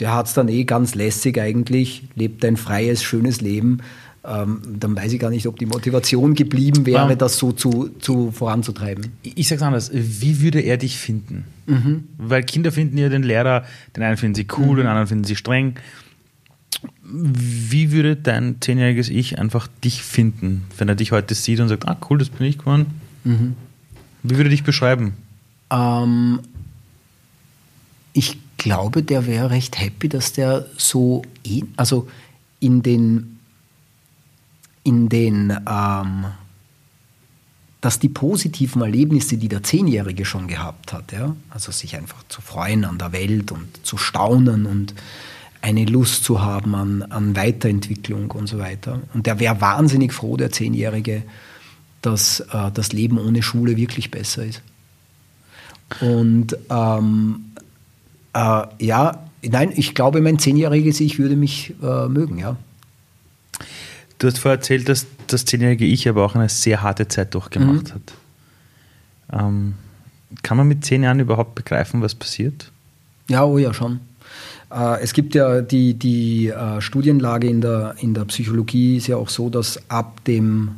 der 0.00 0.12
hat 0.12 0.26
es 0.26 0.34
dann 0.34 0.48
eh 0.48 0.64
ganz 0.64 0.96
lässig 0.96 1.40
eigentlich, 1.40 2.02
lebt 2.16 2.44
ein 2.44 2.56
freies, 2.56 3.04
schönes 3.04 3.40
Leben. 3.40 3.78
Ähm, 4.26 4.62
dann 4.80 4.96
weiß 4.96 5.12
ich 5.12 5.20
gar 5.20 5.30
nicht, 5.30 5.46
ob 5.46 5.58
die 5.58 5.66
Motivation 5.66 6.34
geblieben 6.34 6.86
wäre, 6.86 7.10
ja. 7.10 7.14
das 7.14 7.36
so 7.36 7.52
zu, 7.52 7.90
zu 8.00 8.32
voranzutreiben. 8.32 9.12
Ich 9.22 9.48
sage 9.48 9.60
es 9.60 9.62
anders, 9.62 9.90
wie 9.92 10.40
würde 10.40 10.60
er 10.60 10.78
dich 10.78 10.96
finden? 10.96 11.44
Mhm. 11.66 12.04
Weil 12.16 12.42
Kinder 12.42 12.72
finden 12.72 12.96
ja 12.96 13.08
den 13.08 13.22
Lehrer, 13.22 13.64
den 13.94 14.02
einen 14.02 14.16
finden 14.16 14.34
sie 14.34 14.46
cool, 14.56 14.72
mhm. 14.72 14.76
den 14.78 14.86
anderen 14.86 15.06
finden 15.06 15.24
sie 15.24 15.36
streng. 15.36 15.74
Wie 17.06 17.92
würde 17.92 18.16
dein 18.16 18.56
zehnjähriges 18.60 19.10
Ich 19.10 19.38
einfach 19.38 19.68
dich 19.82 20.02
finden, 20.02 20.64
wenn 20.78 20.88
er 20.88 20.94
dich 20.94 21.12
heute 21.12 21.34
sieht 21.34 21.60
und 21.60 21.68
sagt, 21.68 21.86
ah 21.86 21.98
cool, 22.08 22.18
das 22.18 22.30
bin 22.30 22.46
ich 22.46 22.58
geworden? 22.58 22.86
Mhm. 23.24 23.54
Wie 24.22 24.36
würde 24.36 24.48
er 24.48 24.50
dich 24.50 24.64
beschreiben? 24.64 25.12
Ähm, 25.70 26.40
ich 28.14 28.38
glaube, 28.56 29.02
der 29.02 29.26
wäre 29.26 29.50
recht 29.50 29.78
happy, 29.78 30.08
dass 30.08 30.32
der 30.32 30.66
so, 30.78 31.22
also 31.76 32.08
in 32.60 32.82
den, 32.82 33.38
in 34.82 35.10
den, 35.10 35.50
ähm, 35.68 36.26
dass 37.82 37.98
die 37.98 38.08
positiven 38.08 38.80
Erlebnisse, 38.80 39.36
die 39.36 39.48
der 39.48 39.62
Zehnjährige 39.62 40.24
schon 40.24 40.48
gehabt 40.48 40.94
hat, 40.94 41.12
ja, 41.12 41.36
also 41.50 41.70
sich 41.70 41.96
einfach 41.96 42.24
zu 42.28 42.40
freuen 42.40 42.86
an 42.86 42.96
der 42.96 43.12
Welt 43.12 43.52
und 43.52 43.84
zu 43.84 43.98
staunen 43.98 44.64
und 44.64 44.94
eine 45.64 45.86
Lust 45.86 46.24
zu 46.24 46.42
haben 46.42 46.74
an, 46.74 47.02
an 47.04 47.34
Weiterentwicklung 47.36 48.30
und 48.32 48.48
so 48.48 48.58
weiter. 48.58 49.00
Und 49.14 49.24
der 49.24 49.40
wäre 49.40 49.62
wahnsinnig 49.62 50.12
froh, 50.12 50.36
der 50.36 50.52
Zehnjährige, 50.52 51.22
dass 52.02 52.40
äh, 52.40 52.70
das 52.74 52.92
Leben 52.92 53.18
ohne 53.18 53.42
Schule 53.42 53.78
wirklich 53.78 54.10
besser 54.10 54.44
ist. 54.44 54.60
Und 56.02 56.54
ähm, 56.68 57.46
äh, 58.34 58.62
ja, 58.78 59.24
nein, 59.42 59.72
ich 59.74 59.94
glaube, 59.94 60.20
mein 60.20 60.38
zehnjähriges 60.38 61.00
Ich 61.00 61.18
würde 61.18 61.34
mich 61.34 61.72
äh, 61.82 62.08
mögen, 62.08 62.36
ja. 62.36 62.56
Du 64.18 64.26
hast 64.26 64.40
vorher 64.40 64.58
erzählt, 64.58 64.86
dass 64.90 65.06
das 65.28 65.46
zehnjährige 65.46 65.86
Ich 65.86 66.06
aber 66.06 66.26
auch 66.26 66.34
eine 66.34 66.50
sehr 66.50 66.82
harte 66.82 67.08
Zeit 67.08 67.32
durchgemacht 67.32 67.88
mhm. 67.88 67.94
hat. 67.94 68.14
Ähm, 69.32 69.74
kann 70.42 70.58
man 70.58 70.68
mit 70.68 70.84
zehn 70.84 71.02
Jahren 71.02 71.20
überhaupt 71.20 71.54
begreifen, 71.54 72.02
was 72.02 72.14
passiert? 72.14 72.70
Ja, 73.30 73.44
oh 73.44 73.56
ja, 73.56 73.72
schon. 73.72 74.00
Äh, 74.74 75.00
es 75.00 75.12
gibt 75.12 75.34
ja 75.34 75.62
die, 75.62 75.94
die 75.94 76.48
äh, 76.48 76.80
Studienlage 76.80 77.48
in 77.48 77.60
der, 77.60 77.94
in 78.00 78.14
der 78.14 78.24
Psychologie 78.24 78.96
ist 78.96 79.06
ja 79.06 79.16
auch 79.16 79.28
so, 79.28 79.48
dass 79.48 79.78
ab 79.88 80.24
dem 80.24 80.70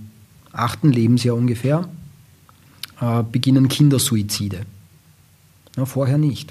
achten 0.53 0.93
Lebensjahr 0.93 1.37
ungefähr 1.37 1.89
äh, 3.01 3.23
beginnen 3.31 3.69
Kindersuizide. 3.69 4.61
Ja, 5.77 5.87
vorher 5.87 6.19
nicht. 6.19 6.51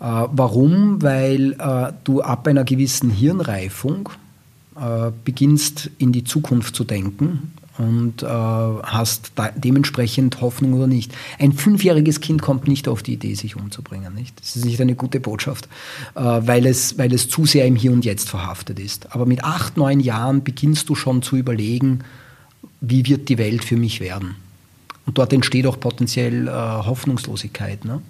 Äh, 0.00 0.04
warum? 0.04 1.02
Weil 1.02 1.56
du 2.04 2.22
ab 2.22 2.46
einer 2.46 2.64
gewissen 2.64 3.10
Hirnreifung 3.10 4.10
beginnst 5.24 5.90
in 5.96 6.12
die 6.12 6.22
Zukunft 6.22 6.76
zu 6.76 6.84
denken 6.84 7.54
und 7.78 8.22
äh, 8.22 8.26
hast 8.26 9.32
dementsprechend 9.56 10.40
Hoffnung 10.40 10.74
oder 10.74 10.86
nicht. 10.86 11.12
Ein 11.38 11.52
fünfjähriges 11.52 12.20
Kind 12.20 12.42
kommt 12.42 12.68
nicht 12.68 12.88
auf 12.88 13.02
die 13.02 13.14
Idee, 13.14 13.34
sich 13.34 13.56
umzubringen. 13.56 14.14
Nicht? 14.14 14.40
Das 14.40 14.56
ist 14.56 14.64
nicht 14.64 14.80
eine 14.80 14.94
gute 14.94 15.20
Botschaft, 15.20 15.68
äh, 16.14 16.20
weil, 16.20 16.66
es, 16.66 16.98
weil 16.98 17.12
es 17.12 17.28
zu 17.28 17.46
sehr 17.46 17.66
im 17.66 17.76
Hier 17.76 17.92
und 17.92 18.04
Jetzt 18.04 18.28
verhaftet 18.28 18.78
ist. 18.78 19.14
Aber 19.14 19.26
mit 19.26 19.44
acht, 19.44 19.76
neun 19.76 20.00
Jahren 20.00 20.42
beginnst 20.44 20.88
du 20.88 20.94
schon 20.94 21.22
zu 21.22 21.36
überlegen, 21.36 22.00
wie 22.80 23.06
wird 23.06 23.28
die 23.28 23.38
Welt 23.38 23.64
für 23.64 23.76
mich 23.76 24.00
werden. 24.00 24.36
Und 25.06 25.18
dort 25.18 25.32
entsteht 25.32 25.66
auch 25.66 25.78
potenziell 25.78 26.48
äh, 26.48 26.50
Hoffnungslosigkeit. 26.50 27.84
Ne? 27.84 28.02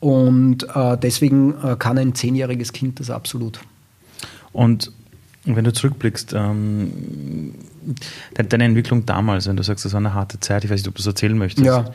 Und 0.00 0.66
äh, 0.74 0.98
deswegen 0.98 1.54
äh, 1.62 1.76
kann 1.78 1.98
ein 1.98 2.14
zehnjähriges 2.14 2.72
Kind 2.72 3.00
das 3.00 3.10
absolut. 3.10 3.60
Und 4.52 4.92
wenn 5.44 5.64
du 5.64 5.72
zurückblickst, 5.72 6.32
ähm, 6.34 7.54
deine 8.34 8.64
Entwicklung 8.64 9.06
damals, 9.06 9.46
wenn 9.46 9.56
du 9.56 9.62
sagst, 9.62 9.84
das 9.84 9.92
war 9.92 10.00
eine 10.00 10.14
harte 10.14 10.40
Zeit, 10.40 10.64
ich 10.64 10.70
weiß 10.70 10.80
nicht, 10.80 10.88
ob 10.88 10.94
du 10.94 11.00
es 11.00 11.06
erzählen 11.06 11.36
möchtest. 11.36 11.66
Ja. 11.66 11.86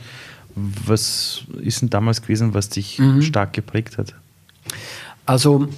Was 0.56 1.44
ist 1.62 1.82
denn 1.82 1.90
damals 1.90 2.22
gewesen, 2.22 2.54
was 2.54 2.70
dich 2.70 3.00
mhm. 3.00 3.22
stark 3.22 3.54
geprägt 3.54 3.98
hat? 3.98 4.14
Also 5.26 5.70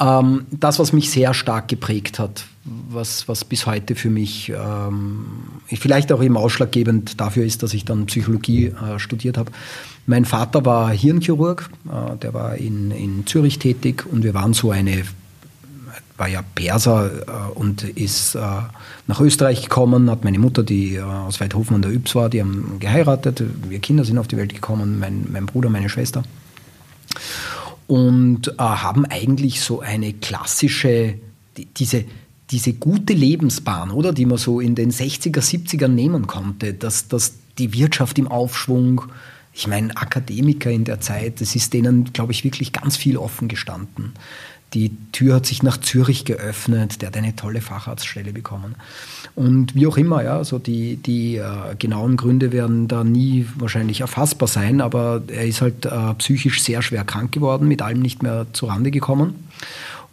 ähm, 0.00 0.46
das, 0.50 0.78
was 0.78 0.92
mich 0.92 1.10
sehr 1.10 1.34
stark 1.34 1.68
geprägt 1.68 2.18
hat, 2.18 2.44
was, 2.64 3.28
was 3.28 3.44
bis 3.44 3.66
heute 3.66 3.94
für 3.94 4.10
mich 4.10 4.50
ähm, 4.50 5.26
vielleicht 5.66 6.12
auch 6.12 6.22
eben 6.22 6.36
ausschlaggebend 6.36 7.20
dafür 7.20 7.44
ist, 7.44 7.62
dass 7.62 7.74
ich 7.74 7.84
dann 7.84 8.06
Psychologie 8.06 8.66
äh, 8.66 8.98
studiert 8.98 9.36
habe. 9.36 9.50
Mein 10.06 10.24
Vater 10.24 10.64
war 10.64 10.90
Hirnchirurg, 10.90 11.70
äh, 11.86 12.16
der 12.16 12.34
war 12.34 12.56
in, 12.56 12.90
in 12.90 13.26
Zürich 13.26 13.58
tätig 13.58 14.04
und 14.10 14.24
wir 14.24 14.34
waren 14.34 14.54
so 14.54 14.70
eine, 14.70 15.02
war 16.16 16.28
ja 16.28 16.42
Perser 16.54 17.10
äh, 17.26 17.52
und 17.54 17.84
ist 17.84 18.34
äh, 18.34 18.40
nach 19.06 19.20
Österreich 19.20 19.62
gekommen, 19.62 20.10
hat 20.10 20.24
meine 20.24 20.38
Mutter, 20.38 20.62
die 20.62 20.96
äh, 20.96 21.02
aus 21.02 21.40
Weidhofen 21.40 21.76
an 21.76 21.82
der 21.82 21.92
Yps 21.92 22.14
war, 22.14 22.28
die 22.28 22.40
haben 22.40 22.76
geheiratet, 22.78 23.42
wir 23.68 23.78
Kinder 23.80 24.04
sind 24.04 24.18
auf 24.18 24.28
die 24.28 24.36
Welt 24.36 24.54
gekommen, 24.54 24.98
mein, 24.98 25.26
mein 25.32 25.46
Bruder, 25.46 25.68
meine 25.70 25.88
Schwester. 25.88 26.22
Und 27.86 28.48
äh, 28.48 28.52
haben 28.58 29.04
eigentlich 29.06 29.60
so 29.60 29.80
eine 29.80 30.12
klassische, 30.12 31.14
die, 31.56 31.66
diese, 31.66 32.04
diese 32.50 32.74
gute 32.74 33.14
Lebensbahn, 33.14 33.90
oder, 33.90 34.12
die 34.12 34.26
man 34.26 34.38
so 34.38 34.60
in 34.60 34.74
den 34.74 34.92
60er, 34.92 35.40
70ern 35.40 35.88
nehmen 35.88 36.26
konnte, 36.26 36.74
dass, 36.74 37.08
dass 37.08 37.34
die 37.58 37.72
Wirtschaft 37.72 38.18
im 38.18 38.28
Aufschwung, 38.28 39.02
ich 39.52 39.66
meine, 39.66 39.94
Akademiker 39.96 40.70
in 40.70 40.84
der 40.84 41.00
Zeit, 41.00 41.40
das 41.40 41.54
ist 41.54 41.74
denen, 41.74 42.12
glaube 42.12 42.32
ich, 42.32 42.44
wirklich 42.44 42.72
ganz 42.72 42.96
viel 42.96 43.16
offen 43.16 43.48
gestanden. 43.48 44.12
Die 44.74 44.96
Tür 45.12 45.36
hat 45.36 45.46
sich 45.46 45.62
nach 45.62 45.78
Zürich 45.78 46.24
geöffnet, 46.24 47.02
der 47.02 47.08
hat 47.08 47.16
eine 47.16 47.36
tolle 47.36 47.60
Facharztstelle 47.60 48.32
bekommen. 48.32 48.74
Und 49.34 49.74
wie 49.74 49.86
auch 49.86 49.96
immer, 49.96 50.22
ja, 50.22 50.44
so 50.44 50.58
die, 50.58 50.96
die 50.96 51.36
äh, 51.36 51.74
genauen 51.78 52.16
Gründe 52.16 52.52
werden 52.52 52.88
da 52.88 53.04
nie 53.04 53.46
wahrscheinlich 53.56 54.00
erfassbar 54.00 54.48
sein, 54.48 54.80
aber 54.80 55.22
er 55.28 55.46
ist 55.46 55.60
halt 55.62 55.86
äh, 55.86 56.14
psychisch 56.18 56.62
sehr 56.62 56.82
schwer 56.82 57.04
krank 57.04 57.32
geworden, 57.32 57.68
mit 57.68 57.82
allem 57.82 58.00
nicht 58.00 58.22
mehr 58.22 58.46
zurande 58.52 58.90
gekommen. 58.90 59.48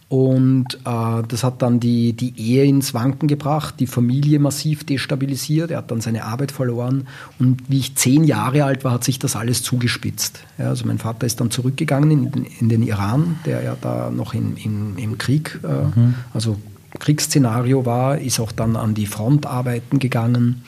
Und 0.10 0.66
äh, 0.86 1.24
das 1.28 1.44
hat 1.44 1.62
dann 1.62 1.80
die, 1.80 2.14
die 2.14 2.34
Ehe 2.36 2.66
ins 2.66 2.96
Wanken 2.96 3.28
gebracht, 3.28 3.76
die 3.80 3.86
Familie 3.86 4.40
massiv 4.40 4.84
destabilisiert. 4.84 5.70
Er 5.70 5.78
hat 5.78 5.92
dann 5.92 6.02
seine 6.02 6.26
Arbeit 6.26 6.52
verloren. 6.52 7.08
Und 7.38 7.62
wie 7.68 7.78
ich 7.78 7.96
zehn 7.96 8.24
Jahre 8.24 8.64
alt 8.64 8.84
war, 8.84 8.92
hat 8.92 9.04
sich 9.04 9.20
das 9.20 9.36
alles 9.36 9.62
zugespitzt. 9.62 10.40
Ja, 10.58 10.70
also 10.70 10.88
mein 10.88 10.98
Vater 10.98 11.28
ist 11.28 11.40
dann 11.40 11.52
zurückgegangen 11.52 12.10
in, 12.10 12.46
in 12.60 12.70
den 12.70 12.82
Iran, 12.82 13.40
der 13.46 13.62
ja 13.62 13.78
da 13.80 14.10
noch 14.10 14.34
in, 14.34 14.58
in, 14.58 14.98
im 14.98 15.20
Krieg, 15.20 15.60
äh, 15.64 16.00
mhm. 16.00 16.16
also 16.34 16.58
Kriegsszenario 16.98 17.86
war, 17.86 18.18
ist 18.18 18.40
auch 18.40 18.52
dann 18.52 18.76
an 18.76 18.96
die 18.96 19.06
Front 19.06 19.46
arbeiten 19.46 20.00
gegangen 20.00 20.64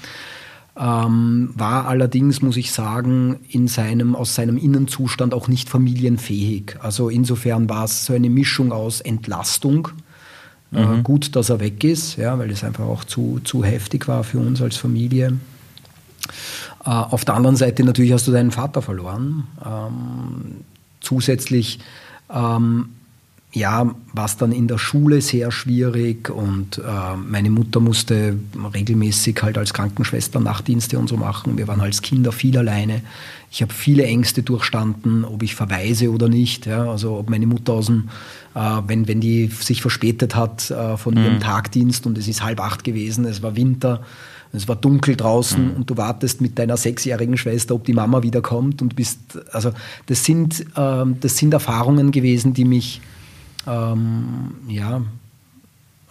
ähm, 0.80 1.50
war 1.56 1.88
allerdings, 1.88 2.42
muss 2.42 2.58
ich 2.58 2.72
sagen, 2.72 3.40
in 3.50 3.68
seinem, 3.68 4.16
aus 4.16 4.36
seinem 4.36 4.58
Innenzustand 4.58 5.34
auch 5.34 5.48
nicht 5.48 5.70
familienfähig. 5.70 6.78
Also 6.82 7.10
insofern 7.10 7.70
war 7.70 7.86
es 7.86 8.06
so 8.06 8.14
eine 8.14 8.30
Mischung 8.30 8.72
aus 8.72 9.02
Entlastung. 9.02 9.90
Äh, 10.74 10.86
mhm. 10.86 11.00
Äh, 11.00 11.02
gut, 11.04 11.36
dass 11.36 11.50
er 11.50 11.60
weg 11.60 11.84
ist, 11.84 12.16
ja, 12.16 12.40
weil 12.40 12.50
es 12.52 12.64
einfach 12.64 12.86
auch 12.86 13.04
zu, 13.04 13.42
zu 13.44 13.64
heftig 13.64 14.08
war 14.08 14.24
für 14.24 14.40
uns 14.40 14.62
als 14.62 14.78
Familie. 14.78 15.38
Äh, 16.86 16.90
auf 16.90 17.26
der 17.26 17.36
anderen 17.36 17.58
Seite 17.58 17.84
natürlich 17.84 18.14
hast 18.14 18.28
du 18.28 18.32
deinen 18.32 18.52
Vater 18.52 18.82
verloren. 18.82 19.48
Ähm, 19.66 20.64
zusätzlich 21.02 21.80
ähm, 22.34 22.90
ja, 23.54 23.94
war 24.14 24.26
es 24.26 24.38
dann 24.38 24.54
in 24.54 24.68
der 24.68 24.78
Schule 24.78 25.20
sehr 25.22 25.52
schwierig 25.52 26.30
und 26.30 26.78
äh, 26.78 27.18
meine 27.18 27.50
Mutter 27.50 27.82
musste 27.82 28.38
regelmäßig 28.74 29.42
halt 29.42 29.58
als 29.58 29.74
Krankenschwester 29.74 30.40
Nachtdienste 30.40 30.98
und 30.98 31.10
so 31.10 31.18
machen. 31.18 31.58
Wir 31.58 31.68
waren 31.68 31.82
als 31.82 32.02
Kinder 32.02 32.32
viel 32.32 32.58
alleine. 32.58 33.02
Ich 33.52 33.62
habe 33.62 33.74
viele 33.74 34.06
Ängste 34.06 34.42
durchstanden, 34.44 35.26
ob 35.26 35.44
ich 35.44 35.56
verweise 35.56 36.12
oder 36.12 36.30
nicht. 36.30 36.66
Ja? 36.66 36.90
Also 36.90 37.18
ob 37.18 37.30
meine 37.30 37.46
Mutter 37.46 37.74
aus 37.74 37.88
dem, 37.88 38.08
äh, 38.56 38.60
wenn, 38.88 39.10
wenn 39.10 39.20
die 39.20 39.48
sich 39.48 39.82
verspätet 39.82 40.34
hat 40.34 40.72
äh, 40.72 40.96
von 40.96 41.16
mhm. 41.16 41.24
ihrem 41.24 41.40
Tagdienst 41.42 42.06
und 42.06 42.18
es 42.18 42.30
ist 42.30 42.42
halb 42.42 42.62
acht 42.62 42.86
gewesen, 42.86 43.26
es 43.26 43.44
war 43.44 43.58
Winter, 43.58 44.02
es 44.54 44.70
war 44.70 44.78
dunkel 44.78 45.18
draußen 45.18 45.72
mhm. 45.72 45.76
und 45.76 45.90
du 45.90 45.98
wartest 45.98 46.40
mit 46.40 46.58
deiner 46.58 46.78
sechsjährigen 46.78 47.36
Schwester, 47.36 47.76
ob 47.76 47.84
die 47.84 47.94
Mama 47.94 48.24
wiederkommt 48.24 48.82
und 48.82 48.96
bist, 48.96 49.20
also 49.52 49.74
das 50.06 50.24
sind, 50.24 50.66
ähm, 50.78 51.18
das 51.20 51.36
sind 51.36 51.54
Erfahrungen 51.54 52.12
gewesen, 52.12 52.54
die 52.54 52.64
mich 52.64 53.02
ähm, 53.68 54.56
ja, 54.68 55.02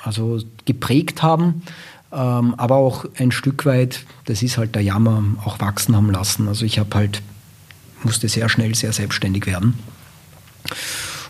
also 0.02 0.40
geprägt 0.64 1.22
haben, 1.22 1.62
ähm, 2.12 2.54
aber 2.56 2.76
auch 2.76 3.04
ein 3.18 3.30
Stück 3.30 3.66
weit, 3.66 4.04
das 4.24 4.42
ist 4.42 4.58
halt 4.58 4.74
der 4.74 4.82
Jammer, 4.82 5.22
auch 5.44 5.60
wachsen 5.60 5.94
haben 5.94 6.10
lassen. 6.10 6.48
Also 6.48 6.64
ich 6.64 6.78
habe 6.78 6.94
halt, 6.94 7.22
musste 8.02 8.28
sehr 8.28 8.48
schnell 8.48 8.74
sehr 8.74 8.92
selbstständig 8.92 9.46
werden. 9.46 9.78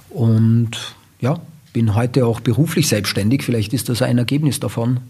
Und 0.09 0.95
ja, 1.21 1.41
bin 1.73 1.95
heute 1.95 2.27
auch 2.27 2.41
beruflich 2.41 2.89
selbstständig. 2.89 3.43
Vielleicht 3.45 3.73
ist 3.73 3.89
das 3.89 4.03
ein 4.03 4.19
Ergebnis 4.19 4.61
davon, 4.61 5.01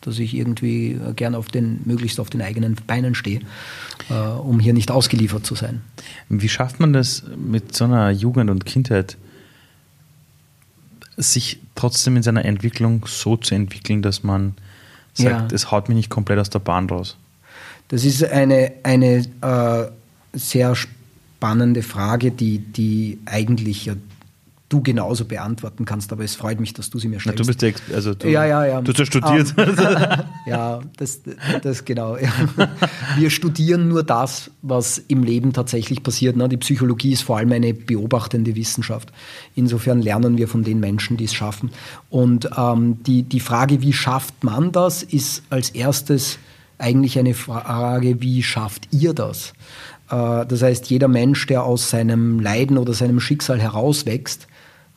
dass 0.00 0.18
ich 0.18 0.34
irgendwie 0.34 0.98
gern 1.16 1.34
auf 1.34 1.48
den, 1.48 1.80
möglichst 1.84 2.20
auf 2.20 2.28
den 2.30 2.42
eigenen 2.42 2.76
Beinen 2.86 3.14
stehe, 3.14 3.40
äh, 4.10 4.14
um 4.14 4.60
hier 4.60 4.74
nicht 4.74 4.90
ausgeliefert 4.90 5.46
zu 5.46 5.54
sein. 5.54 5.80
Wie 6.28 6.48
schafft 6.48 6.80
man 6.80 6.92
das 6.92 7.24
mit 7.36 7.74
so 7.74 7.84
einer 7.84 8.10
Jugend 8.10 8.50
und 8.50 8.66
Kindheit? 8.66 9.16
Sich 11.16 11.60
trotzdem 11.74 12.16
in 12.16 12.22
seiner 12.22 12.44
Entwicklung 12.44 13.04
so 13.06 13.36
zu 13.36 13.54
entwickeln, 13.54 14.02
dass 14.02 14.22
man 14.22 14.54
sagt, 15.14 15.52
ja. 15.52 15.54
es 15.54 15.70
haut 15.70 15.88
mich 15.88 15.96
nicht 15.96 16.10
komplett 16.10 16.38
aus 16.38 16.50
der 16.50 16.58
Bahn 16.58 16.88
raus? 16.88 17.16
Das 17.88 18.04
ist 18.04 18.24
eine, 18.24 18.72
eine 18.82 19.24
äh, 19.40 19.90
sehr 20.32 20.74
spannende 20.74 21.82
Frage, 21.82 22.30
die, 22.30 22.58
die 22.58 23.18
eigentlich 23.26 23.86
ja 23.86 23.94
du 24.68 24.82
genauso 24.82 25.24
beantworten 25.26 25.84
kannst, 25.84 26.12
aber 26.12 26.24
es 26.24 26.34
freut 26.34 26.58
mich, 26.58 26.72
dass 26.72 26.90
du 26.90 26.98
sie 26.98 27.08
mir 27.08 27.20
stellst. 27.20 27.38
Na, 27.38 27.42
du 27.42 27.46
bist 27.46 27.62
der 27.62 27.74
also 27.94 28.14
du, 28.14 28.28
ja, 28.28 28.44
ja, 28.46 28.64
ja. 28.64 28.80
du 28.80 28.92
hast 28.92 28.98
ja 28.98 29.04
studiert. 29.04 29.54
Um, 29.56 29.76
ja, 30.46 30.80
das, 30.96 31.20
das 31.62 31.84
genau. 31.84 32.16
Ja. 32.16 32.32
Wir 33.16 33.30
studieren 33.30 33.88
nur 33.88 34.02
das, 34.02 34.50
was 34.62 34.98
im 34.98 35.22
Leben 35.22 35.52
tatsächlich 35.52 36.02
passiert. 36.02 36.36
Ne? 36.36 36.48
Die 36.48 36.56
Psychologie 36.56 37.12
ist 37.12 37.22
vor 37.22 37.36
allem 37.36 37.52
eine 37.52 37.74
beobachtende 37.74 38.56
Wissenschaft. 38.56 39.12
Insofern 39.54 40.00
lernen 40.00 40.38
wir 40.38 40.48
von 40.48 40.64
den 40.64 40.80
Menschen, 40.80 41.18
die 41.18 41.24
es 41.24 41.34
schaffen. 41.34 41.70
Und 42.08 42.48
ähm, 42.56 43.02
die, 43.04 43.22
die 43.22 43.40
Frage, 43.40 43.82
wie 43.82 43.92
schafft 43.92 44.44
man 44.44 44.72
das, 44.72 45.02
ist 45.02 45.42
als 45.50 45.70
erstes 45.70 46.38
eigentlich 46.78 47.18
eine 47.18 47.34
Frage, 47.34 48.20
wie 48.22 48.42
schafft 48.42 48.88
ihr 48.92 49.12
das? 49.12 49.52
Äh, 50.10 50.46
das 50.46 50.62
heißt, 50.62 50.90
jeder 50.90 51.08
Mensch, 51.08 51.46
der 51.46 51.64
aus 51.64 51.90
seinem 51.90 52.40
Leiden 52.40 52.78
oder 52.78 52.94
seinem 52.94 53.20
Schicksal 53.20 53.60
herauswächst, 53.60 54.48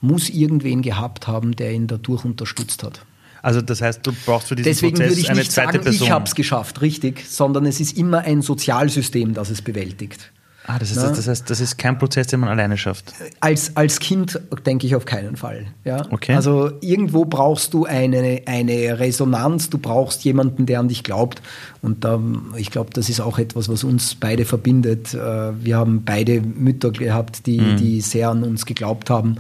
muss 0.02 0.30
irgendwen 0.30 0.82
gehabt 0.82 1.28
haben, 1.28 1.56
der 1.56 1.74
ihn 1.74 1.88
dadurch 1.88 2.26
unterstützt 2.26 2.84
hat. 2.84 3.02
Also 3.42 3.62
das 3.62 3.82
heißt, 3.82 4.06
du 4.06 4.12
brauchst 4.26 4.50
für 4.50 4.56
diesen 4.56 4.70
Deswegen 4.70 4.96
Prozess 4.96 5.12
würde 5.12 5.22
ich 5.22 5.34
nicht 5.34 5.52
sagen, 5.52 5.82
Person. 5.82 5.94
ich 5.94 6.12
habe 6.12 6.26
es 6.26 6.36
geschafft, 6.36 6.82
richtig, 6.82 7.26
sondern 7.30 7.66
es 7.66 7.80
ist 7.80 7.98
immer 7.98 8.20
ein 8.20 8.42
Sozialsystem, 8.42 9.34
das 9.34 9.50
es 9.50 9.62
bewältigt. 9.62 10.32
Ah, 10.70 10.80
das, 10.80 10.92
ist, 10.92 10.98
das, 10.98 11.14
das, 11.14 11.28
heißt, 11.30 11.50
das 11.50 11.62
ist 11.62 11.78
kein 11.78 11.98
Prozess, 11.98 12.28
den 12.28 12.42
man 12.42 12.50
alleine 12.50 12.76
schafft. 12.76 13.14
Als, 13.40 13.78
als 13.78 14.00
Kind 14.00 14.42
denke 14.66 14.86
ich 14.86 14.98
auf 14.98 15.06
keinen 15.06 15.38
Fall. 15.38 15.68
Ja? 15.86 16.06
Okay. 16.12 16.34
Also 16.34 16.72
irgendwo 16.82 17.24
brauchst 17.24 17.74
du 17.74 17.86
eine, 17.86 18.42
eine 18.46 19.00
Resonanz, 19.00 19.70
du 19.70 19.78
brauchst 19.78 20.26
jemanden, 20.26 20.66
der 20.66 20.82
an 20.82 20.90
dich 20.90 21.06
glaubt. 21.06 21.42
Und 21.82 22.04
da, 22.04 22.20
ich 22.58 22.70
glaube, 22.70 22.90
das 22.92 23.08
ist 23.08 23.22
auch 23.22 23.40
etwas, 23.40 23.70
was 23.70 23.86
uns 23.86 24.16
beide 24.16 24.44
verbindet. 24.44 25.14
Äh, 25.14 25.64
wir 25.64 25.78
haben 25.78 26.04
beide 26.04 26.42
Mütter 26.42 26.92
gehabt, 26.92 27.46
die, 27.46 27.62
mhm. 27.62 27.78
die 27.78 28.02
sehr 28.02 28.30
an 28.30 28.44
uns 28.44 28.66
geglaubt 28.66 29.10
haben. 29.10 29.38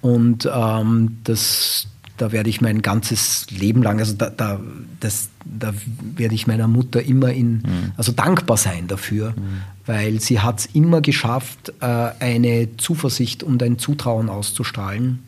Und 0.00 0.48
ähm, 0.52 1.18
das, 1.24 1.86
da 2.16 2.32
werde 2.32 2.50
ich 2.50 2.60
mein 2.60 2.82
ganzes 2.82 3.46
Leben 3.50 3.82
lang, 3.82 3.98
also 3.98 4.14
da, 4.14 4.30
da, 4.30 4.60
das, 5.00 5.28
da 5.44 5.74
werde 6.16 6.34
ich 6.34 6.46
meiner 6.46 6.68
Mutter 6.68 7.02
immer 7.02 7.32
in, 7.32 7.52
mhm. 7.54 7.92
also 7.96 8.12
dankbar 8.12 8.56
sein 8.56 8.88
dafür, 8.88 9.30
mhm. 9.30 9.62
weil 9.86 10.20
sie 10.20 10.40
hat 10.40 10.60
es 10.60 10.66
immer 10.66 11.00
geschafft, 11.00 11.72
äh, 11.80 11.84
eine 11.84 12.76
Zuversicht 12.76 13.42
und 13.42 13.62
ein 13.62 13.78
Zutrauen 13.78 14.28
auszustrahlen 14.28 15.20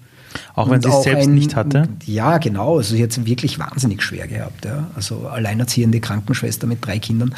auch 0.54 0.70
wenn 0.70 0.82
sie 0.82 0.88
es 0.88 1.02
selbst 1.02 1.28
ein, 1.28 1.34
nicht 1.34 1.56
hatte? 1.56 1.88
Ja, 2.04 2.38
genau. 2.38 2.78
Also 2.78 2.94
sie 2.94 3.02
hat 3.02 3.10
es 3.10 3.24
wirklich 3.24 3.58
wahnsinnig 3.58 4.02
schwer 4.02 4.26
gehabt. 4.26 4.64
Ja. 4.64 4.88
Also 4.94 5.28
alleinerziehende 5.28 6.00
Krankenschwester 6.00 6.66
mit 6.66 6.84
drei 6.84 6.98
Kindern. 6.98 7.34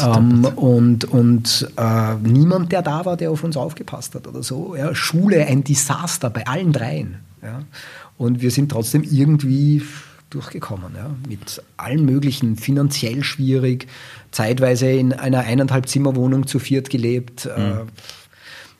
Ähm, 0.00 0.44
und 0.56 1.04
und 1.04 1.68
äh, 1.76 2.14
niemand, 2.22 2.72
der 2.72 2.82
da 2.82 3.04
war, 3.04 3.16
der 3.16 3.30
auf 3.30 3.44
uns 3.44 3.56
aufgepasst 3.56 4.14
hat 4.14 4.26
oder 4.26 4.42
so. 4.42 4.76
Ja. 4.76 4.94
Schule 4.94 5.46
ein 5.46 5.64
Desaster 5.64 6.30
bei 6.30 6.46
allen 6.46 6.72
dreien. 6.72 7.18
Ja. 7.42 7.62
Und 8.16 8.40
wir 8.40 8.50
sind 8.50 8.70
trotzdem 8.70 9.02
irgendwie 9.02 9.82
durchgekommen. 10.30 10.94
Ja. 10.96 11.10
Mit 11.28 11.62
allen 11.76 12.04
möglichen, 12.04 12.56
finanziell 12.56 13.22
schwierig, 13.22 13.86
zeitweise 14.30 14.90
in 14.90 15.12
einer 15.12 15.40
eineinhalb 15.40 15.88
Zimmerwohnung 15.88 16.46
zu 16.46 16.58
viert 16.58 16.90
gelebt. 16.90 17.48
Mhm. 17.56 17.88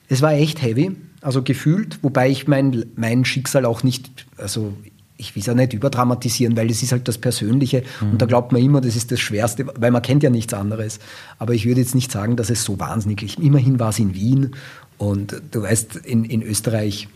Es 0.08 0.20
war 0.22 0.32
echt 0.32 0.62
heavy 0.62 0.96
also 1.24 1.42
gefühlt, 1.42 1.98
wobei 2.02 2.28
ich 2.28 2.46
mein, 2.46 2.84
mein 2.96 3.24
Schicksal 3.24 3.64
auch 3.64 3.82
nicht, 3.82 4.26
also 4.36 4.74
ich 5.16 5.34
will 5.34 5.40
es 5.40 5.46
ja 5.46 5.54
nicht 5.54 5.72
überdramatisieren, 5.72 6.56
weil 6.56 6.70
es 6.70 6.82
ist 6.82 6.92
halt 6.92 7.08
das 7.08 7.18
Persönliche 7.18 7.82
mhm. 8.00 8.12
und 8.12 8.22
da 8.22 8.26
glaubt 8.26 8.52
man 8.52 8.62
immer, 8.62 8.80
das 8.80 8.94
ist 8.94 9.10
das 9.10 9.20
Schwerste, 9.20 9.66
weil 9.76 9.90
man 9.90 10.02
kennt 10.02 10.22
ja 10.22 10.30
nichts 10.30 10.52
anderes. 10.52 10.98
Aber 11.38 11.54
ich 11.54 11.66
würde 11.66 11.80
jetzt 11.80 11.94
nicht 11.94 12.12
sagen, 12.12 12.36
dass 12.36 12.50
es 12.50 12.64
so 12.64 12.78
wahnsinnig 12.78 13.22
ist. 13.22 13.38
Immerhin 13.38 13.78
war 13.78 13.90
es 13.90 13.98
in 13.98 14.14
Wien 14.14 14.54
und 14.98 15.40
du 15.50 15.62
weißt, 15.62 15.96
in, 15.96 16.24
in 16.24 16.42
Österreich 16.42 17.08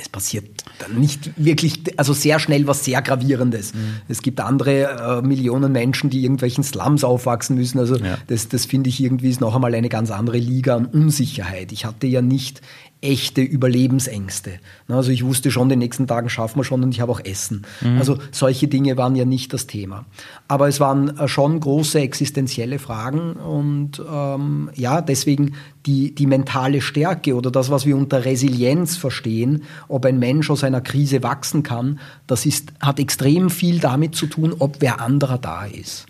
es 0.00 0.08
passiert 0.08 0.64
dann 0.78 0.98
nicht 0.98 1.30
wirklich, 1.36 1.82
also 1.98 2.12
sehr 2.12 2.38
schnell 2.38 2.66
was 2.66 2.84
sehr 2.84 3.02
Gravierendes. 3.02 3.74
Mhm. 3.74 3.78
Es 4.08 4.22
gibt 4.22 4.40
andere 4.40 5.20
äh, 5.20 5.22
Millionen 5.26 5.72
Menschen, 5.72 6.10
die 6.10 6.22
irgendwelchen 6.22 6.64
Slums 6.64 7.04
aufwachsen 7.04 7.56
müssen. 7.56 7.78
Also 7.78 7.96
ja. 7.96 8.16
das, 8.26 8.48
das 8.48 8.64
finde 8.64 8.88
ich 8.88 9.00
irgendwie 9.00 9.28
ist 9.28 9.40
noch 9.40 9.54
einmal 9.54 9.74
eine 9.74 9.88
ganz 9.88 10.10
andere 10.10 10.38
Liga 10.38 10.76
an 10.76 10.86
Unsicherheit. 10.86 11.70
Ich 11.72 11.84
hatte 11.84 12.06
ja 12.06 12.22
nicht 12.22 12.62
echte 13.02 13.40
Überlebensängste. 13.40 14.52
Also 14.88 15.10
ich 15.10 15.24
wusste 15.24 15.50
schon, 15.50 15.68
den 15.68 15.78
nächsten 15.78 16.06
Tagen 16.06 16.28
schaffen 16.28 16.58
wir 16.58 16.64
schon 16.64 16.82
und 16.82 16.92
ich 16.92 17.00
habe 17.00 17.10
auch 17.12 17.20
Essen. 17.24 17.62
Mhm. 17.80 17.98
Also 17.98 18.18
solche 18.30 18.68
Dinge 18.68 18.96
waren 18.96 19.16
ja 19.16 19.24
nicht 19.24 19.52
das 19.52 19.66
Thema. 19.66 20.04
Aber 20.48 20.68
es 20.68 20.80
waren 20.80 21.16
äh, 21.16 21.28
schon 21.28 21.58
große 21.60 21.98
existenzielle 22.00 22.78
Fragen 22.78 23.32
und 23.34 24.02
ähm, 24.10 24.70
ja, 24.74 25.00
deswegen 25.00 25.54
die, 25.86 26.14
die 26.14 26.26
mentale 26.26 26.82
Stärke 26.82 27.34
oder 27.34 27.50
das, 27.50 27.70
was 27.70 27.86
wir 27.86 27.96
unter 27.96 28.24
Resilienz 28.24 28.96
verstehen, 28.96 29.62
ob 29.88 30.04
ein 30.04 30.18
Mensch 30.18 30.50
aus 30.50 30.62
einer 30.62 30.82
Krise 30.82 31.22
wachsen 31.22 31.62
kann, 31.62 32.00
das 32.26 32.44
ist, 32.44 32.72
hat 32.80 32.98
extrem 32.98 33.48
viel 33.48 33.80
damit 33.80 34.14
zu 34.14 34.26
tun, 34.26 34.54
ob 34.58 34.76
wer 34.80 35.00
anderer 35.00 35.38
da 35.38 35.64
ist. 35.64 36.06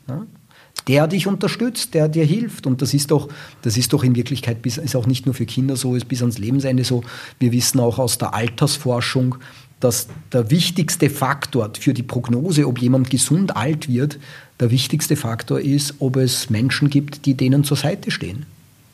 Der 0.89 1.07
dich 1.07 1.27
unterstützt, 1.27 1.95
der 1.95 2.09
dir 2.09 2.25
hilft. 2.25 2.67
Und 2.67 2.83
das 2.83 2.95
ist 2.95 3.11
doch, 3.11 3.29
das 3.63 3.77
ist 3.77 3.93
doch 3.93 4.05
in 4.05 4.15
Wirklichkeit 4.15 4.63
bis, 4.63 4.79
ist 4.79 4.97
auch 4.97 5.07
nicht 5.07 5.27
nur 5.27 5.35
für 5.35 5.47
Kinder 5.47 5.77
so, 5.77 5.95
ist 5.95 6.09
bis 6.09 6.21
ans 6.21 6.39
Lebensende 6.39 6.85
so. 6.85 7.03
Wir 7.39 7.53
wissen 7.53 7.81
auch 7.81 7.99
aus 7.99 8.19
der 8.19 8.35
Altersforschung, 8.35 9.37
dass 9.81 10.09
der 10.33 10.51
wichtigste 10.51 11.09
Faktor 11.09 11.71
für 11.79 11.95
die 11.95 12.03
Prognose, 12.03 12.67
ob 12.67 12.79
jemand 12.79 13.11
gesund 13.11 13.57
alt 13.57 13.89
wird, 13.89 14.19
der 14.61 14.71
wichtigste 14.71 15.17
Faktor 15.17 15.61
ist, 15.61 15.95
ob 16.01 16.17
es 16.17 16.51
Menschen 16.51 16.91
gibt, 16.91 17.25
die 17.25 17.35
denen 17.35 17.65
zur 17.65 17.79
Seite 17.79 18.11
stehen. 18.11 18.45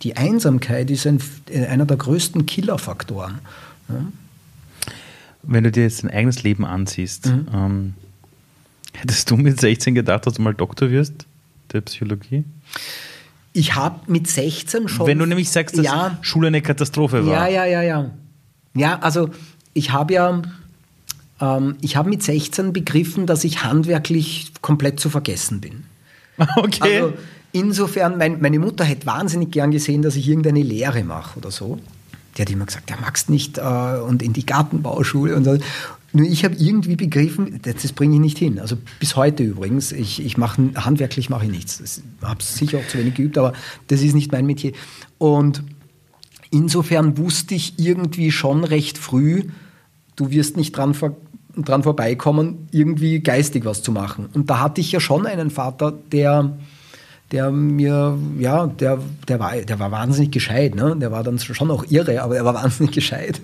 Die 0.02 0.16
Einsamkeit 0.16 0.90
ist 0.90 1.06
ein, 1.06 1.20
einer 1.68 1.86
der 1.86 1.96
größten 1.96 2.46
Killerfaktoren. 2.46 3.40
Ja. 3.88 4.06
Wenn 5.42 5.64
du 5.64 5.72
dir 5.72 5.84
jetzt 5.84 6.04
dein 6.04 6.10
eigenes 6.10 6.42
Leben 6.42 6.64
ansiehst, 6.64 7.26
mhm. 7.26 7.46
ähm, 7.52 7.94
hättest 8.92 9.30
du 9.30 9.36
mit 9.36 9.60
16 9.60 9.94
gedacht, 9.94 10.26
dass 10.26 10.34
du 10.34 10.42
mal 10.42 10.54
Doktor 10.54 10.90
wirst 10.90 11.25
der 11.72 11.80
Psychologie? 11.82 12.44
Ich 13.52 13.74
habe 13.74 14.00
mit 14.10 14.28
16 14.28 14.88
schon. 14.88 15.06
Wenn 15.06 15.18
du 15.18 15.26
nämlich 15.26 15.50
sagst, 15.50 15.78
dass 15.78 15.84
ja, 15.84 16.18
Schule 16.20 16.48
eine 16.48 16.62
Katastrophe 16.62 17.26
war. 17.26 17.32
Ja, 17.32 17.46
ja, 17.48 17.64
ja, 17.64 17.82
ja. 17.82 18.10
Ja, 18.74 18.98
also 18.98 19.30
ich 19.72 19.92
habe 19.92 20.12
ja 20.12 20.42
ähm, 21.40 21.76
ich 21.80 21.96
habe 21.96 22.08
mit 22.08 22.22
16 22.22 22.72
begriffen, 22.72 23.26
dass 23.26 23.44
ich 23.44 23.62
handwerklich 23.62 24.52
komplett 24.62 25.00
zu 25.00 25.10
vergessen 25.10 25.60
bin. 25.60 25.84
Okay. 26.56 27.00
Also 27.00 27.14
insofern, 27.52 28.18
mein, 28.18 28.42
meine 28.42 28.58
Mutter 28.58 28.84
hätte 28.84 29.06
wahnsinnig 29.06 29.52
gern 29.52 29.70
gesehen, 29.70 30.02
dass 30.02 30.16
ich 30.16 30.28
irgendeine 30.28 30.62
Lehre 30.62 31.02
mache 31.02 31.38
oder 31.38 31.50
so. 31.50 31.78
Die 32.36 32.42
hat 32.42 32.50
immer 32.50 32.66
gesagt, 32.66 32.90
ja, 32.90 32.96
magst 33.00 33.30
nicht 33.30 33.56
äh, 33.56 33.62
und 34.06 34.22
in 34.22 34.34
die 34.34 34.44
Gartenbauschule 34.44 35.34
und 35.34 35.44
so. 35.44 35.56
Nur 36.12 36.26
ich 36.26 36.44
habe 36.44 36.54
irgendwie 36.54 36.96
begriffen, 36.96 37.60
das, 37.62 37.92
bringe 37.92 38.14
ich 38.14 38.20
nicht 38.20 38.38
hin. 38.38 38.58
Also 38.58 38.76
bis 39.00 39.16
heute 39.16 39.42
übrigens, 39.42 39.92
ich, 39.92 40.24
ich 40.24 40.38
mache 40.38 40.70
handwerklich 40.76 41.30
mache 41.30 41.46
ich 41.46 41.50
nichts. 41.50 41.80
Ich 41.80 42.26
habe 42.26 42.42
sicher 42.42 42.78
auch 42.78 42.88
zu 42.88 42.98
wenig 42.98 43.14
geübt, 43.14 43.36
aber 43.38 43.52
das 43.88 44.02
ist 44.02 44.14
nicht 44.14 44.32
mein 44.32 44.46
Metier. 44.46 44.72
Und 45.18 45.62
insofern 46.50 47.18
wusste 47.18 47.54
ich 47.54 47.78
irgendwie 47.78 48.30
schon 48.30 48.64
recht 48.64 48.98
früh, 48.98 49.44
du 50.14 50.30
wirst 50.30 50.56
nicht 50.56 50.76
dran 50.76 50.94
dran 51.56 51.82
vorbeikommen, 51.82 52.68
irgendwie 52.70 53.20
geistig 53.20 53.64
was 53.64 53.82
zu 53.82 53.92
machen. 53.92 54.28
Und 54.34 54.50
da 54.50 54.60
hatte 54.60 54.80
ich 54.80 54.92
ja 54.92 55.00
schon 55.00 55.26
einen 55.26 55.50
Vater, 55.50 55.90
der, 55.90 56.58
der 57.32 57.50
mir, 57.50 58.16
ja, 58.38 58.66
der, 58.66 58.98
der, 59.26 59.40
war, 59.40 59.56
der 59.56 59.78
war 59.80 59.90
wahnsinnig 59.90 60.30
gescheit. 60.30 60.74
Ne? 60.76 60.96
Der 60.96 61.10
war 61.10 61.24
dann 61.24 61.38
schon 61.38 61.70
auch 61.70 61.84
irre, 61.88 62.22
aber 62.22 62.36
er 62.36 62.44
war 62.44 62.54
wahnsinnig 62.62 62.92
gescheit. 62.92 63.40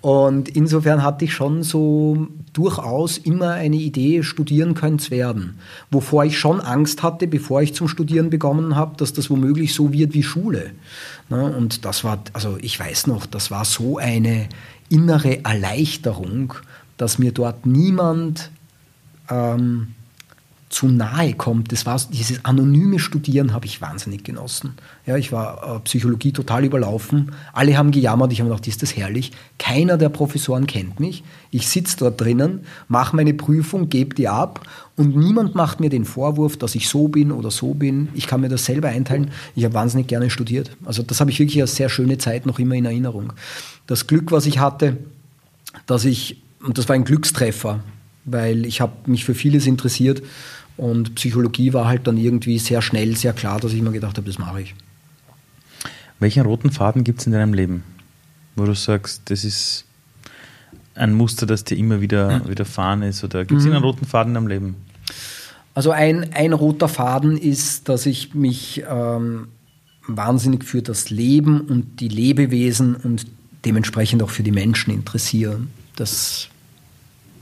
Und 0.00 0.48
insofern 0.48 1.02
hatte 1.02 1.26
ich 1.26 1.34
schon 1.34 1.62
so 1.62 2.28
durchaus 2.54 3.18
immer 3.18 3.50
eine 3.50 3.76
Idee, 3.76 4.22
studieren 4.22 4.72
könnte 4.72 5.04
es 5.04 5.10
werden. 5.10 5.58
Wovor 5.90 6.24
ich 6.24 6.38
schon 6.38 6.60
Angst 6.60 7.02
hatte, 7.02 7.26
bevor 7.26 7.60
ich 7.60 7.74
zum 7.74 7.86
Studieren 7.86 8.30
begonnen 8.30 8.76
habe, 8.76 8.96
dass 8.96 9.12
das 9.12 9.28
womöglich 9.28 9.74
so 9.74 9.92
wird 9.92 10.14
wie 10.14 10.22
Schule. 10.22 10.70
Ne? 11.28 11.44
Und 11.54 11.84
das 11.84 12.02
war, 12.02 12.22
also 12.32 12.56
ich 12.62 12.80
weiß 12.80 13.08
noch, 13.08 13.26
das 13.26 13.50
war 13.50 13.66
so 13.66 13.98
eine 13.98 14.48
innere 14.88 15.44
Erleichterung, 15.44 16.54
dass 16.96 17.18
mir 17.18 17.32
dort 17.32 17.66
niemand 17.66 18.50
ähm, 19.28 19.94
zu 20.70 20.86
nahe 20.86 21.34
kommt. 21.34 21.72
Das 21.72 21.84
war 21.84 22.00
dieses 22.12 22.44
anonyme 22.44 23.00
Studieren 23.00 23.52
habe 23.52 23.66
ich 23.66 23.80
wahnsinnig 23.80 24.22
genossen. 24.22 24.74
Ja, 25.04 25.16
ich 25.16 25.32
war 25.32 25.76
äh, 25.76 25.80
Psychologie 25.80 26.32
total 26.32 26.64
überlaufen. 26.64 27.32
Alle 27.52 27.76
haben 27.76 27.90
gejammert. 27.90 28.32
Ich 28.32 28.40
habe 28.40 28.48
gedacht, 28.48 28.68
ist 28.68 28.80
das 28.80 28.96
herrlich. 28.96 29.32
Keiner 29.58 29.98
der 29.98 30.10
Professoren 30.10 30.68
kennt 30.68 31.00
mich. 31.00 31.24
Ich 31.50 31.66
sitze 31.66 31.96
dort 31.98 32.20
drinnen, 32.20 32.60
mache 32.86 33.16
meine 33.16 33.34
Prüfung, 33.34 33.88
gebe 33.88 34.14
die 34.14 34.28
ab 34.28 34.60
und 34.96 35.16
niemand 35.16 35.56
macht 35.56 35.80
mir 35.80 35.90
den 35.90 36.04
Vorwurf, 36.04 36.56
dass 36.56 36.76
ich 36.76 36.88
so 36.88 37.08
bin 37.08 37.32
oder 37.32 37.50
so 37.50 37.74
bin. 37.74 38.08
Ich 38.14 38.28
kann 38.28 38.40
mir 38.40 38.48
das 38.48 38.64
selber 38.64 38.88
einteilen. 38.88 39.32
Ich 39.56 39.64
habe 39.64 39.74
wahnsinnig 39.74 40.06
gerne 40.06 40.30
studiert. 40.30 40.70
Also 40.84 41.02
das 41.02 41.18
habe 41.18 41.32
ich 41.32 41.40
wirklich 41.40 41.60
als 41.60 41.74
sehr 41.74 41.88
schöne 41.88 42.18
Zeit 42.18 42.46
noch 42.46 42.60
immer 42.60 42.76
in 42.76 42.84
Erinnerung. 42.84 43.32
Das 43.88 44.06
Glück, 44.06 44.30
was 44.30 44.46
ich 44.46 44.60
hatte, 44.60 44.98
dass 45.86 46.04
ich 46.04 46.40
und 46.62 46.78
das 46.78 46.88
war 46.88 46.94
ein 46.94 47.04
Glückstreffer, 47.04 47.80
weil 48.24 48.66
ich 48.66 48.80
habe 48.80 48.92
mich 49.06 49.24
für 49.24 49.34
vieles 49.34 49.66
interessiert 49.66 50.22
und 50.80 51.14
Psychologie 51.14 51.74
war 51.74 51.86
halt 51.86 52.06
dann 52.06 52.16
irgendwie 52.16 52.58
sehr 52.58 52.80
schnell, 52.80 53.14
sehr 53.14 53.34
klar, 53.34 53.60
dass 53.60 53.74
ich 53.74 53.82
mir 53.82 53.92
gedacht 53.92 54.16
habe, 54.16 54.26
das 54.26 54.38
mache 54.38 54.62
ich. 54.62 54.74
Welchen 56.20 56.46
roten 56.46 56.70
Faden 56.70 57.04
gibt 57.04 57.20
es 57.20 57.26
in 57.26 57.32
deinem 57.32 57.52
Leben, 57.52 57.84
wo 58.56 58.64
du 58.64 58.74
sagst, 58.74 59.22
das 59.26 59.44
ist 59.44 59.84
ein 60.94 61.12
Muster, 61.12 61.44
das 61.44 61.64
dir 61.64 61.76
immer 61.76 62.00
wieder 62.00 62.40
mhm. 62.40 62.48
widerfahren 62.48 63.02
ist? 63.02 63.22
Oder 63.22 63.44
gibt 63.44 63.60
es 63.60 63.66
mhm. 63.66 63.74
einen 63.74 63.84
roten 63.84 64.06
Faden 64.06 64.30
in 64.30 64.34
deinem 64.36 64.46
Leben? 64.46 64.76
Also 65.74 65.90
ein, 65.90 66.32
ein 66.32 66.54
roter 66.54 66.88
Faden 66.88 67.36
ist, 67.36 67.90
dass 67.90 68.06
ich 68.06 68.34
mich 68.34 68.82
ähm, 68.88 69.48
wahnsinnig 70.06 70.64
für 70.64 70.80
das 70.80 71.10
Leben 71.10 71.60
und 71.60 72.00
die 72.00 72.08
Lebewesen 72.08 72.96
und 72.96 73.26
dementsprechend 73.66 74.22
auch 74.22 74.30
für 74.30 74.42
die 74.42 74.50
Menschen 74.50 74.94
interessiere. 74.94 75.60
Das 75.96 76.48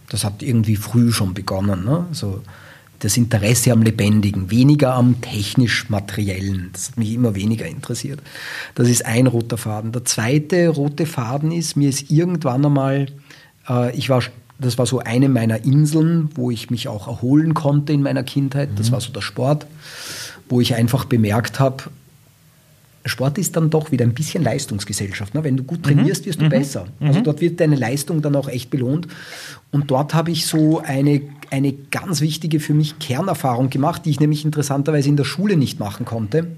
das 0.09 0.25
hat 0.25 0.43
irgendwie 0.43 0.77
früh 0.77 1.13
schon 1.13 1.35
begonnen. 1.35 1.85
Ne? 1.85 2.07
Also 2.09 2.43
das 3.01 3.17
Interesse 3.17 3.73
am 3.73 3.83
Lebendigen, 3.83 4.51
weniger 4.51 4.95
am 4.95 5.21
technisch-materiellen. 5.21 6.71
Das 6.73 6.89
hat 6.89 6.99
mich 6.99 7.13
immer 7.13 7.35
weniger 7.35 7.67
interessiert. 7.67 8.21
Das 8.75 8.89
ist 8.89 9.07
ein 9.07 9.27
roter 9.27 9.57
Faden. 9.57 9.93
Der 9.93 10.05
zweite 10.05 10.69
rote 10.69 11.07
Faden 11.07 11.53
ist, 11.53 11.77
mir 11.77 11.89
ist 11.89 12.11
irgendwann 12.11 12.65
einmal, 12.65 13.07
äh, 13.69 13.97
ich 13.97 14.09
war, 14.09 14.23
das 14.59 14.79
war 14.79 14.87
so 14.87 14.99
eine 14.99 15.29
meiner 15.29 15.65
Inseln, 15.65 16.31
wo 16.35 16.51
ich 16.51 16.71
mich 16.71 16.89
auch 16.89 17.07
erholen 17.07 17.55
konnte 17.55 17.93
in 17.93 18.03
meiner 18.03 18.25
Kindheit. 18.25 18.71
Das 18.77 18.89
mhm. 18.89 18.95
war 18.95 19.01
so 19.01 19.13
der 19.13 19.21
Sport, 19.21 19.67
wo 20.49 20.61
ich 20.61 20.75
einfach 20.75 21.05
bemerkt 21.05 21.61
habe, 21.61 21.85
Sport 23.09 23.39
ist 23.39 23.57
dann 23.57 23.71
doch 23.71 23.91
wieder 23.91 24.05
ein 24.05 24.15
bisschen 24.15 24.45
Leistungsgesellschaft. 24.45 25.35
Ne? 25.35 25.43
Wenn 25.45 25.57
du 25.57 25.65
gut 25.65 25.83
trainierst, 25.83 26.27
wirst 26.27 26.41
du 26.41 26.47
mhm. 26.47 26.51
besser. 26.51 26.87
Also 27.01 27.21
mhm. 27.21 27.25
dort 27.25 27.41
wird 27.41 27.61
deine 27.61 27.77
Leistung 27.77 28.23
dann 28.23 28.37
auch 28.37 28.49
echt 28.49 28.71
belohnt. 28.71 29.09
Und 29.71 29.91
dort 29.91 30.15
habe 30.15 30.31
ich 30.31 30.47
so 30.47 30.81
eine, 30.81 31.21
eine 31.51 31.73
ganz 31.73 32.21
wichtige 32.21 32.61
für 32.61 32.75
mich 32.75 32.99
Kernerfahrung 32.99 33.71
gemacht, 33.71 34.05
die 34.05 34.11
ich 34.11 34.21
nämlich 34.21 34.45
interessanterweise 34.45 35.09
in 35.09 35.17
der 35.17 35.25
Schule 35.25 35.57
nicht 35.57 35.81
machen 35.81 36.05
konnte. 36.05 36.49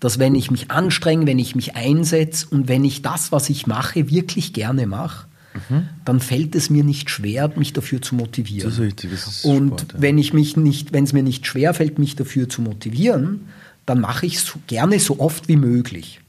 Dass 0.00 0.18
wenn 0.18 0.34
ich 0.34 0.50
mich 0.50 0.70
anstrenge, 0.70 1.26
wenn 1.26 1.38
ich 1.38 1.56
mich 1.56 1.74
einsetze 1.74 2.46
und 2.50 2.68
wenn 2.68 2.84
ich 2.84 3.02
das, 3.02 3.32
was 3.32 3.48
ich 3.48 3.66
mache, 3.66 4.10
wirklich 4.10 4.52
gerne 4.52 4.86
mache, 4.86 5.26
mhm. 5.68 5.88
dann 6.04 6.20
fällt 6.20 6.54
es 6.54 6.70
mir 6.70 6.84
nicht 6.84 7.10
schwer, 7.10 7.50
mich 7.56 7.72
dafür 7.72 8.02
zu 8.02 8.14
motivieren. 8.14 8.68
Das 8.68 8.74
ist 8.78 8.84
richtig, 8.84 9.10
das 9.10 9.26
ist 9.26 9.44
und 9.44 9.68
Sport, 9.68 9.92
ja. 9.94 10.02
wenn 10.02 10.18
ich 10.18 10.32
mich 10.32 10.56
nicht, 10.56 10.92
wenn 10.92 11.04
es 11.04 11.12
mir 11.12 11.22
nicht 11.22 11.46
schwer 11.46 11.74
fällt, 11.74 11.98
mich 11.98 12.16
dafür 12.16 12.48
zu 12.48 12.62
motivieren, 12.62 13.48
dann 13.86 14.00
mache 14.00 14.26
ich 14.26 14.36
es 14.36 14.44
so 14.44 14.58
gerne 14.66 15.00
so 15.00 15.18
oft 15.20 15.48
wie 15.48 15.56
möglich. 15.56 16.20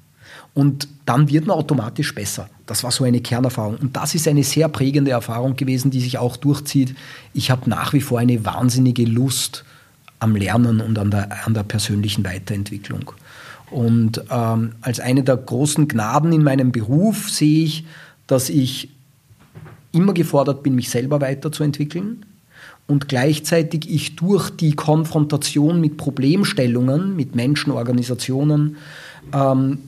Und 0.54 0.88
dann 1.06 1.30
wird 1.30 1.46
man 1.46 1.58
automatisch 1.58 2.16
besser. 2.16 2.50
Das 2.68 2.84
war 2.84 2.92
so 2.92 3.04
eine 3.06 3.22
Kernerfahrung. 3.22 3.78
Und 3.78 3.96
das 3.96 4.14
ist 4.14 4.28
eine 4.28 4.44
sehr 4.44 4.68
prägende 4.70 5.12
Erfahrung 5.12 5.56
gewesen, 5.56 5.90
die 5.90 6.02
sich 6.02 6.18
auch 6.18 6.38
durchzieht. 6.38 6.96
Ich 7.34 7.50
habe 7.50 7.70
nach 7.70 7.94
wie 7.94 8.02
vor 8.02 8.20
eine 8.20 8.46
wahnsinnige 8.46 9.06
Lust 9.06 9.64
am 10.20 10.36
Lernen 10.36 10.82
und 10.82 11.00
an 11.00 11.10
der, 11.10 11.48
an 11.48 11.54
der 11.54 11.64
persönlichen 11.64 12.26
Weiterentwicklung. 12.26 13.12
Und 13.72 14.22
ähm, 14.30 14.74
als 14.82 15.00
eine 15.00 15.24
der 15.24 15.38
großen 15.38 15.88
Gnaden 15.88 16.32
in 16.32 16.44
meinem 16.44 16.72
Beruf 16.72 17.30
sehe 17.30 17.64
ich, 17.66 17.86
dass 18.28 18.50
ich 18.50 18.90
immer 19.92 20.14
gefordert 20.14 20.64
bin, 20.64 20.76
mich 20.76 20.90
selber 20.90 21.22
weiterzuentwickeln 21.22 22.26
und 22.88 23.10
gleichzeitig 23.10 23.90
ich 23.90 24.16
durch 24.16 24.50
die 24.50 24.74
Konfrontation 24.74 25.82
mit 25.82 25.98
Problemstellungen, 25.98 27.16
mit 27.16 27.36
Menschen, 27.36 27.72
Organisationen, 27.72 28.78
ähm, 29.34 29.80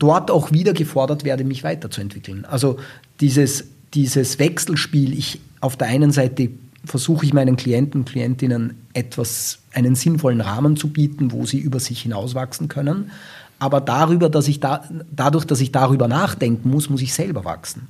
dort 0.00 0.30
auch 0.32 0.50
wieder 0.50 0.72
gefordert 0.72 1.22
werde, 1.22 1.44
mich 1.44 1.62
weiterzuentwickeln. 1.62 2.44
Also 2.44 2.78
dieses, 3.20 3.66
dieses 3.94 4.40
Wechselspiel, 4.40 5.16
ich 5.16 5.40
auf 5.60 5.76
der 5.76 5.86
einen 5.86 6.10
Seite 6.10 6.50
versuche 6.84 7.26
ich 7.26 7.32
meinen 7.32 7.56
Klienten 7.56 8.00
und 8.00 8.08
Klientinnen 8.08 8.74
etwas, 8.94 9.58
einen 9.72 9.94
sinnvollen 9.94 10.40
Rahmen 10.40 10.76
zu 10.76 10.88
bieten, 10.88 11.30
wo 11.30 11.46
sie 11.46 11.58
über 11.58 11.78
sich 11.78 12.02
hinauswachsen 12.02 12.68
können. 12.68 13.10
Aber 13.58 13.80
darüber, 13.82 14.30
dass 14.30 14.48
ich 14.48 14.58
da, 14.58 14.84
dadurch, 15.14 15.44
dass 15.44 15.60
ich 15.60 15.70
darüber 15.70 16.08
nachdenken 16.08 16.70
muss, 16.70 16.88
muss 16.88 17.02
ich 17.02 17.12
selber 17.12 17.44
wachsen. 17.44 17.88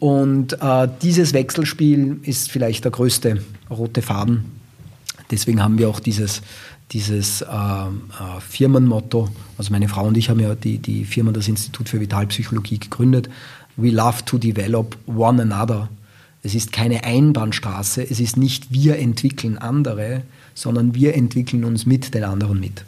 Und 0.00 0.60
äh, 0.60 0.88
dieses 1.00 1.32
Wechselspiel 1.32 2.18
ist 2.24 2.50
vielleicht 2.50 2.82
der 2.82 2.90
größte 2.90 3.40
rote 3.70 4.02
Faden. 4.02 4.44
Deswegen 5.30 5.62
haben 5.62 5.78
wir 5.78 5.88
auch 5.88 6.00
dieses, 6.00 6.42
dieses 6.92 7.42
äh, 7.42 7.46
äh, 7.46 7.88
Firmenmotto. 8.40 9.28
Also 9.58 9.72
meine 9.72 9.88
Frau 9.88 10.04
und 10.04 10.16
ich 10.16 10.28
haben 10.30 10.40
ja 10.40 10.54
die, 10.54 10.78
die 10.78 11.04
Firma, 11.04 11.32
das 11.32 11.48
Institut 11.48 11.88
für 11.88 12.00
Vitalpsychologie 12.00 12.78
gegründet. 12.78 13.28
We 13.76 13.90
love 13.90 14.24
to 14.24 14.38
develop 14.38 14.96
one 15.06 15.40
another. 15.42 15.88
Es 16.42 16.54
ist 16.54 16.72
keine 16.72 17.04
Einbahnstraße. 17.04 18.02
Es 18.02 18.20
ist 18.20 18.36
nicht 18.36 18.72
wir 18.72 18.98
entwickeln 18.98 19.58
andere, 19.58 20.22
sondern 20.54 20.94
wir 20.94 21.14
entwickeln 21.14 21.64
uns 21.64 21.86
mit 21.86 22.14
den 22.14 22.24
anderen 22.24 22.60
mit. 22.60 22.84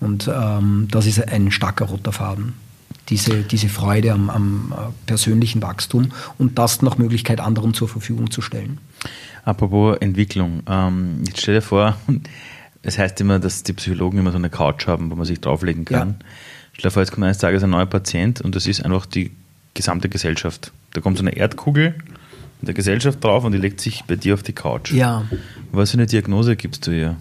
Und 0.00 0.28
ähm, 0.32 0.88
das 0.90 1.06
ist 1.06 1.28
ein 1.28 1.50
starker 1.50 1.86
roter 1.86 2.12
Faden 2.12 2.54
diese, 3.08 3.42
diese 3.42 3.68
Freude 3.68 4.12
am, 4.12 4.30
am 4.30 4.72
äh, 4.72 5.06
persönlichen 5.06 5.62
Wachstum 5.62 6.08
und 6.38 6.58
das 6.58 6.82
nach 6.82 6.98
Möglichkeit 6.98 7.40
anderen 7.40 7.74
zur 7.74 7.88
Verfügung 7.88 8.30
zu 8.30 8.40
stellen. 8.40 8.78
Apropos 9.44 9.98
Entwicklung, 9.98 10.62
ähm, 10.66 11.22
jetzt 11.26 11.42
stell 11.42 11.56
dir 11.56 11.62
vor, 11.62 11.96
es 12.84 12.98
heißt 12.98 13.20
immer, 13.20 13.38
dass 13.38 13.62
die 13.62 13.72
Psychologen 13.72 14.18
immer 14.18 14.30
so 14.30 14.36
eine 14.36 14.50
Couch 14.50 14.86
haben, 14.86 15.10
wo 15.10 15.16
man 15.16 15.24
sich 15.24 15.40
drauflegen 15.40 15.84
kann. 15.84 16.16
Ja. 16.20 16.26
Stell 16.74 16.90
dir 16.90 16.92
vor, 16.92 17.02
jetzt 17.02 17.12
kommt 17.12 17.24
eines 17.24 17.38
Tages 17.38 17.62
ein 17.62 17.70
neuer 17.70 17.86
Patient 17.86 18.40
und 18.40 18.54
das 18.54 18.66
ist 18.66 18.84
einfach 18.84 19.06
die 19.06 19.32
gesamte 19.72 20.08
Gesellschaft. 20.08 20.72
Da 20.92 21.00
kommt 21.00 21.16
so 21.16 21.22
eine 21.22 21.36
Erdkugel 21.36 21.94
in 22.60 22.66
der 22.66 22.74
Gesellschaft 22.74 23.22
drauf 23.24 23.44
und 23.44 23.52
die 23.52 23.58
legt 23.58 23.80
sich 23.80 24.04
bei 24.04 24.16
dir 24.16 24.34
auf 24.34 24.42
die 24.42 24.52
Couch. 24.52 24.92
Ja. 24.92 25.24
Was 25.72 25.90
für 25.90 25.96
eine 25.96 26.06
Diagnose 26.06 26.56
gibst 26.56 26.86
du 26.86 26.92
ihr? 26.92 27.16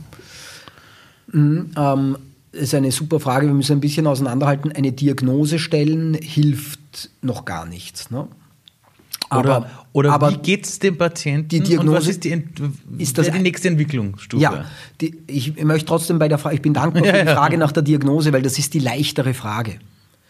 Mhm, 1.32 1.72
ähm, 1.78 2.18
ist 2.52 2.76
eine 2.76 2.92
super 2.92 3.20
Frage. 3.20 3.48
Wir 3.48 3.54
müssen 3.54 3.78
ein 3.78 3.82
bisschen 3.82 4.06
auseinanderhalten. 4.06 4.72
Eine 4.72 4.92
Diagnose 4.92 5.60
stellen 5.60 6.14
hilft 6.14 7.10
noch 7.22 7.46
gar 7.46 7.66
nichts. 7.66 8.12
Ne? 8.12 8.28
Aber, 9.30 9.58
oder, 9.58 9.70
oder 9.94 10.12
aber 10.12 10.32
wie 10.32 10.38
geht 10.38 10.66
es 10.66 10.80
dem 10.80 10.98
Patienten? 10.98 11.50
Die 11.50 11.62
Diagnose 11.62 11.98
was 11.98 12.08
ist 12.08 12.24
die, 12.24 12.44
ist 12.98 13.18
das 13.18 13.30
die 13.30 13.40
nächste 13.40 13.70
Entwicklungsstufe? 13.70 14.42
Ja, 14.42 14.66
die, 15.00 15.16
ich 15.28 15.64
möchte 15.64 15.88
trotzdem 15.88 16.18
bei 16.20 16.28
der 16.28 16.40
Frage, 16.40 16.56
ich 16.56 16.62
bin 16.62 16.74
dankbar 16.74 17.04
für 17.06 17.12
die 17.12 17.32
Frage 17.32 17.58
nach 17.58 17.72
der 17.72 17.84
Diagnose, 17.84 18.34
weil 18.34 18.42
das 18.42 18.58
ist 18.58 18.74
die 18.74 18.80
leichtere 18.80 19.36
Frage. 19.36 19.76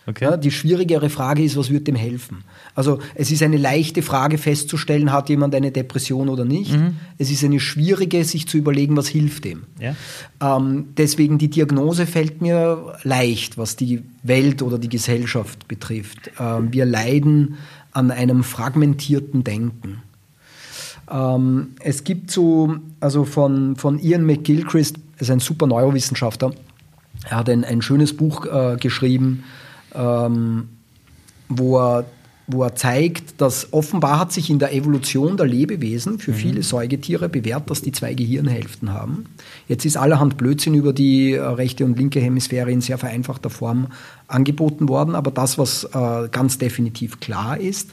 Okay. 0.05 0.25
Ja, 0.25 0.35
die 0.35 0.51
schwierigere 0.51 1.09
Frage 1.09 1.43
ist, 1.43 1.55
was 1.55 1.69
wird 1.69 1.87
dem 1.87 1.95
helfen? 1.95 2.43
Also 2.75 2.99
es 3.15 3.31
ist 3.31 3.41
eine 3.41 3.55
leichte 3.55 4.01
Frage 4.01 4.37
festzustellen, 4.37 5.13
hat 5.13 5.29
jemand 5.29 5.55
eine 5.55 5.71
Depression 5.71 6.27
oder 6.27 6.43
nicht. 6.43 6.73
Mhm. 6.73 6.97
Es 7.17 7.31
ist 7.31 7.43
eine 7.43 7.61
schwierige, 7.61 8.25
sich 8.25 8.45
zu 8.47 8.57
überlegen, 8.57 8.97
was 8.97 9.07
hilft 9.07 9.45
dem. 9.45 9.63
Ja. 9.79 9.95
Ähm, 10.41 10.87
deswegen 10.97 11.37
die 11.37 11.49
Diagnose 11.49 12.05
fällt 12.05 12.41
mir 12.41 12.97
leicht, 13.03 13.57
was 13.57 13.77
die 13.77 14.03
Welt 14.23 14.61
oder 14.61 14.77
die 14.77 14.89
Gesellschaft 14.89 15.69
betrifft. 15.69 16.31
Ähm, 16.37 16.73
wir 16.73 16.85
leiden 16.85 17.57
an 17.93 18.11
einem 18.11 18.43
fragmentierten 18.43 19.43
Denken. 19.43 20.01
Ähm, 21.09 21.75
es 21.79 22.03
gibt 22.03 22.31
so, 22.31 22.77
also 22.99 23.25
von, 23.25 23.75
von 23.75 23.99
Ian 23.99 24.25
McGilchrist, 24.25 24.97
ist 25.19 25.29
ein 25.29 25.39
super 25.39 25.67
Neurowissenschaftler, 25.67 26.53
er 27.29 27.37
hat 27.37 27.49
ein, 27.49 27.63
ein 27.63 27.81
schönes 27.81 28.15
Buch 28.15 28.45
äh, 28.45 28.77
geschrieben, 28.77 29.43
ähm, 29.93 30.69
wo 31.49 31.79
er 31.79 32.05
wo 32.47 32.63
er 32.63 32.75
zeigt, 32.75 33.39
dass 33.39 33.71
offenbar 33.71 34.19
hat 34.19 34.33
sich 34.33 34.49
in 34.49 34.59
der 34.59 34.73
Evolution 34.73 35.37
der 35.37 35.45
Lebewesen 35.45 36.19
für 36.19 36.31
mhm. 36.31 36.35
viele 36.35 36.63
Säugetiere 36.63 37.29
bewährt, 37.29 37.69
dass 37.69 37.81
die 37.81 37.93
zwei 37.93 38.13
Gehirnhälften 38.13 38.91
haben. 38.91 39.25
Jetzt 39.67 39.85
ist 39.85 39.95
allerhand 39.95 40.37
Blödsinn 40.37 40.73
über 40.73 40.91
die 40.91 41.33
äh, 41.33 41.41
rechte 41.41 41.85
und 41.85 41.97
linke 41.97 42.19
Hemisphäre 42.19 42.71
in 42.71 42.81
sehr 42.81 42.97
vereinfachter 42.97 43.49
Form 43.49 43.87
angeboten 44.27 44.89
worden, 44.89 45.15
aber 45.15 45.31
das, 45.31 45.57
was 45.57 45.85
äh, 45.85 46.27
ganz 46.29 46.57
definitiv 46.57 47.19
klar 47.19 47.57
ist, 47.57 47.91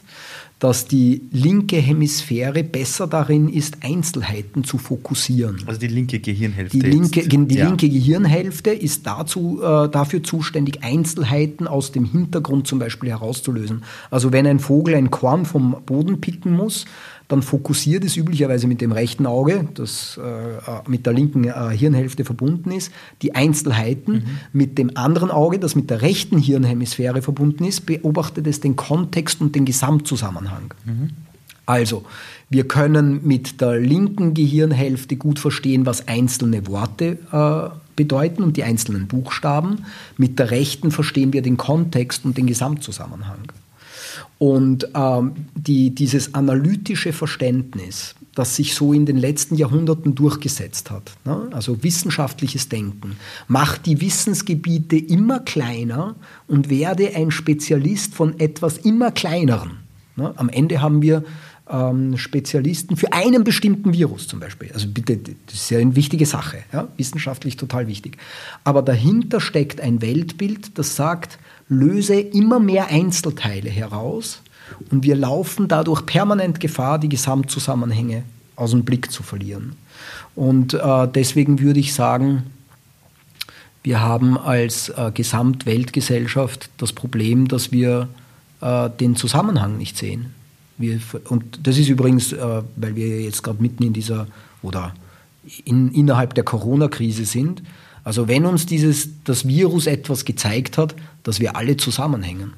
dass 0.61 0.85
die 0.85 1.23
linke 1.31 1.77
Hemisphäre 1.77 2.63
besser 2.63 3.07
darin 3.07 3.49
ist, 3.49 3.77
Einzelheiten 3.81 4.63
zu 4.63 4.77
fokussieren. 4.77 5.57
Also 5.65 5.79
die 5.79 5.87
linke 5.87 6.19
Gehirnhälfte. 6.19 6.77
Die 6.77 6.85
linke, 6.87 7.27
die 7.27 7.55
ja. 7.55 7.65
linke 7.65 7.89
Gehirnhälfte 7.89 8.69
ist 8.69 9.07
dazu, 9.07 9.59
äh, 9.59 9.89
dafür 9.89 10.21
zuständig, 10.21 10.83
Einzelheiten 10.83 11.67
aus 11.67 11.91
dem 11.91 12.05
Hintergrund 12.05 12.67
zum 12.67 12.77
Beispiel 12.77 13.09
herauszulösen. 13.09 13.83
Also 14.11 14.31
wenn 14.31 14.45
ein 14.45 14.59
Vogel 14.59 14.93
ein 14.93 15.09
Korn 15.09 15.45
vom 15.47 15.77
Boden 15.83 16.21
picken 16.21 16.53
muss, 16.53 16.85
dann 17.31 17.41
fokussiert 17.41 18.03
es 18.03 18.17
üblicherweise 18.17 18.67
mit 18.67 18.81
dem 18.81 18.91
rechten 18.91 19.25
Auge, 19.25 19.67
das 19.73 20.19
äh, 20.21 20.89
mit 20.89 21.05
der 21.05 21.13
linken 21.13 21.45
äh, 21.45 21.53
Hirnhälfte 21.71 22.25
verbunden 22.25 22.71
ist, 22.71 22.91
die 23.21 23.35
Einzelheiten. 23.35 24.13
Mhm. 24.13 24.23
Mit 24.51 24.77
dem 24.77 24.97
anderen 24.97 25.31
Auge, 25.31 25.59
das 25.59 25.75
mit 25.75 25.89
der 25.89 26.01
rechten 26.01 26.37
Hirnhemisphäre 26.37 27.21
verbunden 27.21 27.63
ist, 27.63 27.85
beobachtet 27.85 28.47
es 28.47 28.59
den 28.59 28.75
Kontext 28.75 29.39
und 29.39 29.55
den 29.55 29.65
Gesamtzusammenhang. 29.65 30.73
Mhm. 30.85 31.09
Also, 31.65 32.03
wir 32.49 32.67
können 32.67 33.25
mit 33.25 33.61
der 33.61 33.79
linken 33.79 34.33
Gehirnhälfte 34.33 35.15
gut 35.15 35.39
verstehen, 35.39 35.85
was 35.85 36.07
einzelne 36.09 36.67
Worte 36.67 37.17
äh, 37.31 37.75
bedeuten 37.95 38.43
und 38.43 38.57
die 38.57 38.63
einzelnen 38.63 39.07
Buchstaben. 39.07 39.85
Mit 40.17 40.37
der 40.37 40.51
rechten 40.51 40.91
verstehen 40.91 41.31
wir 41.31 41.41
den 41.41 41.55
Kontext 41.55 42.25
und 42.25 42.37
den 42.37 42.47
Gesamtzusammenhang. 42.47 43.53
Und 44.41 44.87
ähm, 44.95 45.33
die, 45.53 45.93
dieses 45.93 46.33
analytische 46.33 47.13
Verständnis, 47.13 48.15
das 48.33 48.55
sich 48.55 48.73
so 48.73 48.91
in 48.91 49.05
den 49.05 49.17
letzten 49.17 49.53
Jahrhunderten 49.53 50.15
durchgesetzt 50.15 50.89
hat, 50.89 51.11
ne? 51.25 51.49
also 51.51 51.83
wissenschaftliches 51.83 52.67
Denken, 52.67 53.17
macht 53.47 53.85
die 53.85 54.01
Wissensgebiete 54.01 54.97
immer 54.97 55.41
kleiner 55.41 56.15
und 56.47 56.71
werde 56.71 57.15
ein 57.15 57.29
Spezialist 57.29 58.15
von 58.15 58.39
etwas 58.39 58.79
immer 58.79 59.11
kleineren. 59.11 59.77
Ne? 60.15 60.33
Am 60.37 60.49
Ende 60.49 60.81
haben 60.81 61.03
wir 61.03 61.23
ähm, 61.71 62.17
Spezialisten 62.17 62.97
für 62.97 63.13
einen 63.13 63.43
bestimmten 63.43 63.93
Virus 63.93 64.27
zum 64.27 64.39
Beispiel. 64.39 64.71
Also 64.73 64.87
bitte, 64.87 65.17
das 65.17 65.55
ist 65.55 65.69
ja 65.69 65.79
eine 65.79 65.95
wichtige 65.95 66.25
Sache, 66.25 66.59
ja? 66.73 66.87
wissenschaftlich 66.97 67.57
total 67.57 67.87
wichtig. 67.87 68.17
Aber 68.63 68.81
dahinter 68.81 69.39
steckt 69.39 69.81
ein 69.81 70.01
Weltbild, 70.01 70.77
das 70.77 70.95
sagt, 70.95 71.39
löse 71.69 72.19
immer 72.19 72.59
mehr 72.59 72.87
Einzelteile 72.87 73.69
heraus 73.69 74.41
und 74.91 75.03
wir 75.03 75.15
laufen 75.15 75.67
dadurch 75.67 76.05
permanent 76.05 76.59
Gefahr, 76.59 76.99
die 76.99 77.09
Gesamtzusammenhänge 77.09 78.23
aus 78.55 78.71
dem 78.71 78.83
Blick 78.83 79.11
zu 79.11 79.23
verlieren. 79.23 79.75
Und 80.35 80.73
äh, 80.73 81.07
deswegen 81.07 81.59
würde 81.59 81.79
ich 81.79 81.93
sagen, 81.93 82.43
wir 83.83 84.01
haben 84.01 84.37
als 84.37 84.89
äh, 84.89 85.11
Gesamtweltgesellschaft 85.13 86.69
das 86.77 86.93
Problem, 86.93 87.47
dass 87.47 87.71
wir 87.71 88.07
äh, 88.61 88.89
den 88.89 89.15
Zusammenhang 89.15 89.77
nicht 89.77 89.97
sehen. 89.97 90.33
Wir, 90.81 90.99
und 91.29 91.59
das 91.63 91.77
ist 91.77 91.89
übrigens, 91.89 92.33
äh, 92.33 92.61
weil 92.75 92.95
wir 92.95 93.21
jetzt 93.21 93.43
gerade 93.43 93.61
mitten 93.61 93.83
in 93.83 93.93
dieser 93.93 94.27
oder 94.61 94.93
in, 95.65 95.91
innerhalb 95.93 96.33
der 96.33 96.43
Corona-Krise 96.43 97.25
sind, 97.25 97.61
also 98.03 98.27
wenn 98.27 98.45
uns 98.45 98.65
dieses, 98.65 99.09
das 99.23 99.47
Virus 99.47 99.87
etwas 99.87 100.25
gezeigt 100.25 100.77
hat, 100.77 100.95
dass 101.23 101.39
wir 101.39 101.55
alle 101.55 101.77
zusammenhängen. 101.77 102.53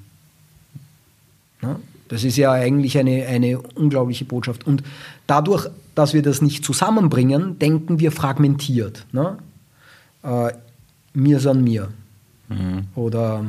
Ja, 1.62 1.80
das 2.08 2.24
ist 2.24 2.38
ja 2.38 2.52
eigentlich 2.52 2.98
eine, 2.98 3.26
eine 3.26 3.60
unglaubliche 3.60 4.26
Botschaft. 4.26 4.66
Und 4.68 4.84
dadurch, 5.28 5.68
dass 5.96 6.14
wir 6.14 6.22
das 6.22 6.42
nicht 6.42 6.64
zusammenbringen, 6.64 7.60
denken 7.60 8.00
wir 8.00 8.12
fragmentiert. 8.12 9.06
Ne? 9.12 9.38
Äh, 10.24 10.54
mir 11.14 11.40
san 11.40 11.64
mir. 11.64 11.90
Mhm. 12.50 12.88
Oder 12.96 13.46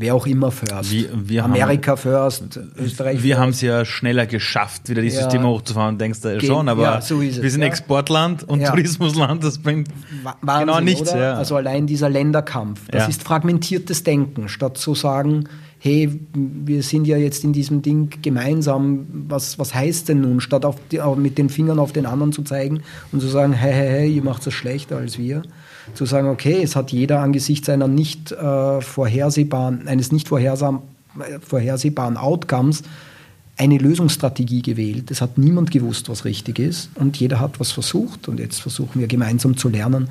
Wer 0.00 0.14
auch 0.14 0.28
immer 0.28 0.52
first. 0.52 0.92
Wir, 0.92 1.08
wir 1.12 1.44
Amerika 1.44 1.90
haben, 1.90 1.98
first, 1.98 2.60
Österreich 2.76 3.20
Wir 3.20 3.36
haben 3.36 3.48
es 3.48 3.60
ja 3.60 3.84
schneller 3.84 4.26
geschafft, 4.26 4.88
wieder 4.88 5.02
die 5.02 5.08
ja. 5.08 5.22
Systeme 5.22 5.48
hochzufahren, 5.48 5.98
denkst 5.98 6.20
du 6.20 6.34
ja 6.34 6.40
schon, 6.40 6.68
aber 6.68 6.82
ja, 6.84 7.00
so 7.00 7.20
wir 7.20 7.50
sind 7.50 7.62
ja. 7.62 7.66
Exportland 7.66 8.44
und 8.44 8.64
Tourismusland, 8.64 9.42
das 9.42 9.58
bringt 9.58 9.88
Wahnsinn, 10.22 10.66
genau 10.68 10.80
nichts. 10.80 11.10
Also 11.10 11.56
allein 11.56 11.88
dieser 11.88 12.08
Länderkampf, 12.08 12.82
das 12.92 13.08
ist 13.08 13.24
fragmentiertes 13.24 14.04
Denken, 14.04 14.48
statt 14.48 14.78
zu 14.78 14.94
sagen, 14.94 15.48
hey, 15.80 16.20
wir 16.32 16.84
sind 16.84 17.06
ja 17.08 17.16
jetzt 17.16 17.42
in 17.42 17.52
diesem 17.52 17.82
Ding 17.82 18.10
gemeinsam, 18.22 19.04
was, 19.28 19.58
was 19.58 19.74
heißt 19.74 20.08
denn 20.08 20.20
nun, 20.20 20.40
statt 20.40 20.64
auf 20.64 20.76
die, 20.92 21.00
mit 21.16 21.38
den 21.38 21.48
Fingern 21.48 21.80
auf 21.80 21.92
den 21.92 22.06
anderen 22.06 22.32
zu 22.32 22.42
zeigen 22.42 22.82
und 23.10 23.20
zu 23.20 23.26
sagen, 23.26 23.52
hey, 23.52 23.72
hey, 23.72 23.88
hey, 23.88 24.12
ihr 24.12 24.22
macht 24.22 24.46
es 24.46 24.54
schlechter 24.54 24.98
als 24.98 25.18
wir 25.18 25.42
zu 25.94 26.06
sagen, 26.06 26.28
okay, 26.28 26.62
es 26.62 26.76
hat 26.76 26.92
jeder 26.92 27.20
angesichts 27.20 27.68
einer 27.68 27.88
nicht 27.88 28.32
äh, 28.32 28.80
vorhersehbaren, 28.80 29.88
eines 29.88 30.12
nicht 30.12 30.28
vorhersehbaren 30.28 32.16
Outcomes 32.16 32.82
eine 33.56 33.76
Lösungsstrategie 33.76 34.62
gewählt. 34.62 35.10
Es 35.10 35.20
hat 35.20 35.36
niemand 35.36 35.70
gewusst, 35.70 36.08
was 36.08 36.24
richtig 36.24 36.58
ist 36.58 36.90
und 36.94 37.16
jeder 37.16 37.40
hat 37.40 37.58
was 37.60 37.72
versucht 37.72 38.28
und 38.28 38.38
jetzt 38.38 38.60
versuchen 38.60 39.00
wir 39.00 39.08
gemeinsam 39.08 39.56
zu 39.56 39.68
lernen. 39.68 40.08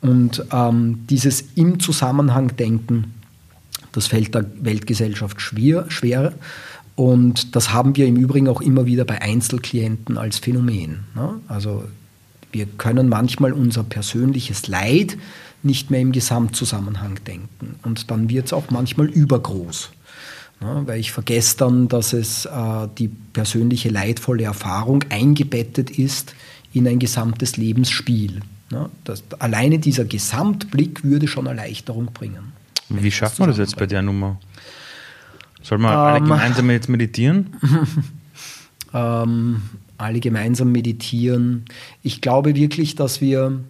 Und 0.00 0.44
ähm, 0.52 1.06
dieses 1.08 1.44
im 1.54 1.78
Zusammenhang 1.78 2.56
denken, 2.56 3.14
das 3.92 4.06
fällt 4.06 4.34
der 4.34 4.46
Weltgesellschaft 4.60 5.40
schwer, 5.40 5.86
schwer. 5.88 6.32
Und 6.96 7.54
das 7.56 7.72
haben 7.72 7.96
wir 7.96 8.06
im 8.06 8.16
Übrigen 8.16 8.48
auch 8.48 8.60
immer 8.60 8.86
wieder 8.86 9.04
bei 9.04 9.22
Einzelklienten 9.22 10.18
als 10.18 10.38
Phänomen. 10.38 11.04
Ne? 11.14 11.40
Also 11.48 11.84
wir 12.52 12.66
können 12.66 13.08
manchmal 13.08 13.52
unser 13.52 13.82
persönliches 13.84 14.68
Leid 14.68 15.16
nicht 15.62 15.90
mehr 15.90 16.00
im 16.00 16.12
Gesamtzusammenhang 16.12 17.18
denken. 17.26 17.76
Und 17.82 18.10
dann 18.10 18.28
wird 18.28 18.46
es 18.46 18.52
auch 18.52 18.70
manchmal 18.70 19.06
übergroß. 19.06 19.90
Ja, 20.60 20.86
weil 20.86 21.00
ich 21.00 21.12
vergesse 21.12 21.56
dann, 21.56 21.88
dass 21.88 22.12
es 22.12 22.44
äh, 22.44 22.88
die 22.98 23.08
persönliche 23.08 23.88
leidvolle 23.88 24.44
Erfahrung 24.44 25.04
eingebettet 25.08 25.90
ist 25.90 26.34
in 26.72 26.86
ein 26.86 26.98
gesamtes 26.98 27.56
Lebensspiel. 27.56 28.40
Ja, 28.70 28.88
das, 29.04 29.24
alleine 29.38 29.78
dieser 29.78 30.04
Gesamtblick 30.04 31.02
würde 31.02 31.28
schon 31.28 31.46
Erleichterung 31.46 32.06
bringen. 32.12 32.52
Wie 32.88 33.10
schafft 33.10 33.38
man 33.38 33.48
das 33.48 33.58
jetzt 33.58 33.76
bei 33.76 33.86
der 33.86 34.02
Nummer? 34.02 34.38
Soll 35.62 35.78
man 35.78 35.92
ähm, 35.92 35.98
alle 35.98 36.20
gemeinsam 36.20 36.70
jetzt 36.70 36.88
meditieren? 36.88 37.56
ähm, 38.94 39.62
alle 40.00 40.20
gemeinsam 40.20 40.72
meditieren. 40.72 41.64
Ich 42.02 42.20
glaube 42.20 42.54
wirklich, 42.54 42.94
dass 42.94 43.20
wir, 43.20 43.60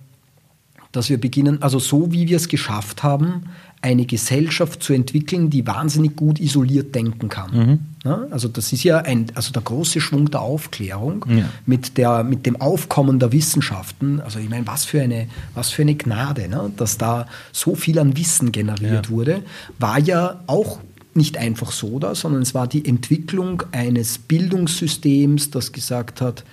dass 0.92 1.10
wir 1.10 1.20
beginnen, 1.20 1.62
also 1.62 1.78
so 1.78 2.12
wie 2.12 2.28
wir 2.28 2.36
es 2.36 2.48
geschafft 2.48 3.02
haben, 3.02 3.44
eine 3.82 4.04
Gesellschaft 4.04 4.82
zu 4.82 4.92
entwickeln, 4.92 5.48
die 5.48 5.66
wahnsinnig 5.66 6.14
gut 6.14 6.38
isoliert 6.38 6.94
denken 6.94 7.30
kann. 7.30 7.50
Mhm. 7.50 7.78
Ja, 8.04 8.26
also 8.30 8.48
das 8.48 8.72
ist 8.72 8.84
ja 8.84 8.98
ein, 8.98 9.26
also 9.34 9.52
der 9.52 9.62
große 9.62 10.00
Schwung 10.00 10.30
der 10.30 10.42
Aufklärung 10.42 11.24
ja. 11.28 11.44
mit, 11.64 11.96
der, 11.96 12.22
mit 12.22 12.44
dem 12.44 12.60
Aufkommen 12.60 13.18
der 13.18 13.32
Wissenschaften. 13.32 14.20
Also 14.20 14.38
ich 14.38 14.50
meine, 14.50 14.66
was 14.66 14.84
für 14.84 15.00
eine, 15.00 15.28
was 15.54 15.70
für 15.70 15.82
eine 15.82 15.94
Gnade, 15.94 16.48
ne? 16.48 16.70
dass 16.76 16.98
da 16.98 17.26
so 17.52 17.74
viel 17.74 17.98
an 17.98 18.16
Wissen 18.16 18.52
generiert 18.52 19.06
ja. 19.06 19.10
wurde, 19.10 19.42
war 19.78 19.98
ja 19.98 20.40
auch 20.46 20.80
nicht 21.16 21.36
einfach 21.36 21.72
so 21.72 21.98
da, 21.98 22.14
sondern 22.14 22.42
es 22.42 22.54
war 22.54 22.66
die 22.66 22.84
Entwicklung 22.84 23.62
eines 23.72 24.18
Bildungssystems, 24.18 25.50
das 25.50 25.72
gesagt 25.72 26.20
hat, 26.20 26.44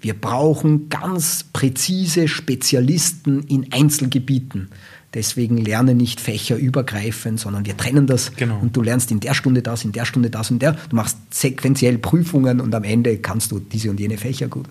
wir 0.00 0.14
brauchen 0.14 0.88
ganz 0.88 1.44
präzise 1.52 2.28
Spezialisten 2.28 3.42
in 3.44 3.72
Einzelgebieten. 3.72 4.68
Deswegen 5.14 5.56
lerne 5.56 5.94
nicht 5.94 6.20
fächerübergreifend, 6.20 7.40
sondern 7.40 7.64
wir 7.64 7.76
trennen 7.76 8.06
das 8.06 8.36
genau. 8.36 8.58
und 8.60 8.76
du 8.76 8.82
lernst 8.82 9.10
in 9.10 9.20
der 9.20 9.32
Stunde 9.32 9.62
das, 9.62 9.82
in 9.82 9.92
der 9.92 10.04
Stunde 10.04 10.28
das 10.28 10.50
und 10.50 10.60
der. 10.60 10.72
Du 10.90 10.96
machst 10.96 11.16
sequenziell 11.30 11.96
Prüfungen 11.96 12.60
und 12.60 12.74
am 12.74 12.84
Ende 12.84 13.16
kannst 13.16 13.50
du 13.50 13.58
diese 13.58 13.88
und 13.88 13.98
jene 13.98 14.18
Fächer 14.18 14.48
gut. 14.48 14.66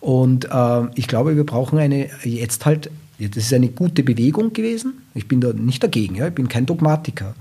Und 0.00 0.44
äh, 0.50 0.86
ich 0.94 1.06
glaube, 1.06 1.36
wir 1.36 1.46
brauchen 1.46 1.78
eine 1.78 2.10
jetzt 2.22 2.66
halt, 2.66 2.90
das 3.18 3.44
ist 3.44 3.52
eine 3.54 3.68
gute 3.68 4.02
Bewegung 4.02 4.52
gewesen. 4.52 4.94
Ich 5.14 5.26
bin 5.26 5.40
da 5.40 5.54
nicht 5.54 5.82
dagegen, 5.82 6.16
ja, 6.16 6.28
ich 6.28 6.34
bin 6.34 6.48
kein 6.48 6.66
Dogmatiker. 6.66 7.34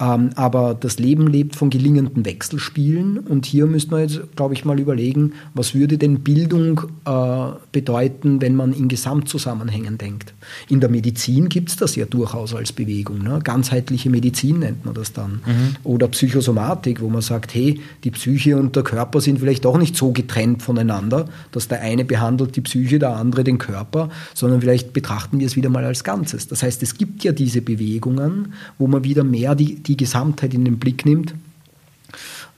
Ähm, 0.00 0.30
aber 0.34 0.74
das 0.74 0.98
Leben 0.98 1.26
lebt 1.26 1.56
von 1.56 1.68
gelingenden 1.68 2.24
Wechselspielen 2.24 3.18
und 3.18 3.44
hier 3.44 3.66
müsste 3.66 3.90
man 3.90 4.00
jetzt, 4.00 4.20
glaube 4.34 4.54
ich, 4.54 4.64
mal 4.64 4.80
überlegen, 4.80 5.34
was 5.52 5.74
würde 5.74 5.98
denn 5.98 6.20
Bildung 6.20 6.80
äh, 7.04 7.52
bedeuten, 7.70 8.40
wenn 8.40 8.56
man 8.56 8.72
in 8.72 8.88
Gesamtzusammenhängen 8.88 9.98
denkt. 9.98 10.32
In 10.68 10.80
der 10.80 10.88
Medizin 10.88 11.50
gibt 11.50 11.68
es 11.68 11.76
das 11.76 11.96
ja 11.96 12.06
durchaus 12.06 12.54
als 12.54 12.72
Bewegung. 12.72 13.22
Ne? 13.22 13.40
Ganzheitliche 13.44 14.08
Medizin 14.08 14.60
nennt 14.60 14.86
man 14.86 14.94
das 14.94 15.12
dann. 15.12 15.42
Mhm. 15.44 15.76
Oder 15.84 16.08
Psychosomatik, 16.08 17.02
wo 17.02 17.10
man 17.10 17.20
sagt, 17.20 17.54
hey, 17.54 17.80
die 18.02 18.10
Psyche 18.10 18.56
und 18.56 18.76
der 18.76 18.84
Körper 18.84 19.20
sind 19.20 19.38
vielleicht 19.38 19.66
doch 19.66 19.76
nicht 19.76 19.96
so 19.96 20.12
getrennt 20.12 20.62
voneinander, 20.62 21.26
dass 21.52 21.68
der 21.68 21.82
eine 21.82 22.06
behandelt 22.06 22.56
die 22.56 22.62
Psyche, 22.62 22.98
der 22.98 23.16
andere 23.16 23.44
den 23.44 23.58
Körper, 23.58 24.08
sondern 24.34 24.62
vielleicht 24.62 24.94
betrachten 24.94 25.40
wir 25.40 25.46
es 25.46 25.56
wieder 25.56 25.68
mal 25.68 25.84
als 25.84 26.04
Ganzes. 26.04 26.48
Das 26.48 26.62
heißt, 26.62 26.82
es 26.82 26.96
gibt 26.96 27.22
ja 27.22 27.32
diese 27.32 27.60
Bewegungen, 27.60 28.54
wo 28.78 28.86
man 28.86 29.04
wieder 29.04 29.24
mehr 29.24 29.54
die, 29.54 29.82
die 29.82 29.89
die 29.90 29.96
Gesamtheit 29.96 30.54
in 30.54 30.64
den 30.64 30.78
Blick 30.78 31.04
nimmt. 31.04 31.34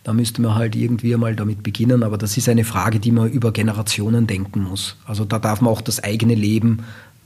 Da 0.04 0.12
müsste 0.12 0.42
man 0.42 0.54
halt 0.54 0.76
irgendwie 0.76 1.16
mal 1.16 1.34
damit 1.34 1.62
beginnen, 1.62 2.02
aber 2.02 2.18
das 2.18 2.36
ist 2.36 2.48
eine 2.48 2.64
Frage, 2.64 3.00
die 3.00 3.12
man 3.12 3.30
über 3.30 3.52
Generationen 3.52 4.26
denken 4.26 4.62
muss. 4.62 4.96
Also 5.06 5.24
da 5.24 5.38
darf 5.38 5.60
man 5.60 5.72
auch 5.72 5.80
das 5.80 6.02
eigene 6.02 6.34
Leben 6.34 6.80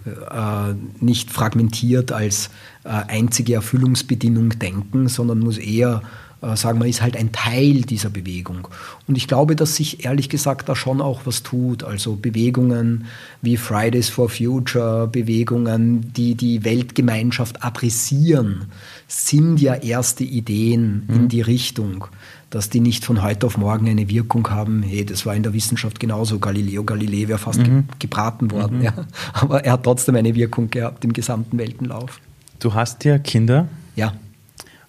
äh, 0.05 0.75
nicht 1.01 1.31
fragmentiert 1.31 2.13
als 2.13 2.51
äh, 2.85 2.89
einzige 2.89 3.55
Erfüllungsbedingung 3.55 4.51
denken, 4.51 5.09
sondern 5.09 5.41
muss 5.41 5.59
eher 5.59 6.03
äh, 6.03 6.26
sagen 6.41 6.81
wir, 6.81 6.87
ist 6.87 7.03
halt 7.03 7.17
ein 7.17 7.33
Teil 7.33 7.83
dieser 7.83 8.11
Bewegung. 8.11 8.69
Und 9.09 9.17
ich 9.17 9.27
glaube, 9.27 9.57
dass 9.57 9.77
sich 9.77 10.05
ehrlich 10.05 10.29
gesagt 10.29 10.69
da 10.69 10.77
schon 10.77 11.01
auch 11.01 11.23
was 11.25 11.43
tut. 11.43 11.83
Also 11.83 12.17
Bewegungen 12.17 13.07
wie 13.43 13.57
Fridays 13.57 14.09
for 14.09 14.29
Future, 14.29 15.09
Bewegungen, 15.09 16.13
die 16.13 16.35
die 16.35 16.65
Weltgemeinschaft 16.65 17.65
adressieren, 17.65 18.67
sind 19.09 19.61
ja 19.61 19.75
erste 19.75 20.25
Ideen 20.25 21.05
mhm. 21.09 21.15
in 21.15 21.29
die 21.29 21.41
Richtung 21.41 22.07
dass 22.51 22.71
die 22.71 22.81
nicht 22.81 23.05
von 23.05 23.23
heute 23.23 23.47
auf 23.47 23.59
morgen 23.59 23.89
eine 23.89 24.09
Wirkung 24.09 24.49
haben. 24.51 24.83
Hey, 24.83 25.05
das 25.05 25.27
war 25.27 25.35
in 25.35 25.43
der 25.43 25.53
Wissenschaft 25.53 25.99
genauso. 25.99 26.39
Galileo 26.39 26.85
Galilei 26.85 27.29
wäre 27.29 27.39
fast 27.39 27.59
mhm. 27.59 27.85
gebraten 27.99 28.51
worden. 28.51 28.79
Mhm. 28.79 28.85
Ja. 28.85 28.93
Aber 29.33 29.65
er 29.65 29.73
hat 29.73 29.83
trotzdem 29.83 30.15
eine 30.15 30.35
Wirkung 30.35 30.71
gehabt 30.71 31.05
im 31.05 31.13
gesamten 31.13 31.59
Weltenlauf. 31.59 32.21
Du 32.61 32.73
hast 32.73 33.05
ja 33.05 33.19
Kinder. 33.19 33.69
Ja. 33.97 34.15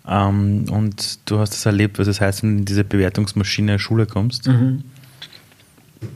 Ähm, 0.07 0.65
und 0.71 1.19
du 1.29 1.39
hast 1.39 1.53
es 1.53 1.65
erlebt, 1.65 1.99
was 1.99 2.07
es 2.07 2.21
heißt, 2.21 2.43
wenn 2.43 2.53
du 2.53 2.57
in 2.59 2.65
diese 2.65 2.83
Bewertungsmaschine 2.83 3.79
Schule 3.79 4.05
kommst. 4.05 4.47
Mhm. 4.47 4.83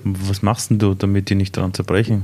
Was 0.04 0.42
machst 0.42 0.70
denn 0.70 0.80
du, 0.80 0.94
damit 0.94 1.30
die 1.30 1.36
nicht 1.36 1.58
daran 1.58 1.74
zerbrechen? 1.74 2.24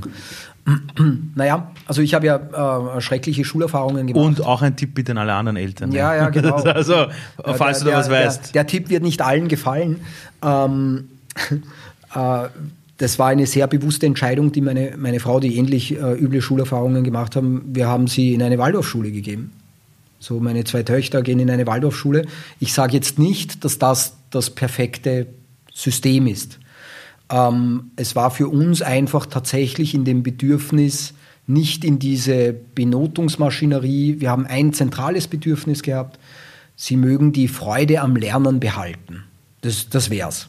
Naja, 1.34 1.70
also 1.86 2.02
ich 2.02 2.14
habe 2.14 2.26
ja 2.26 2.96
äh, 2.96 3.00
schreckliche 3.00 3.44
Schulerfahrungen 3.44 4.06
gemacht. 4.06 4.24
Und 4.24 4.44
auch 4.44 4.62
ein 4.62 4.76
Tipp 4.76 4.94
bitte 4.94 5.12
an 5.12 5.18
alle 5.18 5.32
anderen 5.32 5.56
Eltern. 5.56 5.92
Ja, 5.92 6.14
ja, 6.14 6.28
genau. 6.28 6.56
also, 6.62 7.06
falls 7.42 7.78
der, 7.78 7.86
du 7.86 7.90
da 7.92 7.98
was 7.98 8.10
weißt. 8.10 8.54
Der, 8.54 8.64
der, 8.64 8.66
Tipp 8.66 8.90
wird 8.90 9.02
nicht 9.02 9.22
allen 9.22 9.48
gefallen. 9.48 10.00
Ähm, 10.42 11.08
äh, 12.14 12.48
das 12.98 13.18
war 13.18 13.28
eine 13.28 13.46
sehr 13.46 13.66
bewusste 13.66 14.06
Entscheidung, 14.06 14.52
die 14.52 14.60
meine, 14.60 14.94
meine 14.98 15.20
Frau, 15.20 15.40
die 15.40 15.56
ähnlich 15.56 15.96
äh, 15.96 16.14
üble 16.14 16.42
Schulerfahrungen 16.42 17.04
gemacht 17.04 17.36
haben, 17.36 17.62
wir 17.72 17.86
haben 17.86 18.08
sie 18.08 18.34
in 18.34 18.42
eine 18.42 18.58
Waldorfschule 18.58 19.10
gegeben. 19.10 19.52
So, 20.20 20.40
meine 20.40 20.64
zwei 20.64 20.82
Töchter 20.82 21.22
gehen 21.22 21.38
in 21.38 21.50
eine 21.50 21.66
Waldorfschule. 21.66 22.26
Ich 22.60 22.72
sage 22.72 22.94
jetzt 22.94 23.18
nicht, 23.18 23.64
dass 23.64 23.78
das 23.78 24.14
das 24.30 24.50
perfekte 24.50 25.26
System 25.72 26.26
ist. 26.26 26.58
Ähm, 27.30 27.90
es 27.96 28.16
war 28.16 28.30
für 28.30 28.48
uns 28.48 28.82
einfach 28.82 29.26
tatsächlich 29.26 29.94
in 29.94 30.04
dem 30.04 30.22
Bedürfnis, 30.22 31.14
nicht 31.46 31.84
in 31.84 31.98
diese 31.98 32.52
Benotungsmaschinerie. 32.52 34.20
Wir 34.20 34.30
haben 34.30 34.46
ein 34.46 34.72
zentrales 34.72 35.28
Bedürfnis 35.28 35.82
gehabt. 35.82 36.18
Sie 36.76 36.96
mögen 36.96 37.32
die 37.32 37.48
Freude 37.48 38.00
am 38.00 38.16
Lernen 38.16 38.60
behalten. 38.60 39.24
Das, 39.62 39.88
das 39.88 40.10
wär's. 40.10 40.48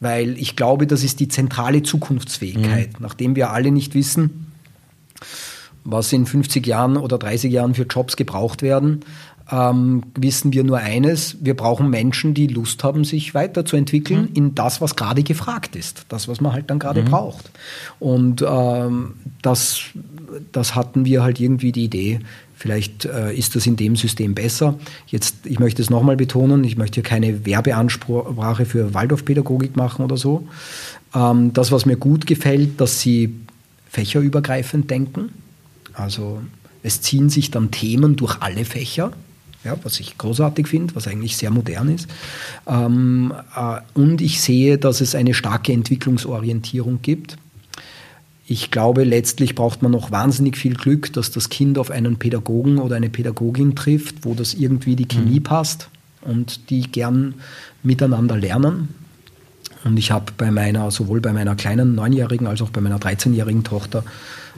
Weil 0.00 0.38
ich 0.38 0.56
glaube, 0.56 0.86
das 0.86 1.04
ist 1.04 1.20
die 1.20 1.28
zentrale 1.28 1.82
Zukunftsfähigkeit. 1.82 2.94
Mhm. 2.94 3.02
Nachdem 3.02 3.36
wir 3.36 3.50
alle 3.50 3.70
nicht 3.70 3.94
wissen, 3.94 4.52
was 5.84 6.12
in 6.12 6.26
50 6.26 6.66
Jahren 6.66 6.96
oder 6.96 7.18
30 7.18 7.52
Jahren 7.52 7.74
für 7.74 7.84
Jobs 7.84 8.16
gebraucht 8.16 8.62
werden, 8.62 9.00
ähm, 9.50 10.02
wissen 10.14 10.52
wir 10.52 10.62
nur 10.62 10.78
eines, 10.78 11.36
wir 11.40 11.56
brauchen 11.56 11.90
Menschen, 11.90 12.34
die 12.34 12.46
Lust 12.46 12.84
haben, 12.84 13.04
sich 13.04 13.34
weiterzuentwickeln 13.34 14.22
mhm. 14.22 14.34
in 14.34 14.54
das, 14.54 14.80
was 14.80 14.94
gerade 14.94 15.22
gefragt 15.22 15.74
ist, 15.74 16.04
das, 16.08 16.28
was 16.28 16.40
man 16.40 16.52
halt 16.52 16.70
dann 16.70 16.78
gerade 16.78 17.02
mhm. 17.02 17.06
braucht. 17.06 17.50
Und 17.98 18.44
ähm, 18.46 19.14
das, 19.42 19.80
das 20.52 20.74
hatten 20.74 21.04
wir 21.04 21.22
halt 21.22 21.40
irgendwie 21.40 21.72
die 21.72 21.84
Idee, 21.84 22.20
Vielleicht 22.60 23.06
äh, 23.06 23.32
ist 23.32 23.56
das 23.56 23.66
in 23.66 23.76
dem 23.76 23.96
System 23.96 24.34
besser. 24.34 24.74
Jetzt, 25.06 25.46
ich 25.46 25.58
möchte 25.58 25.80
es 25.80 25.88
nochmal 25.88 26.16
betonen, 26.18 26.62
ich 26.62 26.76
möchte 26.76 26.96
hier 26.96 27.02
keine 27.02 27.46
Werbeansprache 27.46 28.66
für 28.66 28.92
Waldorfpädagogik 28.92 29.76
machen 29.76 30.04
oder 30.04 30.18
so. 30.18 30.46
Ähm, 31.14 31.54
das, 31.54 31.72
was 31.72 31.86
mir 31.86 31.96
gut 31.96 32.26
gefällt, 32.26 32.78
dass 32.78 33.00
sie 33.00 33.34
fächerübergreifend 33.88 34.90
denken. 34.90 35.30
Also 35.94 36.40
es 36.82 37.00
ziehen 37.00 37.28
sich 37.28 37.50
dann 37.50 37.70
Themen 37.70 38.16
durch 38.16 38.40
alle 38.40 38.64
Fächer, 38.64 39.12
ja, 39.64 39.76
was 39.82 40.00
ich 40.00 40.16
großartig 40.16 40.66
finde, 40.66 40.94
was 40.94 41.06
eigentlich 41.06 41.36
sehr 41.36 41.50
modern 41.50 41.94
ist. 41.94 42.08
Ähm, 42.66 43.34
äh, 43.54 43.80
und 43.94 44.20
ich 44.20 44.40
sehe, 44.40 44.78
dass 44.78 45.00
es 45.00 45.14
eine 45.14 45.34
starke 45.34 45.72
Entwicklungsorientierung 45.72 47.02
gibt. 47.02 47.36
Ich 48.46 48.70
glaube, 48.70 49.04
letztlich 49.04 49.54
braucht 49.54 49.82
man 49.82 49.92
noch 49.92 50.10
wahnsinnig 50.10 50.56
viel 50.56 50.74
Glück, 50.74 51.12
dass 51.12 51.30
das 51.30 51.50
Kind 51.50 51.78
auf 51.78 51.90
einen 51.90 52.16
Pädagogen 52.16 52.78
oder 52.78 52.96
eine 52.96 53.10
Pädagogin 53.10 53.76
trifft, 53.76 54.24
wo 54.24 54.34
das 54.34 54.54
irgendwie 54.54 54.96
die 54.96 55.06
Chemie 55.06 55.38
mhm. 55.38 55.44
passt 55.44 55.88
und 56.22 56.70
die 56.70 56.82
gern 56.82 57.34
miteinander 57.82 58.36
lernen. 58.36 58.88
Und 59.84 59.96
ich 59.98 60.10
habe 60.10 60.32
bei 60.36 60.50
meiner, 60.50 60.90
sowohl 60.90 61.20
bei 61.20 61.32
meiner 61.32 61.56
kleinen 61.56 61.94
Neunjährigen 61.94 62.46
als 62.46 62.60
auch 62.60 62.70
bei 62.70 62.80
meiner 62.80 62.98
13-jährigen 62.98 63.64
Tochter 63.64 64.04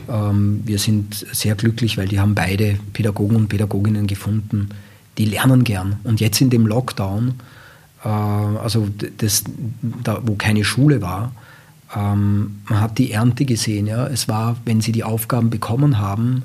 ähm, 0.08 0.62
wir 0.64 0.78
sind 0.78 1.26
sehr 1.32 1.54
glücklich, 1.54 1.98
weil 1.98 2.08
die 2.08 2.20
haben 2.20 2.34
beide 2.34 2.78
Pädagogen 2.92 3.36
und 3.36 3.48
Pädagoginnen 3.48 4.06
gefunden, 4.06 4.70
die 5.18 5.24
lernen 5.24 5.64
gern. 5.64 5.96
Und 6.04 6.20
jetzt 6.20 6.40
in 6.40 6.50
dem 6.50 6.66
Lockdown, 6.66 7.34
äh, 8.04 8.08
also 8.08 8.88
das, 9.18 9.44
da, 10.02 10.20
wo 10.24 10.34
keine 10.34 10.64
Schule 10.64 11.02
war, 11.02 11.32
ähm, 11.94 12.62
man 12.68 12.80
hat 12.80 12.98
die 12.98 13.12
Ernte 13.12 13.44
gesehen. 13.44 13.86
Ja? 13.86 14.06
Es 14.06 14.28
war, 14.28 14.56
wenn 14.64 14.80
sie 14.80 14.92
die 14.92 15.04
Aufgaben 15.04 15.50
bekommen 15.50 15.98
haben, 15.98 16.44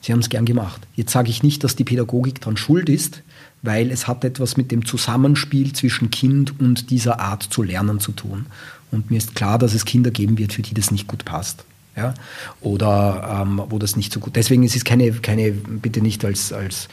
sie 0.00 0.12
haben 0.12 0.20
es 0.20 0.28
gern 0.28 0.46
gemacht. 0.46 0.86
Jetzt 0.94 1.12
sage 1.12 1.30
ich 1.30 1.42
nicht, 1.42 1.64
dass 1.64 1.76
die 1.76 1.84
Pädagogik 1.84 2.40
daran 2.40 2.56
schuld 2.56 2.88
ist, 2.88 3.22
weil 3.62 3.90
es 3.90 4.06
hat 4.06 4.24
etwas 4.24 4.56
mit 4.56 4.70
dem 4.70 4.84
Zusammenspiel 4.84 5.72
zwischen 5.72 6.10
Kind 6.10 6.60
und 6.60 6.90
dieser 6.90 7.20
Art 7.20 7.42
zu 7.42 7.62
lernen 7.62 8.00
zu 8.00 8.12
tun. 8.12 8.46
Und 8.90 9.10
mir 9.10 9.18
ist 9.18 9.34
klar, 9.34 9.58
dass 9.58 9.74
es 9.74 9.84
Kinder 9.84 10.10
geben 10.10 10.38
wird, 10.38 10.52
für 10.52 10.62
die 10.62 10.74
das 10.74 10.90
nicht 10.90 11.08
gut 11.08 11.24
passt 11.24 11.64
ja, 11.96 12.14
oder 12.60 13.42
ähm, 13.42 13.62
wo 13.68 13.78
das 13.78 13.96
nicht 13.96 14.12
so 14.12 14.20
gut. 14.20 14.36
Deswegen 14.36 14.62
ist 14.62 14.76
es 14.76 14.84
keine, 14.84 15.10
keine 15.12 15.50
bitte 15.50 16.00
nicht 16.00 16.24
als, 16.24 16.52
als 16.52 16.88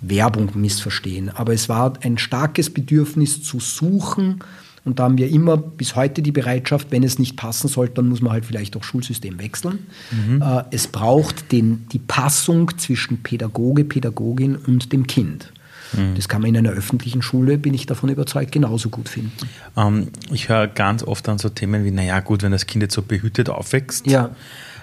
Werbung 0.00 0.50
missverstehen, 0.54 1.28
aber 1.28 1.52
es 1.52 1.68
war 1.68 1.92
ein 2.02 2.18
starkes 2.18 2.70
Bedürfnis 2.70 3.42
zu 3.42 3.60
suchen 3.60 4.40
und 4.84 4.98
da 4.98 5.04
haben 5.04 5.18
wir 5.18 5.28
immer 5.28 5.56
bis 5.56 5.96
heute 5.96 6.22
die 6.22 6.32
Bereitschaft, 6.32 6.88
wenn 6.90 7.02
es 7.02 7.18
nicht 7.18 7.36
passen 7.36 7.68
sollte, 7.68 7.94
dann 7.94 8.08
muss 8.08 8.22
man 8.22 8.32
halt 8.32 8.46
vielleicht 8.46 8.76
auch 8.76 8.84
Schulsystem 8.84 9.38
wechseln. 9.40 9.86
Mhm. 10.12 10.40
Äh, 10.40 10.64
es 10.70 10.86
braucht 10.86 11.50
den, 11.50 11.86
die 11.92 11.98
Passung 11.98 12.78
zwischen 12.78 13.18
Pädagoge, 13.22 13.84
Pädagogin 13.84 14.54
und 14.54 14.92
dem 14.92 15.06
Kind. 15.06 15.52
Mhm. 15.92 16.14
Das 16.14 16.28
kann 16.28 16.42
man 16.42 16.50
in 16.50 16.56
einer 16.56 16.70
öffentlichen 16.70 17.22
Schule, 17.22 17.58
bin 17.58 17.74
ich 17.74 17.86
davon 17.86 18.08
überzeugt, 18.08 18.52
genauso 18.52 18.88
gut 18.88 19.08
finden. 19.08 19.48
Ähm, 19.76 20.08
ich 20.32 20.48
höre 20.48 20.66
ganz 20.66 21.02
oft 21.02 21.28
an 21.28 21.38
so 21.38 21.48
Themen 21.48 21.84
wie, 21.84 21.90
naja 21.90 22.20
gut, 22.20 22.42
wenn 22.42 22.52
das 22.52 22.66
Kind 22.66 22.82
jetzt 22.82 22.94
so 22.94 23.02
behütet 23.02 23.48
aufwächst, 23.50 24.06
ja. 24.06 24.30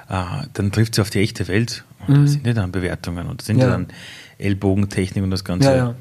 äh, 0.09 0.45
dann 0.53 0.71
trifft 0.71 0.95
sie 0.95 1.01
auf 1.01 1.09
die 1.09 1.19
echte 1.19 1.47
Welt 1.47 1.83
Und 2.07 2.17
mhm. 2.17 2.21
da 2.25 2.27
sind 2.27 2.47
ja 2.47 2.53
dann 2.53 2.71
Bewertungen 2.71 3.27
und 3.27 3.41
da 3.41 3.45
sind 3.45 3.59
ja, 3.59 3.67
dann 3.67 3.87
Ellbogentechnik 4.37 5.23
und 5.23 5.31
das 5.31 5.43
Ganze. 5.43 5.75
Ja. 5.75 5.95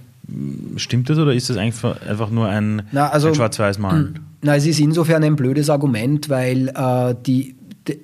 Stimmt 0.76 1.11
das 1.11 1.18
oder 1.18 1.34
ist 1.34 1.50
das 1.50 1.57
einfach, 1.57 2.00
einfach 2.07 2.30
nur 2.30 2.48
ein, 2.48 2.82
also, 2.94 3.28
ein 3.28 3.34
Schwarz-Weiß-Malen? 3.34 4.20
Na, 4.40 4.57
es 4.57 4.66
ist 4.66 4.78
insofern 4.80 5.22
ein 5.24 5.36
blödes 5.36 5.68
Argument, 5.68 6.28
weil 6.28 6.68
äh, 6.68 7.14
die, 7.26 7.57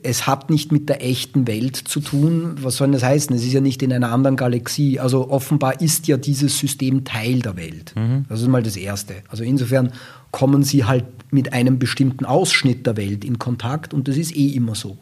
es 0.02 0.26
hat 0.26 0.50
nicht 0.50 0.72
mit 0.72 0.88
der 0.88 1.04
echten 1.04 1.46
Welt 1.46 1.76
zu 1.76 2.00
tun. 2.00 2.56
Was 2.60 2.76
soll 2.76 2.90
das 2.90 3.02
heißen? 3.04 3.34
Es 3.36 3.44
ist 3.44 3.52
ja 3.52 3.60
nicht 3.60 3.82
in 3.82 3.92
einer 3.92 4.10
anderen 4.10 4.36
Galaxie. 4.36 4.98
Also 4.98 5.30
offenbar 5.30 5.80
ist 5.80 6.08
ja 6.08 6.16
dieses 6.16 6.58
System 6.58 7.04
Teil 7.04 7.40
der 7.40 7.56
Welt. 7.56 7.94
Mhm. 7.96 8.24
Das 8.28 8.40
ist 8.40 8.48
mal 8.48 8.62
das 8.62 8.76
Erste. 8.76 9.16
Also 9.28 9.44
insofern 9.44 9.92
kommen 10.30 10.62
sie 10.62 10.84
halt 10.84 11.04
mit 11.30 11.52
einem 11.52 11.78
bestimmten 11.78 12.24
Ausschnitt 12.24 12.86
der 12.86 12.96
Welt 12.96 13.24
in 13.24 13.38
Kontakt 13.38 13.94
und 13.94 14.08
das 14.08 14.16
ist 14.16 14.34
eh 14.34 14.48
immer 14.48 14.74
so. 14.74 14.98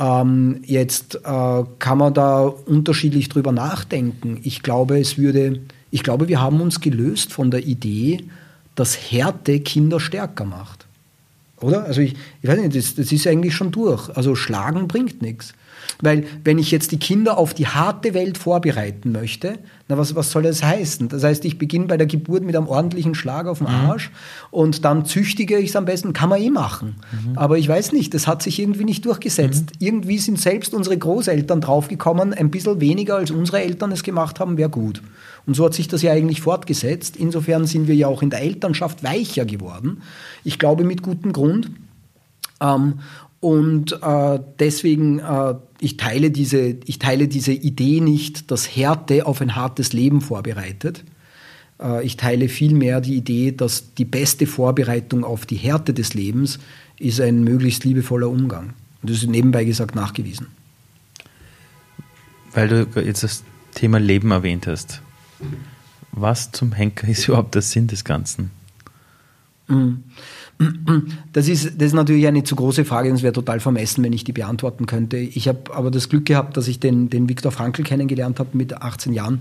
Ähm, 0.00 0.60
jetzt 0.64 1.16
äh, 1.24 1.64
kann 1.78 1.98
man 1.98 2.14
da 2.14 2.42
unterschiedlich 2.42 3.28
drüber 3.28 3.52
nachdenken. 3.52 4.38
Ich 4.44 4.62
glaube, 4.62 5.00
es 5.00 5.18
würde, 5.18 5.60
ich 5.90 6.02
glaube, 6.02 6.28
wir 6.28 6.40
haben 6.40 6.60
uns 6.60 6.80
gelöst 6.80 7.32
von 7.32 7.50
der 7.50 7.66
Idee, 7.66 8.24
dass 8.76 8.96
Härte 9.10 9.58
Kinder 9.60 9.98
stärker 9.98 10.44
macht. 10.44 10.87
Oder? 11.60 11.84
Also 11.84 12.00
ich, 12.00 12.14
ich 12.42 12.48
weiß 12.48 12.58
nicht, 12.60 12.76
das, 12.76 12.94
das 12.94 13.12
ist 13.12 13.26
eigentlich 13.26 13.54
schon 13.54 13.70
durch. 13.70 14.08
Also 14.16 14.34
schlagen 14.34 14.88
bringt 14.88 15.22
nichts. 15.22 15.54
Weil 16.00 16.26
wenn 16.44 16.58
ich 16.58 16.70
jetzt 16.70 16.92
die 16.92 16.98
Kinder 16.98 17.38
auf 17.38 17.54
die 17.54 17.66
harte 17.66 18.14
Welt 18.14 18.38
vorbereiten 18.38 19.10
möchte, 19.10 19.58
na 19.88 19.96
was, 19.96 20.14
was 20.14 20.30
soll 20.30 20.42
das 20.42 20.62
heißen? 20.62 21.08
Das 21.08 21.24
heißt, 21.24 21.44
ich 21.44 21.58
beginne 21.58 21.86
bei 21.86 21.96
der 21.96 22.06
Geburt 22.06 22.44
mit 22.44 22.54
einem 22.54 22.68
ordentlichen 22.68 23.14
Schlag 23.14 23.46
auf 23.46 23.58
den 23.58 23.68
mhm. 23.68 23.74
Arsch 23.74 24.10
mhm. 24.10 24.14
und 24.50 24.84
dann 24.84 25.06
züchtige 25.06 25.58
ich 25.58 25.70
es 25.70 25.76
am 25.76 25.86
besten. 25.86 26.12
Kann 26.12 26.28
man 26.28 26.40
eh 26.40 26.50
machen. 26.50 26.96
Mhm. 27.10 27.38
Aber 27.38 27.58
ich 27.58 27.68
weiß 27.68 27.92
nicht, 27.92 28.14
das 28.14 28.26
hat 28.26 28.42
sich 28.42 28.58
irgendwie 28.60 28.84
nicht 28.84 29.04
durchgesetzt. 29.06 29.72
Mhm. 29.80 29.86
Irgendwie 29.86 30.18
sind 30.18 30.38
selbst 30.38 30.74
unsere 30.74 30.96
Großeltern 30.96 31.60
draufgekommen, 31.60 32.34
ein 32.34 32.50
bisschen 32.50 32.80
weniger 32.80 33.16
als 33.16 33.30
unsere 33.30 33.62
Eltern 33.62 33.90
es 33.90 34.02
gemacht 34.02 34.40
haben, 34.40 34.56
wäre 34.56 34.70
gut. 34.70 35.02
Und 35.48 35.54
so 35.54 35.64
hat 35.64 35.72
sich 35.72 35.88
das 35.88 36.02
ja 36.02 36.12
eigentlich 36.12 36.42
fortgesetzt. 36.42 37.16
Insofern 37.16 37.64
sind 37.64 37.88
wir 37.88 37.94
ja 37.94 38.06
auch 38.06 38.20
in 38.20 38.28
der 38.28 38.42
Elternschaft 38.42 39.02
weicher 39.02 39.46
geworden. 39.46 40.02
Ich 40.44 40.58
glaube 40.58 40.84
mit 40.84 41.02
gutem 41.02 41.32
Grund. 41.32 41.70
Ähm, 42.60 43.00
und 43.40 43.98
äh, 44.02 44.38
deswegen, 44.58 45.20
äh, 45.20 45.54
ich, 45.80 45.96
teile 45.96 46.30
diese, 46.30 46.76
ich 46.84 46.98
teile 46.98 47.28
diese 47.28 47.52
Idee 47.52 48.00
nicht, 48.00 48.50
dass 48.50 48.76
Härte 48.76 49.24
auf 49.24 49.40
ein 49.40 49.56
hartes 49.56 49.94
Leben 49.94 50.20
vorbereitet. 50.20 51.02
Äh, 51.80 52.04
ich 52.04 52.18
teile 52.18 52.50
vielmehr 52.50 53.00
die 53.00 53.16
Idee, 53.16 53.52
dass 53.52 53.94
die 53.94 54.04
beste 54.04 54.46
Vorbereitung 54.46 55.24
auf 55.24 55.46
die 55.46 55.56
Härte 55.56 55.94
des 55.94 56.12
Lebens 56.12 56.58
ist 56.98 57.22
ein 57.22 57.42
möglichst 57.42 57.84
liebevoller 57.84 58.28
Umgang. 58.28 58.74
Und 59.00 59.08
das 59.08 59.16
ist 59.22 59.30
nebenbei 59.30 59.64
gesagt 59.64 59.94
nachgewiesen. 59.94 60.48
Weil 62.52 62.68
du 62.68 63.00
jetzt 63.00 63.22
das 63.22 63.44
Thema 63.74 63.98
Leben 63.98 64.30
erwähnt 64.30 64.66
hast. 64.66 65.00
Was 66.12 66.52
zum 66.52 66.72
Henker 66.72 67.08
ist 67.08 67.28
überhaupt 67.28 67.54
der 67.54 67.62
Sinn 67.62 67.86
des 67.86 68.04
Ganzen? 68.04 68.50
Mhm. 69.68 70.04
Das 71.32 71.46
ist, 71.46 71.80
das 71.80 71.88
ist 71.88 71.92
natürlich 71.92 72.26
eine 72.26 72.42
zu 72.42 72.56
große 72.56 72.84
Frage 72.84 73.10
und 73.10 73.16
es 73.16 73.22
wäre 73.22 73.32
total 73.32 73.60
vermessen, 73.60 74.02
wenn 74.02 74.12
ich 74.12 74.24
die 74.24 74.32
beantworten 74.32 74.86
könnte. 74.86 75.16
Ich 75.16 75.46
habe 75.46 75.72
aber 75.72 75.92
das 75.92 76.08
Glück 76.08 76.26
gehabt, 76.26 76.56
dass 76.56 76.66
ich 76.66 76.80
den, 76.80 77.10
den 77.10 77.28
Viktor 77.28 77.52
Frankl 77.52 77.84
kennengelernt 77.84 78.40
habe 78.40 78.56
mit 78.56 78.74
18 78.74 79.12
Jahren. 79.12 79.40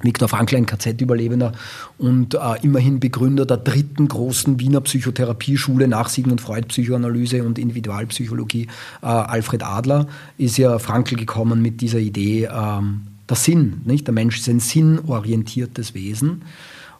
Viktor 0.00 0.28
Frankl, 0.28 0.56
ein 0.56 0.66
KZ-Überlebender 0.66 1.52
und 1.98 2.34
äh, 2.34 2.38
immerhin 2.62 3.00
Begründer 3.00 3.44
der 3.46 3.56
dritten 3.56 4.06
großen 4.06 4.60
Wiener 4.60 4.80
Psychotherapieschule 4.80 5.88
nach 5.88 6.08
Sigmund 6.08 6.40
Freud 6.40 6.68
Psychoanalyse 6.68 7.42
und 7.42 7.58
Individualpsychologie. 7.58 8.68
Äh, 9.02 9.06
Alfred 9.06 9.64
Adler 9.64 10.06
ist 10.36 10.56
ja 10.56 10.78
Frankl 10.78 11.16
gekommen 11.16 11.60
mit 11.60 11.80
dieser 11.80 11.98
Idee, 11.98 12.48
ähm, 12.50 13.07
der 13.28 13.36
Sinn. 13.36 13.82
Nicht? 13.84 14.06
Der 14.06 14.14
Mensch 14.14 14.38
ist 14.38 14.48
ein 14.48 14.60
sinnorientiertes 14.60 15.94
Wesen. 15.94 16.42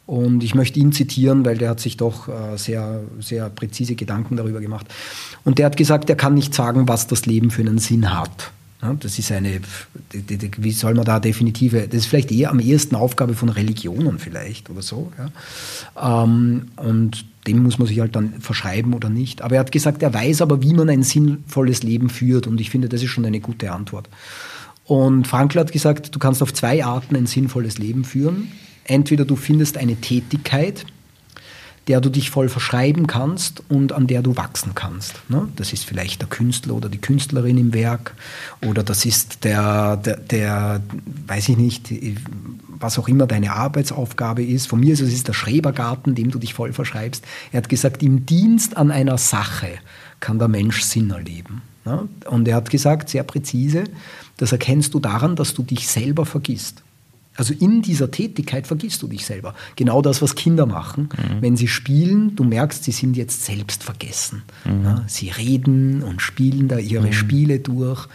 Und 0.07 0.43
ich 0.43 0.55
möchte 0.55 0.81
ihn 0.81 0.93
zitieren, 0.93 1.45
weil 1.45 1.59
der 1.59 1.69
hat 1.69 1.81
sich 1.81 1.99
doch 1.99 2.29
äh, 2.29 2.57
sehr, 2.57 3.03
sehr 3.21 3.51
präzise 3.51 3.95
Gedanken 3.95 4.37
darüber 4.37 4.61
gemacht. 4.61 4.87
Und 5.45 5.59
der 5.59 5.67
hat 5.67 5.77
gesagt, 5.77 6.09
er 6.09 6.17
kann 6.17 6.35
nicht 6.35 6.55
sagen, 6.55 6.89
was 6.89 7.07
das 7.07 7.27
Leben 7.27 7.51
für 7.51 7.61
einen 7.61 7.79
Sinn 7.79 8.11
hat. 8.11 8.51
Das 9.01 9.19
ist 9.19 9.33
eine, 9.33 9.61
wie 10.13 10.71
soll 10.71 10.95
man 10.95 11.05
da 11.05 11.19
definitive, 11.19 11.89
das 11.89 12.03
ist 12.03 12.07
vielleicht 12.07 12.31
eher 12.31 12.51
am 12.51 12.61
ehesten 12.61 12.95
Aufgabe 12.95 13.35
von 13.35 13.49
Religionen 13.49 14.21
vielleicht 14.21 14.71
oder 14.71 14.83
so. 14.83 15.13
Ähm, 16.01 16.69
und 16.77 17.25
dem 17.49 17.63
muss 17.65 17.79
man 17.79 17.89
sich 17.89 17.99
halt 17.99 18.15
dann 18.15 18.35
verschreiben 18.41 18.95
oder 18.95 19.09
nicht. 19.09 19.43
Aber 19.43 19.57
er 19.57 19.61
hat 19.61 19.73
gesagt, 19.73 20.03
er 20.03 20.15
weiß 20.15 20.43
aber, 20.43 20.63
wie 20.63 20.75
man 20.75 20.89
ein 20.89 21.03
sinnvolles 21.03 21.83
Leben 21.83 22.09
führt. 22.09 22.47
Und 22.47 22.61
ich 22.61 22.71
finde, 22.71 22.89
das 22.89 23.03
ist 23.03 23.11
schon 23.11 23.25
eine 23.25 23.41
gute 23.41 23.73
Antwort. 23.73 24.09
Und 24.89 25.29
Frankl 25.29 25.61
hat 25.61 25.71
gesagt, 25.71 26.15
du 26.15 26.19
kannst 26.19 26.43
auf 26.43 26.55
zwei 26.55 26.83
Arten 26.83 27.15
ein 27.15 27.27
sinnvolles 27.27 27.77
Leben 27.77 28.05
führen. 28.05 28.51
Entweder 28.85 29.27
du 29.27 29.37
findest 29.37 29.77
eine 29.77 29.97
Tätigkeit, 29.97 30.87
der 31.89 32.01
du 32.01 32.09
dich 32.09 32.31
voll 32.31 32.49
verschreiben 32.49 33.07
kannst 33.07 33.63
und 33.69 33.93
an 33.93 34.07
der 34.07 34.23
du 34.23 34.39
wachsen 34.39 34.75
kannst. 34.75 35.21
Ne? 35.29 35.47
Das 35.57 35.75
ist 35.75 35.85
vielleicht 35.85 36.23
der 36.23 36.29
Künstler 36.29 36.75
oder 36.75 36.89
die 36.89 36.99
Künstlerin 36.99 37.59
im 37.59 37.75
Werk 37.75 38.15
oder 38.67 38.83
das 38.83 39.05
ist 39.05 39.45
der, 39.45 39.99
der, 39.99 40.17
der, 40.17 40.81
weiß 41.27 41.51
ich 41.51 41.59
nicht, 41.59 41.93
was 42.67 42.99
auch 42.99 43.09
immer 43.09 43.27
deine 43.27 43.53
Arbeitsaufgabe 43.53 44.43
ist. 44.43 44.69
Von 44.69 44.81
mir 44.81 44.95
ist 44.95 45.01
es 45.01 45.23
der 45.23 45.35
Schrebergarten, 45.35 46.15
dem 46.15 46.31
du 46.31 46.39
dich 46.39 46.55
voll 46.55 46.73
verschreibst. 46.73 47.25
Er 47.53 47.59
hat 47.59 47.69
gesagt, 47.69 48.03
im 48.03 48.25
Dienst 48.25 48.75
an 48.79 48.91
einer 48.91 49.19
Sache 49.19 49.69
kann 50.21 50.39
der 50.39 50.49
Mensch 50.49 50.81
Sinn 50.81 51.11
erleben. 51.11 51.61
Ne? 51.85 52.09
Und 52.27 52.49
er 52.49 52.57
hat 52.57 52.71
gesagt, 52.71 53.09
sehr 53.09 53.23
präzise, 53.23 53.85
das 54.39 54.53
erkennst 54.53 54.95
du 54.95 55.01
daran, 55.01 55.37
dass 55.37 55.53
du 55.53 55.63
dich 55.63 55.87
selber 55.87 56.25
vergisst. 56.25 56.83
Also 57.37 57.55
in 57.55 57.83
dieser 57.83 58.11
Tätigkeit 58.11 58.67
vergisst 58.67 59.01
du 59.03 59.07
dich 59.07 59.25
selber. 59.25 59.55
Genau 59.77 60.03
das, 60.03 60.23
was 60.23 60.35
Kinder 60.35 60.67
machen. 60.67 61.11
Mhm. 61.17 61.43
Wenn 61.43 61.57
sie 61.57 61.69
spielen, 61.69 62.35
du 62.35 62.43
merkst, 62.43 62.83
sie 62.83 62.91
sind 62.91 63.17
jetzt 63.17 63.45
selbst 63.45 63.85
vergessen. 63.85 64.43
Mhm. 64.65 64.85
Ja, 64.85 65.05
sie 65.07 65.29
reden 65.29 66.03
und 66.03 66.21
spielen 66.21 66.67
da 66.67 66.79
ihre 66.79 67.07
mhm. 67.07 67.13
Spiele 67.13 67.61
durch 67.61 68.09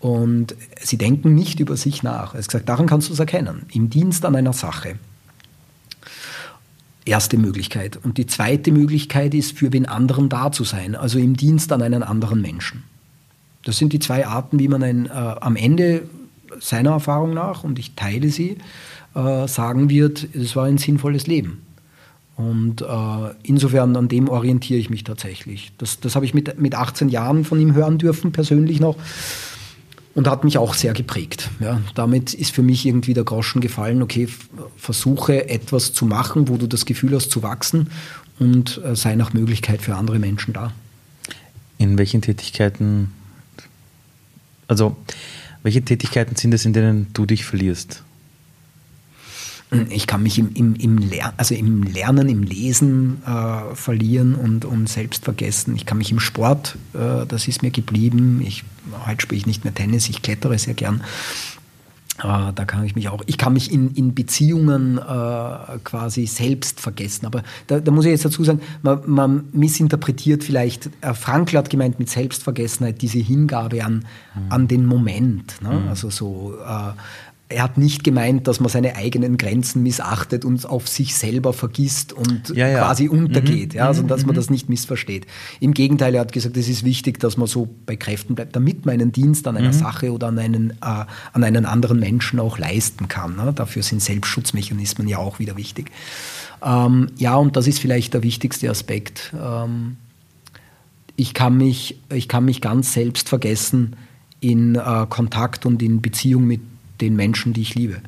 und 0.00 0.56
sie 0.80 0.98
denken 0.98 1.36
nicht 1.36 1.60
über 1.60 1.76
sich 1.76 2.02
nach. 2.02 2.34
Er 2.34 2.42
gesagt, 2.42 2.68
daran 2.68 2.86
kannst 2.86 3.08
du 3.08 3.12
es 3.12 3.20
erkennen. 3.20 3.62
Im 3.72 3.90
Dienst 3.90 4.24
an 4.24 4.34
einer 4.34 4.52
Sache. 4.52 4.96
Erste 7.04 7.36
Möglichkeit. 7.36 7.98
Und 8.02 8.18
die 8.18 8.26
zweite 8.26 8.72
Möglichkeit 8.72 9.34
ist, 9.34 9.56
für 9.56 9.70
den 9.70 9.86
anderen 9.86 10.28
da 10.28 10.50
zu 10.50 10.64
sein, 10.64 10.96
also 10.96 11.18
im 11.18 11.36
Dienst 11.36 11.70
an 11.70 11.80
einen 11.80 12.02
anderen 12.02 12.40
Menschen. 12.40 12.82
Das 13.64 13.78
sind 13.78 13.92
die 13.92 13.98
zwei 13.98 14.26
Arten, 14.26 14.58
wie 14.58 14.68
man 14.68 14.82
ein, 14.82 15.06
äh, 15.06 15.10
am 15.10 15.56
Ende 15.56 16.08
seiner 16.60 16.90
Erfahrung 16.90 17.34
nach, 17.34 17.64
und 17.64 17.78
ich 17.78 17.94
teile 17.94 18.30
sie, 18.30 18.58
äh, 19.14 19.48
sagen 19.48 19.90
wird, 19.90 20.28
es 20.34 20.54
war 20.56 20.64
ein 20.64 20.78
sinnvolles 20.78 21.26
Leben. 21.26 21.62
Und 22.36 22.82
äh, 22.82 22.86
insofern 23.42 23.96
an 23.96 24.08
dem 24.08 24.28
orientiere 24.28 24.78
ich 24.78 24.90
mich 24.90 25.04
tatsächlich. 25.04 25.72
Das, 25.78 26.00
das 26.00 26.16
habe 26.16 26.24
ich 26.24 26.34
mit, 26.34 26.60
mit 26.60 26.74
18 26.74 27.08
Jahren 27.08 27.44
von 27.44 27.60
ihm 27.60 27.74
hören 27.74 27.98
dürfen, 27.98 28.32
persönlich 28.32 28.80
noch. 28.80 28.96
Und 30.14 30.28
hat 30.28 30.44
mich 30.44 30.58
auch 30.58 30.74
sehr 30.74 30.92
geprägt. 30.92 31.50
Ja, 31.58 31.80
damit 31.96 32.34
ist 32.34 32.52
für 32.52 32.62
mich 32.62 32.86
irgendwie 32.86 33.14
der 33.14 33.24
Groschen 33.24 33.60
gefallen, 33.60 34.00
okay, 34.00 34.28
versuche 34.76 35.48
etwas 35.48 35.92
zu 35.92 36.06
machen, 36.06 36.48
wo 36.48 36.56
du 36.56 36.68
das 36.68 36.86
Gefühl 36.86 37.16
hast 37.16 37.32
zu 37.32 37.42
wachsen 37.42 37.90
und 38.38 38.80
äh, 38.84 38.94
sei 38.94 39.16
nach 39.16 39.32
Möglichkeit 39.32 39.82
für 39.82 39.96
andere 39.96 40.20
Menschen 40.20 40.52
da. 40.54 40.72
In 41.78 41.98
welchen 41.98 42.22
Tätigkeiten, 42.22 43.10
also 44.68 44.96
welche 45.62 45.82
Tätigkeiten 45.82 46.36
sind 46.36 46.52
es, 46.54 46.64
in 46.64 46.72
denen 46.72 47.06
du 47.12 47.26
dich 47.26 47.44
verlierst? 47.44 48.02
Ich 49.88 50.06
kann 50.06 50.22
mich 50.22 50.38
im, 50.38 50.54
im, 50.54 50.74
im, 50.76 50.98
Ler 50.98 51.32
also 51.36 51.54
im 51.54 51.82
Lernen, 51.82 52.28
im 52.28 52.42
Lesen 52.42 53.22
äh, 53.26 53.74
verlieren 53.74 54.34
und, 54.34 54.64
und 54.64 54.88
selbst 54.88 55.24
vergessen. 55.24 55.74
Ich 55.74 55.86
kann 55.86 55.98
mich 55.98 56.12
im 56.12 56.20
Sport, 56.20 56.76
äh, 56.92 57.26
das 57.26 57.48
ist 57.48 57.62
mir 57.62 57.70
geblieben. 57.70 58.40
Ich, 58.46 58.62
heute 59.06 59.22
spiele 59.22 59.38
ich 59.38 59.46
nicht 59.46 59.64
mehr 59.64 59.74
Tennis, 59.74 60.08
ich 60.08 60.22
klettere 60.22 60.58
sehr 60.58 60.74
gern. 60.74 61.02
Äh, 62.18 62.52
da 62.54 62.64
kann 62.64 62.84
ich 62.84 62.94
mich 62.94 63.08
auch, 63.08 63.22
ich 63.26 63.38
kann 63.38 63.54
mich 63.54 63.72
in, 63.72 63.90
in 63.94 64.14
Beziehungen 64.14 64.98
äh, 64.98 65.78
quasi 65.82 66.26
selbst 66.26 66.80
vergessen. 66.80 67.26
Aber 67.26 67.42
da, 67.66 67.80
da, 67.80 67.90
muss 67.90 68.04
ich 68.04 68.12
jetzt 68.12 68.24
dazu 68.24 68.44
sagen, 68.44 68.60
man, 68.82 69.00
man 69.06 69.44
missinterpretiert 69.52 70.44
vielleicht, 70.44 70.90
äh, 71.00 71.12
Frankl 71.12 71.58
hat 71.58 71.70
gemeint 71.70 71.98
mit 71.98 72.08
Selbstvergessenheit 72.08 73.02
diese 73.02 73.18
Hingabe 73.18 73.84
an, 73.84 74.04
mhm. 74.34 74.52
an 74.52 74.68
den 74.68 74.86
Moment. 74.86 75.60
Ne? 75.60 75.80
Mhm. 75.80 75.88
Also 75.88 76.10
so, 76.10 76.54
äh, 76.64 76.92
er 77.54 77.62
hat 77.62 77.78
nicht 77.78 78.04
gemeint, 78.04 78.48
dass 78.48 78.60
man 78.60 78.68
seine 78.68 78.96
eigenen 78.96 79.36
Grenzen 79.36 79.82
missachtet 79.82 80.44
und 80.44 80.68
auf 80.68 80.88
sich 80.88 81.14
selber 81.14 81.52
vergisst 81.52 82.12
und 82.12 82.50
ja, 82.50 82.68
ja. 82.68 82.78
quasi 82.78 83.08
untergeht. 83.08 83.72
Mhm. 83.72 83.78
Ja, 83.78 83.86
also 83.86 84.02
dass 84.02 84.26
man 84.26 84.34
mhm. 84.34 84.36
das 84.36 84.50
nicht 84.50 84.68
missversteht. 84.68 85.26
Im 85.60 85.72
Gegenteil, 85.72 86.14
er 86.14 86.22
hat 86.22 86.32
gesagt, 86.32 86.56
es 86.56 86.68
ist 86.68 86.84
wichtig, 86.84 87.20
dass 87.20 87.36
man 87.36 87.46
so 87.46 87.68
bei 87.86 87.96
Kräften 87.96 88.34
bleibt, 88.34 88.56
damit 88.56 88.84
man 88.84 88.94
einen 88.94 89.12
Dienst 89.12 89.46
an 89.46 89.56
einer 89.56 89.68
mhm. 89.68 89.72
Sache 89.72 90.12
oder 90.12 90.28
an 90.28 90.38
einen, 90.38 90.70
äh, 90.70 90.74
an 91.32 91.44
einen 91.44 91.64
anderen 91.64 92.00
Menschen 92.00 92.40
auch 92.40 92.58
leisten 92.58 93.08
kann. 93.08 93.36
Ne? 93.36 93.52
Dafür 93.54 93.82
sind 93.82 94.02
Selbstschutzmechanismen 94.02 95.06
ja 95.06 95.18
auch 95.18 95.38
wieder 95.38 95.56
wichtig. 95.56 95.90
Ähm, 96.62 97.08
ja, 97.16 97.36
und 97.36 97.56
das 97.56 97.66
ist 97.66 97.78
vielleicht 97.78 98.14
der 98.14 98.22
wichtigste 98.22 98.68
Aspekt. 98.68 99.32
Ähm, 99.40 99.96
ich, 101.16 101.34
kann 101.34 101.56
mich, 101.56 101.98
ich 102.12 102.28
kann 102.28 102.44
mich 102.44 102.60
ganz 102.60 102.92
selbst 102.92 103.28
vergessen, 103.28 103.96
in 104.40 104.74
äh, 104.74 105.06
Kontakt 105.08 105.64
und 105.64 105.82
in 105.82 106.02
Beziehung 106.02 106.44
mit 106.44 106.60
den 107.00 107.16
Menschen, 107.16 107.52
die 107.52 107.62
ich 107.62 107.74
liebe. 107.74 108.00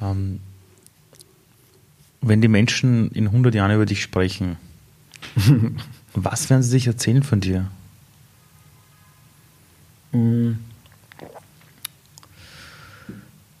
Ähm, 0.00 0.40
wenn 2.20 2.40
die 2.40 2.48
Menschen 2.48 3.10
in 3.10 3.26
100 3.26 3.54
Jahren 3.54 3.74
über 3.74 3.86
dich 3.86 4.02
sprechen, 4.02 4.56
was 6.14 6.50
werden 6.50 6.62
sie 6.62 6.70
sich 6.70 6.86
erzählen 6.86 7.22
von 7.22 7.40
dir? 7.40 7.70
Mhm. 10.12 10.58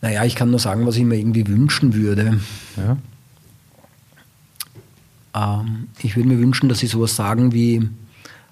Naja, 0.00 0.24
ich 0.24 0.34
kann 0.34 0.50
nur 0.50 0.60
sagen, 0.60 0.86
was 0.86 0.96
ich 0.96 1.02
mir 1.02 1.16
irgendwie 1.16 1.46
wünschen 1.46 1.94
würde. 1.94 2.38
Ja. 2.76 2.96
Ähm, 5.34 5.88
ich 6.02 6.16
würde 6.16 6.28
mir 6.28 6.38
wünschen, 6.38 6.68
dass 6.68 6.78
sie 6.78 6.86
sowas 6.86 7.16
sagen 7.16 7.52
wie, 7.52 7.88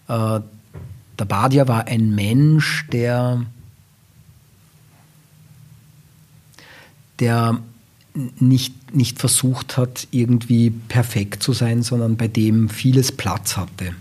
äh, 0.08 0.40
der 1.18 1.24
Badia 1.26 1.68
war 1.68 1.86
ein 1.86 2.14
Mensch, 2.14 2.86
der, 2.90 3.44
der 7.20 7.58
nicht, 8.38 8.94
nicht 8.94 9.18
versucht 9.18 9.76
hat, 9.76 10.06
irgendwie 10.10 10.70
perfekt 10.70 11.42
zu 11.42 11.52
sein, 11.52 11.82
sondern 11.82 12.16
bei 12.16 12.28
dem 12.28 12.68
vieles 12.68 13.12
Platz 13.12 13.56
hatte. 13.56 13.94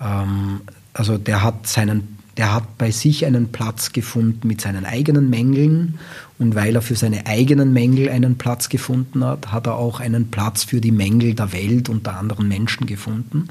Ähm, 0.00 0.60
also 0.92 1.18
der 1.18 1.42
hat 1.42 1.66
seinen 1.66 2.18
der 2.38 2.54
hat 2.54 2.78
bei 2.78 2.92
sich 2.92 3.26
einen 3.26 3.50
Platz 3.50 3.92
gefunden 3.92 4.46
mit 4.46 4.60
seinen 4.60 4.86
eigenen 4.86 5.28
Mängeln 5.28 5.98
und 6.38 6.54
weil 6.54 6.76
er 6.76 6.82
für 6.82 6.94
seine 6.94 7.26
eigenen 7.26 7.72
Mängel 7.72 8.08
einen 8.08 8.38
Platz 8.38 8.68
gefunden 8.68 9.24
hat, 9.24 9.50
hat 9.50 9.66
er 9.66 9.74
auch 9.74 9.98
einen 9.98 10.30
Platz 10.30 10.62
für 10.62 10.80
die 10.80 10.92
Mängel 10.92 11.34
der 11.34 11.52
Welt 11.52 11.88
und 11.88 12.06
der 12.06 12.16
anderen 12.16 12.46
Menschen 12.46 12.86
gefunden 12.86 13.48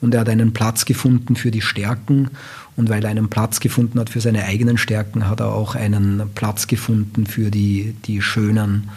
und 0.00 0.14
er 0.14 0.20
hat 0.20 0.28
einen 0.28 0.52
Platz 0.52 0.84
gefunden 0.84 1.34
für 1.34 1.50
die 1.50 1.62
Stärken 1.62 2.30
und 2.78 2.88
weil 2.88 3.04
er 3.04 3.10
einen 3.10 3.28
Platz 3.28 3.58
gefunden 3.58 3.98
hat 3.98 4.08
für 4.08 4.20
seine 4.20 4.44
eigenen 4.44 4.78
Stärken, 4.78 5.28
hat 5.28 5.40
er 5.40 5.52
auch 5.52 5.74
einen 5.74 6.22
Platz 6.36 6.68
gefunden 6.68 7.26
für 7.26 7.50
die, 7.50 7.96
die 8.06 8.22
schönen 8.22 8.90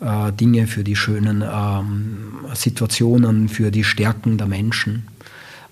äh, 0.00 0.32
Dinge, 0.32 0.68
für 0.68 0.84
die 0.84 0.94
schönen 0.94 1.42
ähm, 1.42 2.46
Situationen, 2.54 3.48
für 3.48 3.72
die 3.72 3.82
Stärken 3.82 4.38
der 4.38 4.46
Menschen. 4.46 5.08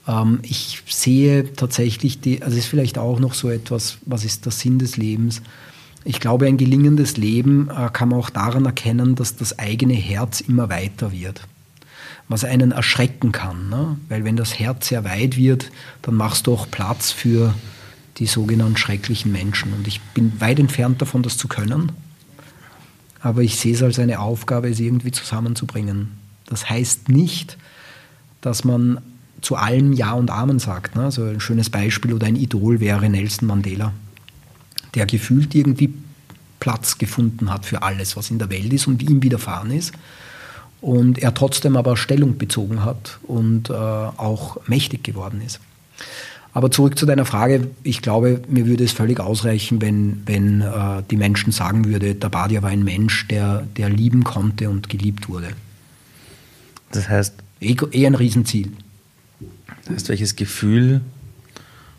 Ähm, 0.09 0.40
ich 0.42 0.82
sehe 0.88 1.53
tatsächlich, 1.55 2.20
die, 2.20 2.42
also 2.42 2.59
ist 2.59 2.66
vielleicht 2.66 2.99
auch 2.99 3.20
noch 3.20 3.34
so 3.34 3.49
etwas, 3.49 3.99
was 4.07 4.24
ist 4.24 4.44
der 4.44 4.51
Sinn 4.51 4.80
des 4.80 4.97
Lebens? 4.97 5.40
Ich 6.03 6.18
glaube, 6.18 6.47
ein 6.47 6.57
gelingendes 6.57 7.16
Leben 7.16 7.70
äh, 7.70 7.90
kann 7.92 8.09
man 8.09 8.18
auch 8.18 8.30
daran 8.30 8.64
erkennen, 8.64 9.14
dass 9.14 9.36
das 9.36 9.57
eigene 9.57 9.94
Herz 9.94 10.40
immer 10.40 10.68
weiter 10.68 11.12
wird. 11.12 11.42
Was 12.28 12.44
einen 12.44 12.72
erschrecken 12.72 13.32
kann. 13.32 13.68
Ne? 13.68 13.96
Weil 14.08 14.24
wenn 14.24 14.36
das 14.36 14.58
Herz 14.58 14.88
sehr 14.88 15.04
weit 15.04 15.36
wird, 15.36 15.70
dann 16.02 16.14
machst 16.14 16.46
du 16.46 16.54
auch 16.54 16.68
Platz 16.70 17.12
für 17.12 17.54
die 18.18 18.26
sogenannten 18.26 18.76
schrecklichen 18.76 19.30
Menschen. 19.30 19.72
Und 19.72 19.86
ich 19.86 20.00
bin 20.00 20.40
weit 20.40 20.58
entfernt 20.58 21.00
davon, 21.00 21.22
das 21.22 21.36
zu 21.36 21.48
können. 21.48 21.92
Aber 23.20 23.42
ich 23.42 23.56
sehe 23.56 23.74
es 23.74 23.82
als 23.82 23.98
eine 23.98 24.20
Aufgabe, 24.20 24.68
es 24.68 24.80
irgendwie 24.80 25.12
zusammenzubringen. 25.12 26.12
Das 26.46 26.68
heißt 26.68 27.08
nicht, 27.08 27.58
dass 28.40 28.64
man 28.64 29.00
zu 29.40 29.56
allem 29.56 29.92
Ja 29.92 30.12
und 30.12 30.30
Amen 30.30 30.58
sagt. 30.58 30.96
Ne? 30.96 31.04
Also 31.04 31.24
ein 31.24 31.40
schönes 31.40 31.70
Beispiel 31.70 32.12
oder 32.12 32.26
ein 32.26 32.36
Idol 32.36 32.80
wäre 32.80 33.08
Nelson 33.08 33.48
Mandela, 33.48 33.92
der 34.94 35.06
gefühlt 35.06 35.54
irgendwie 35.54 35.92
Platz 36.60 36.98
gefunden 36.98 37.52
hat 37.52 37.66
für 37.66 37.82
alles, 37.82 38.16
was 38.16 38.30
in 38.30 38.38
der 38.38 38.50
Welt 38.50 38.72
ist 38.72 38.86
und 38.86 39.02
ihm 39.02 39.22
widerfahren 39.22 39.70
ist. 39.70 39.92
Und 40.80 41.18
er 41.18 41.34
trotzdem 41.34 41.76
aber 41.76 41.96
Stellung 41.96 42.38
bezogen 42.38 42.84
hat 42.84 43.18
und 43.22 43.70
äh, 43.70 43.72
auch 43.72 44.58
mächtig 44.66 45.02
geworden 45.02 45.40
ist. 45.44 45.60
Aber 46.52 46.70
zurück 46.70 46.98
zu 46.98 47.04
deiner 47.04 47.26
Frage, 47.26 47.68
ich 47.82 48.00
glaube, 48.00 48.40
mir 48.48 48.66
würde 48.66 48.84
es 48.84 48.92
völlig 48.92 49.20
ausreichen, 49.20 49.82
wenn, 49.82 50.22
wenn 50.24 50.62
äh, 50.62 51.02
die 51.10 51.18
Menschen 51.18 51.52
sagen 51.52 51.84
würde, 51.84 52.14
der 52.14 52.28
Badia 52.30 52.62
war 52.62 52.70
ein 52.70 52.82
Mensch, 52.82 53.28
der, 53.28 53.66
der 53.76 53.90
lieben 53.90 54.24
konnte 54.24 54.70
und 54.70 54.88
geliebt 54.88 55.28
wurde. 55.28 55.48
Das 56.92 57.08
heißt. 57.08 57.34
Eh, 57.60 57.76
eh 57.92 58.06
ein 58.06 58.14
Riesenziel. 58.14 58.72
Das 59.84 59.94
heißt, 59.94 60.08
welches 60.08 60.36
Gefühl 60.36 61.02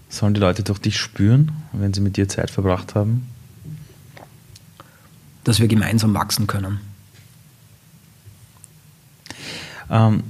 sollen 0.09 0.33
die 0.33 0.39
Leute 0.39 0.63
durch 0.63 0.79
dich 0.79 0.97
spüren, 0.97 1.51
wenn 1.73 1.93
sie 1.93 2.01
mit 2.01 2.17
dir 2.17 2.27
Zeit 2.27 2.49
verbracht 2.49 2.95
haben? 2.95 3.27
Dass 5.43 5.59
wir 5.59 5.67
gemeinsam 5.67 6.13
wachsen 6.13 6.47
können. 6.47 6.79
Ähm, 9.89 10.23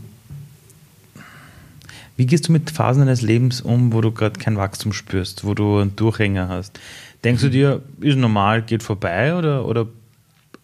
wie 2.16 2.26
gehst 2.26 2.48
du 2.48 2.52
mit 2.52 2.72
Phasen 2.72 3.02
deines 3.02 3.22
Lebens 3.22 3.62
um, 3.62 3.94
wo 3.94 4.02
du 4.02 4.12
gerade 4.12 4.40
kein 4.40 4.58
Wachstum 4.58 4.92
spürst, 4.92 5.44
wo 5.44 5.54
du 5.54 5.78
einen 5.78 5.96
Durchhänger 5.96 6.50
hast? 6.50 6.80
Denkst 7.24 7.42
du 7.42 7.50
dir, 7.50 7.82
ist 8.00 8.18
normal, 8.18 8.62
geht 8.64 8.84
vorbei 8.84 9.36
oder, 9.36 9.66
oder 9.66 9.88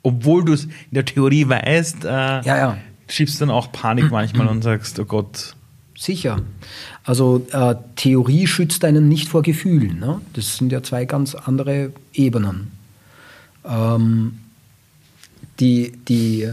obwohl 0.01 0.43
du 0.43 0.53
es 0.53 0.65
in 0.65 0.71
der 0.91 1.05
Theorie 1.05 1.47
weißt, 1.47 2.05
äh, 2.05 2.07
ja, 2.07 2.41
ja. 2.43 2.77
schiebst 3.07 3.35
du 3.35 3.45
dann 3.45 3.55
auch 3.55 3.71
Panik 3.71 4.11
manchmal 4.11 4.47
und 4.47 4.61
sagst, 4.63 4.99
oh 4.99 5.05
Gott, 5.05 5.55
Sicher. 6.03 6.41
Also 7.03 7.45
äh, 7.51 7.75
Theorie 7.95 8.47
schützt 8.47 8.83
einen 8.83 9.07
nicht 9.07 9.29
vor 9.29 9.41
Gefühlen. 9.41 9.99
Ne? 9.99 10.21
Das 10.33 10.57
sind 10.57 10.71
ja 10.71 10.83
zwei 10.83 11.05
ganz 11.05 11.35
andere 11.35 11.93
Ebenen. 12.13 12.71
Ähm, 13.63 14.39
die, 15.59 15.93
die, 16.09 16.49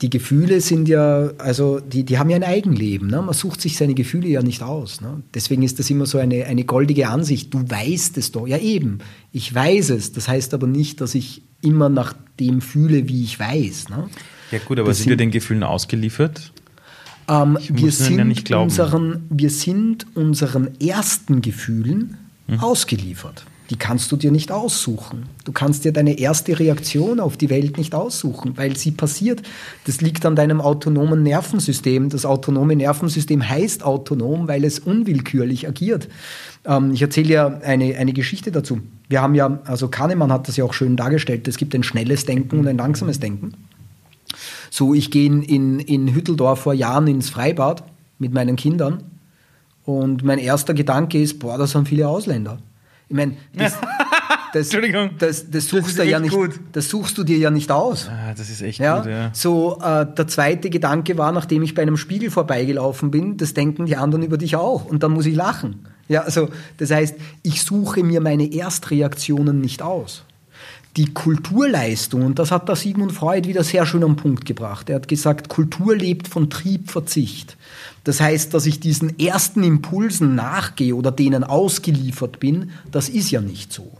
die 0.00 0.10
Gefühle 0.10 0.60
sind 0.60 0.88
ja, 0.88 1.30
also 1.38 1.80
die, 1.80 2.04
die 2.04 2.18
haben 2.18 2.30
ja 2.30 2.36
ein 2.36 2.44
Eigenleben. 2.44 3.08
Ne? 3.08 3.20
Man 3.20 3.34
sucht 3.34 3.60
sich 3.60 3.76
seine 3.76 3.94
Gefühle 3.94 4.28
ja 4.28 4.42
nicht 4.42 4.62
aus. 4.62 5.00
Ne? 5.00 5.22
Deswegen 5.34 5.62
ist 5.62 5.78
das 5.78 5.90
immer 5.90 6.06
so 6.06 6.18
eine, 6.18 6.46
eine 6.46 6.64
goldige 6.64 7.08
Ansicht. 7.08 7.52
Du 7.52 7.68
weißt 7.68 8.16
es 8.16 8.32
doch. 8.32 8.46
Ja 8.46 8.58
eben, 8.58 8.98
ich 9.32 9.54
weiß 9.54 9.90
es. 9.90 10.12
Das 10.12 10.28
heißt 10.28 10.54
aber 10.54 10.66
nicht, 10.66 11.00
dass 11.00 11.14
ich 11.14 11.42
immer 11.60 11.88
nach 11.88 12.14
dem 12.40 12.60
fühle, 12.60 13.08
wie 13.08 13.22
ich 13.22 13.38
weiß. 13.38 13.90
Ne? 13.90 14.08
Ja 14.50 14.60
gut, 14.60 14.78
aber 14.78 14.88
das 14.88 14.98
sind 14.98 15.10
wir 15.10 15.16
den 15.16 15.30
Gefühlen 15.30 15.62
ausgeliefert? 15.62 16.52
Ähm, 17.28 17.58
wir, 17.68 17.92
sind 17.92 18.48
ja 18.48 18.58
unseren, 18.58 19.26
wir 19.30 19.50
sind 19.50 20.06
unseren 20.14 20.80
ersten 20.80 21.42
Gefühlen 21.42 22.18
hm. 22.48 22.60
ausgeliefert. 22.60 23.44
Die 23.70 23.76
kannst 23.76 24.12
du 24.12 24.16
dir 24.16 24.30
nicht 24.30 24.52
aussuchen. 24.52 25.26
Du 25.44 25.52
kannst 25.52 25.84
dir 25.84 25.92
deine 25.92 26.18
erste 26.18 26.58
Reaktion 26.58 27.18
auf 27.18 27.38
die 27.38 27.48
Welt 27.48 27.78
nicht 27.78 27.94
aussuchen, 27.94 28.56
weil 28.56 28.76
sie 28.76 28.90
passiert. 28.90 29.42
Das 29.86 30.02
liegt 30.02 30.26
an 30.26 30.36
deinem 30.36 30.60
autonomen 30.60 31.22
Nervensystem. 31.22 32.10
Das 32.10 32.26
autonome 32.26 32.76
Nervensystem 32.76 33.48
heißt 33.48 33.82
autonom, 33.82 34.48
weil 34.48 34.64
es 34.64 34.80
unwillkürlich 34.80 35.66
agiert. 35.66 36.08
Ähm, 36.66 36.92
ich 36.92 37.00
erzähle 37.00 37.32
ja 37.32 37.46
eine, 37.62 37.96
eine 37.96 38.12
Geschichte 38.12 38.52
dazu. 38.52 38.80
Wir 39.08 39.22
haben 39.22 39.34
ja, 39.34 39.60
also 39.64 39.88
Kahnemann 39.88 40.32
hat 40.32 40.46
das 40.46 40.56
ja 40.56 40.64
auch 40.64 40.74
schön 40.74 40.96
dargestellt, 40.96 41.48
es 41.48 41.56
gibt 41.56 41.74
ein 41.74 41.82
schnelles 41.82 42.26
Denken 42.26 42.58
und 42.58 42.68
ein 42.68 42.76
langsames 42.76 43.18
Denken. 43.18 43.54
So, 44.70 44.92
ich 44.92 45.10
gehe 45.10 45.26
in, 45.26 45.78
in 45.78 46.14
Hütteldorf 46.14 46.60
vor 46.60 46.74
Jahren 46.74 47.06
ins 47.06 47.30
Freibad 47.30 47.84
mit 48.18 48.32
meinen 48.34 48.56
Kindern 48.56 49.04
und 49.84 50.24
mein 50.24 50.38
erster 50.38 50.74
Gedanke 50.74 51.20
ist, 51.20 51.38
boah, 51.38 51.56
da 51.58 51.66
sind 51.66 51.88
viele 51.88 52.08
Ausländer. 52.08 52.58
Ich 53.08 53.16
meine, 53.16 53.36
das, 53.54 53.78
das, 54.52 54.70
das, 55.18 55.50
das, 55.50 55.68
suchst 55.68 55.98
ja 55.98 56.18
nicht, 56.18 56.36
das 56.72 56.88
suchst 56.88 57.18
du 57.18 57.24
dir 57.24 57.38
ja 57.38 57.50
nicht 57.50 57.70
aus. 57.70 58.08
Ah, 58.08 58.32
das 58.36 58.50
ist 58.50 58.62
echt 58.62 58.78
ja? 58.78 58.98
gut, 58.98 59.10
ja. 59.10 59.30
So, 59.32 59.78
äh, 59.82 60.06
der 60.06 60.26
zweite 60.26 60.70
Gedanke 60.70 61.18
war, 61.18 61.32
nachdem 61.32 61.62
ich 61.62 61.74
bei 61.74 61.82
einem 61.82 61.96
Spiegel 61.96 62.30
vorbeigelaufen 62.30 63.10
bin, 63.10 63.36
das 63.36 63.54
denken 63.54 63.86
die 63.86 63.96
anderen 63.96 64.24
über 64.24 64.38
dich 64.38 64.56
auch 64.56 64.84
und 64.84 65.02
dann 65.02 65.12
muss 65.12 65.26
ich 65.26 65.34
lachen. 65.34 65.86
Ja, 66.08 66.22
also, 66.22 66.48
das 66.78 66.90
heißt, 66.90 67.16
ich 67.42 67.62
suche 67.62 68.02
mir 68.02 68.20
meine 68.20 68.52
Erstreaktionen 68.52 69.60
nicht 69.60 69.82
aus 69.82 70.24
die 70.96 71.12
Kulturleistung, 71.12 72.22
und 72.22 72.38
das 72.38 72.50
hat 72.50 72.68
der 72.68 72.76
Sigmund 72.76 73.12
Freud 73.12 73.48
wieder 73.48 73.64
sehr 73.64 73.84
schön 73.84 74.04
am 74.04 74.16
Punkt 74.16 74.44
gebracht. 74.44 74.88
Er 74.88 74.96
hat 74.96 75.08
gesagt, 75.08 75.48
Kultur 75.48 75.96
lebt 75.96 76.28
von 76.28 76.50
Triebverzicht. 76.50 77.56
Das 78.04 78.20
heißt, 78.20 78.54
dass 78.54 78.66
ich 78.66 78.78
diesen 78.80 79.18
ersten 79.18 79.64
Impulsen 79.64 80.34
nachgehe 80.34 80.94
oder 80.94 81.10
denen 81.10 81.42
ausgeliefert 81.42 82.38
bin, 82.38 82.70
das 82.92 83.08
ist 83.08 83.30
ja 83.30 83.40
nicht 83.40 83.72
so. 83.72 83.98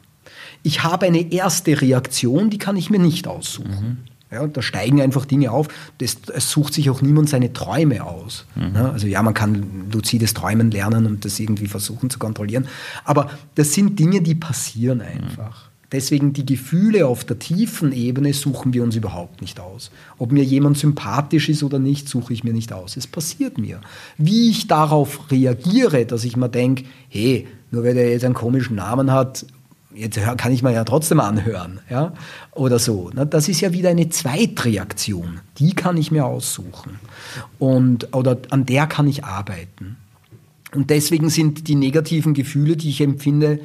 Ich 0.62 0.84
habe 0.84 1.06
eine 1.06 1.32
erste 1.32 1.80
Reaktion, 1.80 2.48
die 2.50 2.58
kann 2.58 2.76
ich 2.76 2.90
mir 2.90 3.00
nicht 3.00 3.26
aussuchen. 3.26 3.70
Mhm. 3.70 4.14
Ja, 4.30 4.46
da 4.46 4.62
steigen 4.62 5.00
einfach 5.00 5.26
Dinge 5.26 5.52
auf. 5.52 5.68
Das, 5.98 6.16
es 6.32 6.50
sucht 6.50 6.74
sich 6.74 6.90
auch 6.90 7.02
niemand 7.02 7.28
seine 7.28 7.52
Träume 7.52 8.04
aus. 8.04 8.46
Mhm. 8.54 8.74
Ja, 8.74 8.90
also 8.90 9.06
ja, 9.06 9.22
man 9.22 9.34
kann 9.34 9.90
luzides 9.92 10.34
Träumen 10.34 10.70
lernen 10.70 11.06
und 11.06 11.24
das 11.24 11.38
irgendwie 11.38 11.66
versuchen 11.66 12.10
zu 12.10 12.18
kontrollieren. 12.18 12.66
Aber 13.04 13.30
das 13.54 13.72
sind 13.74 13.98
Dinge, 13.98 14.22
die 14.22 14.34
passieren 14.34 15.00
einfach. 15.00 15.66
Mhm. 15.66 15.73
Deswegen 15.94 16.32
die 16.32 16.44
Gefühle 16.44 17.06
auf 17.06 17.24
der 17.24 17.38
tiefen 17.38 17.92
Ebene 17.92 18.32
suchen 18.32 18.74
wir 18.74 18.82
uns 18.82 18.96
überhaupt 18.96 19.40
nicht 19.40 19.60
aus. 19.60 19.92
Ob 20.18 20.32
mir 20.32 20.42
jemand 20.42 20.76
sympathisch 20.76 21.48
ist 21.48 21.62
oder 21.62 21.78
nicht, 21.78 22.08
suche 22.08 22.32
ich 22.32 22.42
mir 22.42 22.52
nicht 22.52 22.72
aus. 22.72 22.96
Es 22.96 23.06
passiert 23.06 23.58
mir. 23.58 23.80
Wie 24.18 24.50
ich 24.50 24.66
darauf 24.66 25.30
reagiere, 25.30 26.04
dass 26.04 26.24
ich 26.24 26.36
mir 26.36 26.48
denke, 26.48 26.82
hey, 27.08 27.46
nur 27.70 27.84
weil 27.84 27.94
der 27.94 28.10
jetzt 28.10 28.24
einen 28.24 28.34
komischen 28.34 28.74
Namen 28.74 29.12
hat, 29.12 29.46
jetzt 29.94 30.18
kann 30.36 30.50
ich 30.50 30.64
mir 30.64 30.72
ja 30.72 30.82
trotzdem 30.82 31.20
anhören, 31.20 31.78
ja, 31.88 32.12
oder 32.50 32.80
so. 32.80 33.10
Das 33.10 33.48
ist 33.48 33.60
ja 33.60 33.72
wieder 33.72 33.90
eine 33.90 34.08
Zweitreaktion. 34.08 35.42
Die 35.58 35.74
kann 35.74 35.96
ich 35.96 36.10
mir 36.10 36.24
aussuchen 36.26 36.98
und 37.60 38.12
oder 38.16 38.38
an 38.50 38.66
der 38.66 38.88
kann 38.88 39.06
ich 39.06 39.22
arbeiten. 39.22 39.94
Und 40.74 40.90
deswegen 40.90 41.30
sind 41.30 41.68
die 41.68 41.76
negativen 41.76 42.34
Gefühle, 42.34 42.76
die 42.76 42.90
ich 42.90 43.00
empfinde, 43.00 43.60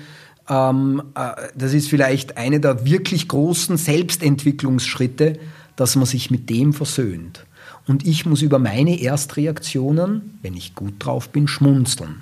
ähm, 0.49 1.03
äh, 1.15 1.31
das 1.55 1.73
ist 1.73 1.89
vielleicht 1.89 2.37
eine 2.37 2.59
der 2.59 2.85
wirklich 2.85 3.27
großen 3.27 3.77
Selbstentwicklungsschritte, 3.77 5.39
dass 5.75 5.95
man 5.95 6.05
sich 6.05 6.31
mit 6.31 6.49
dem 6.49 6.73
versöhnt. 6.73 7.45
Und 7.87 8.05
ich 8.05 8.25
muss 8.25 8.41
über 8.41 8.59
meine 8.59 9.01
Erstreaktionen, 9.01 10.37
wenn 10.41 10.55
ich 10.55 10.75
gut 10.75 10.93
drauf 10.99 11.29
bin, 11.29 11.47
schmunzeln. 11.47 12.21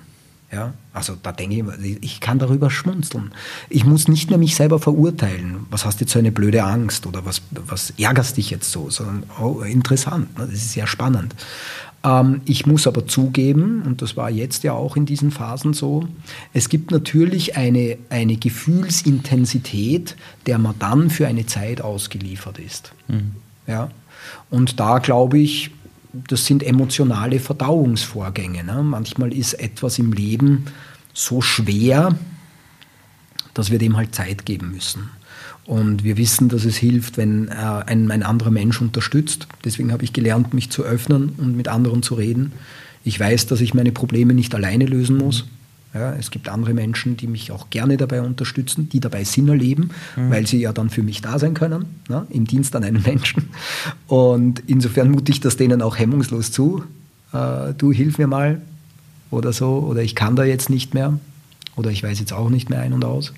Ja, 0.50 0.74
also 0.94 1.18
da 1.22 1.34
denke 1.34 1.74
ich, 1.84 1.98
ich 2.02 2.22
kann 2.22 2.40
darüber 2.40 2.70
schmunzeln. 2.70 3.34
Ich 3.70 3.84
muss 3.84 4.08
nicht 4.08 4.30
mehr 4.30 4.40
mich 4.40 4.56
selber 4.56 4.80
verurteilen. 4.80 5.66
Was 5.70 5.84
hast 5.84 6.00
du 6.00 6.06
jetzt 6.06 6.14
so 6.14 6.20
eine 6.20 6.32
blöde 6.32 6.64
Angst 6.64 7.06
oder 7.06 7.26
was, 7.26 7.42
was 7.52 7.92
ärgerst 7.98 8.38
dich 8.38 8.50
jetzt 8.50 8.72
so? 8.72 8.90
Sondern, 8.90 9.24
oh, 9.42 9.60
interessant, 9.60 10.38
ne? 10.38 10.46
das 10.46 10.56
ist 10.56 10.72
sehr 10.72 10.88
spannend. 10.88 11.36
Ähm, 12.08 12.42
ich 12.46 12.66
muss 12.66 12.88
aber 12.88 13.06
zugeben, 13.06 13.84
und 13.86 14.02
das 14.02 14.16
war 14.16 14.30
jetzt 14.30 14.64
ja 14.64 14.74
auch 14.74 14.96
in 14.96 15.06
diesen 15.06 15.32
Phasen 15.32 15.74
so, 15.74 16.08
es 16.54 16.70
gibt 16.70 16.92
natürlich 16.92 17.58
eine, 17.58 17.98
eine 18.10 18.38
Gefühlsintensität, 18.38 20.16
der 20.46 20.58
man 20.58 20.76
dann 20.80 21.10
für 21.10 21.28
eine 21.28 21.46
Zeit 21.46 21.82
ausgeliefert 21.82 22.60
ist. 22.60 22.94
Mhm. 23.08 23.34
Ja? 23.68 23.92
Und 24.50 24.80
da 24.80 25.00
glaube 25.00 25.40
ich, 25.40 25.72
das 26.14 26.46
sind 26.46 26.64
emotionale 26.64 27.40
Verdauungsvorgänge. 27.40 28.64
Ne? 28.64 28.82
Manchmal 28.84 29.34
ist 29.34 29.54
etwas 29.56 30.00
im 30.00 30.14
Leben 30.14 30.66
so 31.14 31.42
schwer, 31.42 32.18
dass 33.54 33.72
wir 33.72 33.80
dem 33.80 33.98
halt 33.98 34.16
Zeit 34.16 34.46
geben 34.46 34.72
müssen. 34.72 35.10
Und 35.68 36.06
wir 36.06 36.16
wissen, 36.16 36.48
dass 36.48 36.64
es 36.64 36.78
hilft, 36.78 37.18
wenn 37.18 37.50
äh, 37.50 37.52
ein, 37.52 38.10
ein 38.10 38.24
anderer 38.24 38.52
Mensch 38.52 38.82
unterstützt. 38.82 39.48
Deswegen 39.66 39.92
habe 39.92 40.06
ich 40.06 40.14
gelernt, 40.14 40.54
mich 40.54 40.70
zu 40.70 40.84
öffnen 40.84 41.34
und 41.38 41.58
mit 41.58 41.68
anderen 41.68 42.02
zu 42.02 42.16
reden. 42.16 42.54
Ich 43.04 43.20
weiß, 43.20 43.48
dass 43.48 43.60
ich 43.60 43.74
meine 43.74 43.92
Probleme 43.92 44.34
nicht 44.34 44.56
alleine 44.56 44.86
lösen 44.86 45.18
muss. 45.18 45.46
Ja, 45.94 46.14
es 46.14 46.32
gibt 46.32 46.48
andere 46.48 46.74
Menschen, 46.74 47.18
die 47.18 47.28
mich 47.28 47.52
auch 47.52 47.70
gerne 47.70 47.98
dabei 47.98 48.22
unterstützen, 48.22 48.88
die 48.90 49.00
dabei 49.00 49.24
Sinn 49.24 49.50
erleben, 49.50 49.90
mhm. 50.16 50.30
weil 50.30 50.48
sie 50.48 50.60
ja 50.60 50.72
dann 50.72 50.90
für 50.90 51.04
mich 51.04 51.22
da 51.22 51.40
sein 51.40 51.54
können, 51.54 51.86
ne, 52.08 52.28
im 52.30 52.46
Dienst 52.46 52.76
an 52.76 52.84
einem 52.84 53.02
Menschen. 53.04 53.50
Und 54.08 54.64
insofern 54.68 55.12
mute 55.12 55.32
ich 55.32 55.42
das 55.42 55.58
denen 55.58 55.82
auch 55.82 55.98
hemmungslos 55.98 56.52
zu. 56.52 56.84
Äh, 57.34 57.74
du 57.78 57.92
hilf 57.92 58.18
mir 58.18 58.28
mal 58.28 58.62
oder 59.32 59.52
so, 59.52 59.80
oder 59.80 60.02
ich 60.02 60.16
kann 60.16 60.36
da 60.36 60.46
jetzt 60.46 60.70
nicht 60.70 60.94
mehr, 60.94 61.20
oder 61.76 61.92
ich 61.92 62.04
weiß 62.04 62.20
jetzt 62.20 62.32
auch 62.32 62.50
nicht 62.50 62.70
mehr 62.70 62.82
ein 62.82 62.94
und 62.94 63.04
aus. 63.04 63.34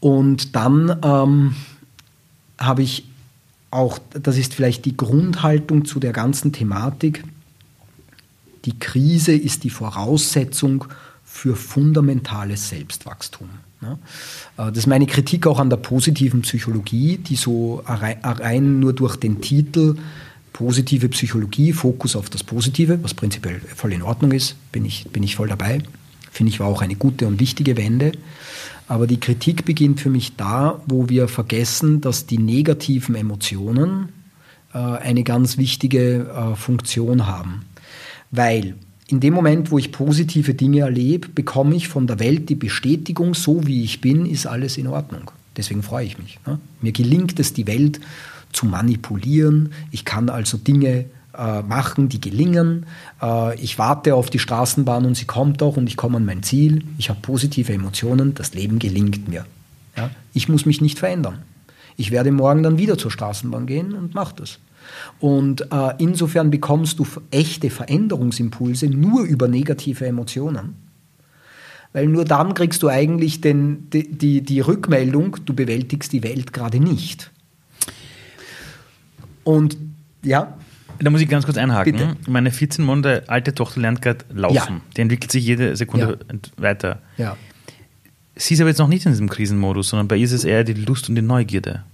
Und 0.00 0.56
dann 0.56 0.98
ähm, 1.02 1.54
habe 2.58 2.82
ich 2.82 3.06
auch, 3.70 3.98
das 4.14 4.36
ist 4.36 4.54
vielleicht 4.54 4.84
die 4.84 4.96
Grundhaltung 4.96 5.84
zu 5.84 6.00
der 6.00 6.12
ganzen 6.12 6.52
Thematik, 6.52 7.24
die 8.64 8.78
Krise 8.78 9.32
ist 9.32 9.64
die 9.64 9.70
Voraussetzung 9.70 10.84
für 11.24 11.56
fundamentales 11.56 12.68
Selbstwachstum. 12.68 13.48
Äh, 13.82 13.86
das 14.56 14.78
ist 14.78 14.86
meine 14.86 15.06
Kritik 15.06 15.46
auch 15.46 15.58
an 15.58 15.70
der 15.70 15.76
positiven 15.78 16.42
Psychologie, 16.42 17.18
die 17.18 17.36
so 17.36 17.82
rein 17.86 18.80
nur 18.80 18.92
durch 18.92 19.16
den 19.16 19.40
Titel 19.40 19.96
positive 20.52 21.08
Psychologie, 21.08 21.72
Fokus 21.72 22.16
auf 22.16 22.28
das 22.28 22.44
Positive, 22.44 23.02
was 23.02 23.14
prinzipiell 23.14 23.60
voll 23.60 23.92
in 23.92 24.02
Ordnung 24.02 24.32
ist, 24.32 24.56
bin 24.72 24.84
ich, 24.84 25.06
bin 25.10 25.22
ich 25.22 25.36
voll 25.36 25.48
dabei. 25.48 25.82
Finde 26.30 26.50
ich 26.50 26.60
war 26.60 26.66
auch 26.66 26.82
eine 26.82 26.96
gute 26.96 27.26
und 27.26 27.40
wichtige 27.40 27.76
Wende. 27.76 28.12
Aber 28.88 29.06
die 29.06 29.20
Kritik 29.20 29.64
beginnt 29.64 30.00
für 30.00 30.10
mich 30.10 30.36
da, 30.36 30.80
wo 30.86 31.08
wir 31.08 31.28
vergessen, 31.28 32.00
dass 32.00 32.26
die 32.26 32.38
negativen 32.38 33.14
Emotionen 33.14 34.08
äh, 34.74 34.78
eine 34.78 35.22
ganz 35.22 35.58
wichtige 35.58 36.28
äh, 36.28 36.56
Funktion 36.56 37.26
haben. 37.26 37.64
Weil 38.30 38.74
in 39.08 39.20
dem 39.20 39.34
Moment, 39.34 39.70
wo 39.70 39.78
ich 39.78 39.92
positive 39.92 40.54
Dinge 40.54 40.80
erlebe, 40.80 41.28
bekomme 41.28 41.74
ich 41.74 41.88
von 41.88 42.06
der 42.06 42.20
Welt 42.20 42.48
die 42.48 42.54
Bestätigung, 42.54 43.34
so 43.34 43.66
wie 43.66 43.82
ich 43.82 44.00
bin, 44.00 44.26
ist 44.26 44.46
alles 44.46 44.76
in 44.76 44.86
Ordnung. 44.86 45.30
Deswegen 45.56 45.82
freue 45.82 46.06
ich 46.06 46.18
mich. 46.18 46.38
Ne? 46.46 46.60
Mir 46.80 46.92
gelingt 46.92 47.38
es, 47.40 47.52
die 47.52 47.66
Welt 47.66 48.00
zu 48.52 48.66
manipulieren. 48.66 49.72
Ich 49.90 50.04
kann 50.04 50.28
also 50.28 50.58
Dinge 50.58 51.06
äh, 51.40 51.62
machen, 51.62 52.10
die 52.10 52.20
gelingen. 52.20 52.84
Äh, 53.22 53.58
ich 53.60 53.78
warte 53.78 54.14
auf 54.14 54.28
die 54.28 54.38
Straßenbahn 54.38 55.06
und 55.06 55.16
sie 55.16 55.24
kommt 55.24 55.62
doch 55.62 55.76
und 55.78 55.86
ich 55.86 55.96
komme 55.96 56.18
an 56.18 56.26
mein 56.26 56.42
Ziel. 56.42 56.84
Ich 56.98 57.08
habe 57.08 57.20
positive 57.22 57.72
Emotionen, 57.72 58.34
das 58.34 58.52
Leben 58.52 58.78
gelingt 58.78 59.28
mir. 59.28 59.46
Ja? 59.96 60.10
Ich 60.34 60.48
muss 60.48 60.66
mich 60.66 60.80
nicht 60.80 60.98
verändern. 60.98 61.38
Ich 61.96 62.10
werde 62.10 62.30
morgen 62.30 62.62
dann 62.62 62.78
wieder 62.78 62.98
zur 62.98 63.10
Straßenbahn 63.10 63.66
gehen 63.66 63.94
und 63.94 64.14
mache 64.14 64.34
das. 64.36 64.58
Und 65.18 65.72
äh, 65.72 65.94
insofern 65.98 66.50
bekommst 66.50 66.98
du 66.98 67.06
echte 67.30 67.70
Veränderungsimpulse 67.70 68.86
nur 68.88 69.22
über 69.22 69.48
negative 69.48 70.06
Emotionen. 70.06 70.74
Weil 71.92 72.06
nur 72.06 72.24
dann 72.24 72.54
kriegst 72.54 72.82
du 72.82 72.88
eigentlich 72.88 73.40
den, 73.40 73.88
die, 73.90 74.10
die, 74.10 74.42
die 74.42 74.60
Rückmeldung, 74.60 75.38
du 75.44 75.54
bewältigst 75.54 76.12
die 76.12 76.22
Welt 76.22 76.52
gerade 76.52 76.80
nicht. 76.80 77.30
Und 79.42 79.76
ja. 80.22 80.54
Da 81.02 81.10
muss 81.10 81.20
ich 81.20 81.28
ganz 81.28 81.44
kurz 81.44 81.56
einhaken. 81.56 81.92
Bitte? 81.92 82.16
Meine 82.28 82.50
14 82.50 82.84
Monate 82.84 83.24
alte 83.26 83.54
Tochter 83.54 83.80
lernt 83.80 84.02
gerade 84.02 84.24
laufen. 84.32 84.54
Ja. 84.56 84.80
Die 84.96 85.00
entwickelt 85.00 85.32
sich 85.32 85.44
jede 85.44 85.74
Sekunde 85.74 86.18
ja. 86.30 86.62
weiter. 86.62 87.00
Ja. 87.16 87.36
Sie 88.36 88.54
ist 88.54 88.60
aber 88.60 88.68
jetzt 88.68 88.78
noch 88.78 88.88
nicht 88.88 89.06
in 89.06 89.12
diesem 89.12 89.28
Krisenmodus, 89.28 89.88
sondern 89.88 90.08
bei 90.08 90.16
ihr 90.16 90.24
ist 90.24 90.32
es 90.32 90.44
eher 90.44 90.64
die 90.64 90.74
Lust 90.74 91.08
und 91.08 91.14
die 91.14 91.22
Neugierde 91.22 91.84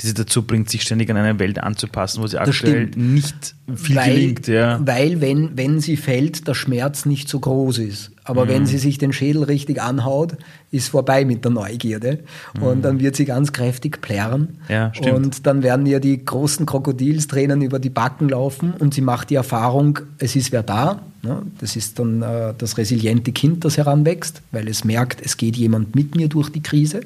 die 0.00 0.08
sie 0.08 0.14
dazu 0.14 0.42
bringt, 0.42 0.68
sich 0.70 0.82
ständig 0.82 1.08
an 1.10 1.16
eine 1.16 1.38
Welt 1.38 1.60
anzupassen, 1.60 2.22
wo 2.22 2.26
sie 2.26 2.36
das 2.36 2.48
aktuell 2.48 2.88
stimmt. 2.88 2.96
nicht 2.96 3.54
viel 3.76 3.96
weil, 3.96 4.14
gelingt. 4.14 4.48
Ja. 4.48 4.80
Weil, 4.84 5.20
wenn, 5.20 5.56
wenn 5.56 5.80
sie 5.80 5.96
fällt, 5.96 6.48
der 6.48 6.54
Schmerz 6.54 7.06
nicht 7.06 7.28
so 7.28 7.38
groß 7.38 7.78
ist. 7.78 8.10
Aber 8.24 8.46
mhm. 8.46 8.48
wenn 8.48 8.66
sie 8.66 8.78
sich 8.78 8.98
den 8.98 9.12
Schädel 9.12 9.44
richtig 9.44 9.80
anhaut, 9.80 10.32
ist 10.72 10.88
vorbei 10.88 11.24
mit 11.24 11.44
der 11.44 11.52
Neugierde. 11.52 12.20
Mhm. 12.56 12.62
Und 12.62 12.82
dann 12.82 12.98
wird 12.98 13.14
sie 13.14 13.24
ganz 13.24 13.52
kräftig 13.52 14.00
plärren. 14.00 14.58
Ja, 14.68 14.92
stimmt. 14.92 15.14
Und 15.14 15.46
dann 15.46 15.62
werden 15.62 15.86
ihr 15.86 16.00
die 16.00 16.24
großen 16.24 16.66
Krokodilstränen 16.66 17.62
über 17.62 17.78
die 17.78 17.90
Backen 17.90 18.28
laufen 18.28 18.72
und 18.72 18.94
sie 18.94 19.02
macht 19.02 19.30
die 19.30 19.36
Erfahrung, 19.36 20.00
es 20.18 20.34
ist 20.34 20.50
wer 20.50 20.64
da. 20.64 21.02
Ne? 21.22 21.42
Das 21.60 21.76
ist 21.76 22.00
dann 22.00 22.22
äh, 22.22 22.52
das 22.58 22.78
resiliente 22.78 23.30
Kind, 23.30 23.64
das 23.64 23.76
heranwächst, 23.76 24.42
weil 24.50 24.66
es 24.66 24.84
merkt, 24.84 25.20
es 25.24 25.36
geht 25.36 25.56
jemand 25.56 25.94
mit 25.94 26.16
mir 26.16 26.28
durch 26.28 26.50
die 26.50 26.62
Krise. 26.62 27.00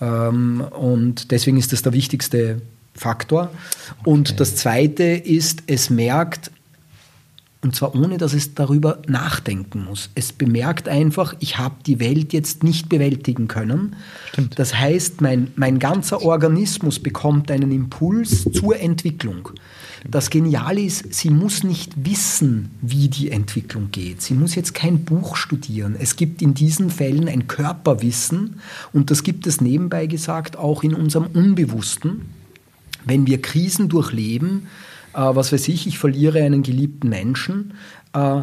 Ähm, 0.00 0.60
und 0.60 1.30
deswegen 1.30 1.56
ist 1.58 1.72
das 1.72 1.82
der 1.82 1.92
wichtigste 1.92 2.60
Faktor. 2.94 3.50
Und 4.04 4.30
okay. 4.30 4.36
das 4.38 4.56
Zweite 4.56 5.04
ist, 5.04 5.62
es 5.66 5.90
merkt, 5.90 6.50
und 7.60 7.74
zwar 7.74 7.96
ohne, 7.96 8.18
dass 8.18 8.34
es 8.34 8.54
darüber 8.54 9.02
nachdenken 9.08 9.84
muss. 9.84 10.10
Es 10.14 10.32
bemerkt 10.32 10.88
einfach, 10.88 11.34
ich 11.40 11.58
habe 11.58 11.74
die 11.84 11.98
Welt 11.98 12.32
jetzt 12.32 12.62
nicht 12.62 12.88
bewältigen 12.88 13.48
können. 13.48 13.96
Stimmt. 14.28 14.58
Das 14.58 14.76
heißt, 14.76 15.20
mein, 15.20 15.50
mein 15.56 15.80
ganzer 15.80 16.22
Organismus 16.22 17.00
bekommt 17.00 17.50
einen 17.50 17.72
Impuls 17.72 18.44
zur 18.52 18.78
Entwicklung. 18.78 19.50
Das 20.08 20.30
Geniale 20.30 20.82
ist, 20.82 21.12
sie 21.12 21.30
muss 21.30 21.64
nicht 21.64 21.92
wissen, 22.04 22.70
wie 22.80 23.08
die 23.08 23.32
Entwicklung 23.32 23.90
geht. 23.90 24.22
Sie 24.22 24.34
muss 24.34 24.54
jetzt 24.54 24.72
kein 24.72 25.04
Buch 25.04 25.34
studieren. 25.34 25.96
Es 25.98 26.14
gibt 26.14 26.40
in 26.40 26.54
diesen 26.54 26.90
Fällen 26.90 27.28
ein 27.28 27.48
Körperwissen 27.48 28.60
und 28.92 29.10
das 29.10 29.24
gibt 29.24 29.48
es 29.48 29.60
nebenbei 29.60 30.06
gesagt 30.06 30.56
auch 30.56 30.84
in 30.84 30.94
unserem 30.94 31.26
Unbewussten. 31.26 32.26
Wenn 33.04 33.26
wir 33.26 33.42
Krisen 33.42 33.88
durchleben, 33.88 34.68
was 35.22 35.52
weiß 35.52 35.68
ich, 35.68 35.86
ich 35.86 35.98
verliere 35.98 36.42
einen 36.42 36.62
geliebten 36.62 37.08
Menschen, 37.08 37.74
äh, 38.12 38.42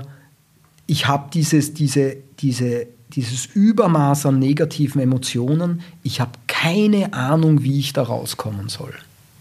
ich 0.87 1.07
habe 1.07 1.29
dieses, 1.33 1.73
diese, 1.73 2.17
diese, 2.39 2.87
dieses 3.09 3.47
Übermaß 3.47 4.25
an 4.27 4.39
negativen 4.39 5.01
Emotionen, 5.01 5.81
ich 6.03 6.21
habe 6.21 6.31
keine 6.47 7.13
Ahnung, 7.13 7.63
wie 7.63 7.79
ich 7.79 7.93
da 7.93 8.03
rauskommen 8.03 8.69
soll. 8.69 8.93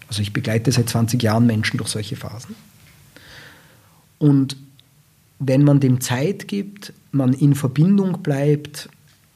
Also 0.08 0.22
ich 0.22 0.32
begleite 0.32 0.72
seit 0.72 0.88
20 0.88 1.22
Jahren 1.22 1.46
Menschen 1.46 1.78
durch 1.78 1.90
solche 1.90 2.16
Phasen. 2.16 2.54
Und 4.18 4.56
wenn 5.38 5.64
man 5.64 5.80
dem 5.80 6.00
Zeit 6.00 6.48
gibt, 6.48 6.92
man 7.10 7.32
in 7.32 7.54
Verbindung 7.54 8.22
bleibt, 8.22 8.88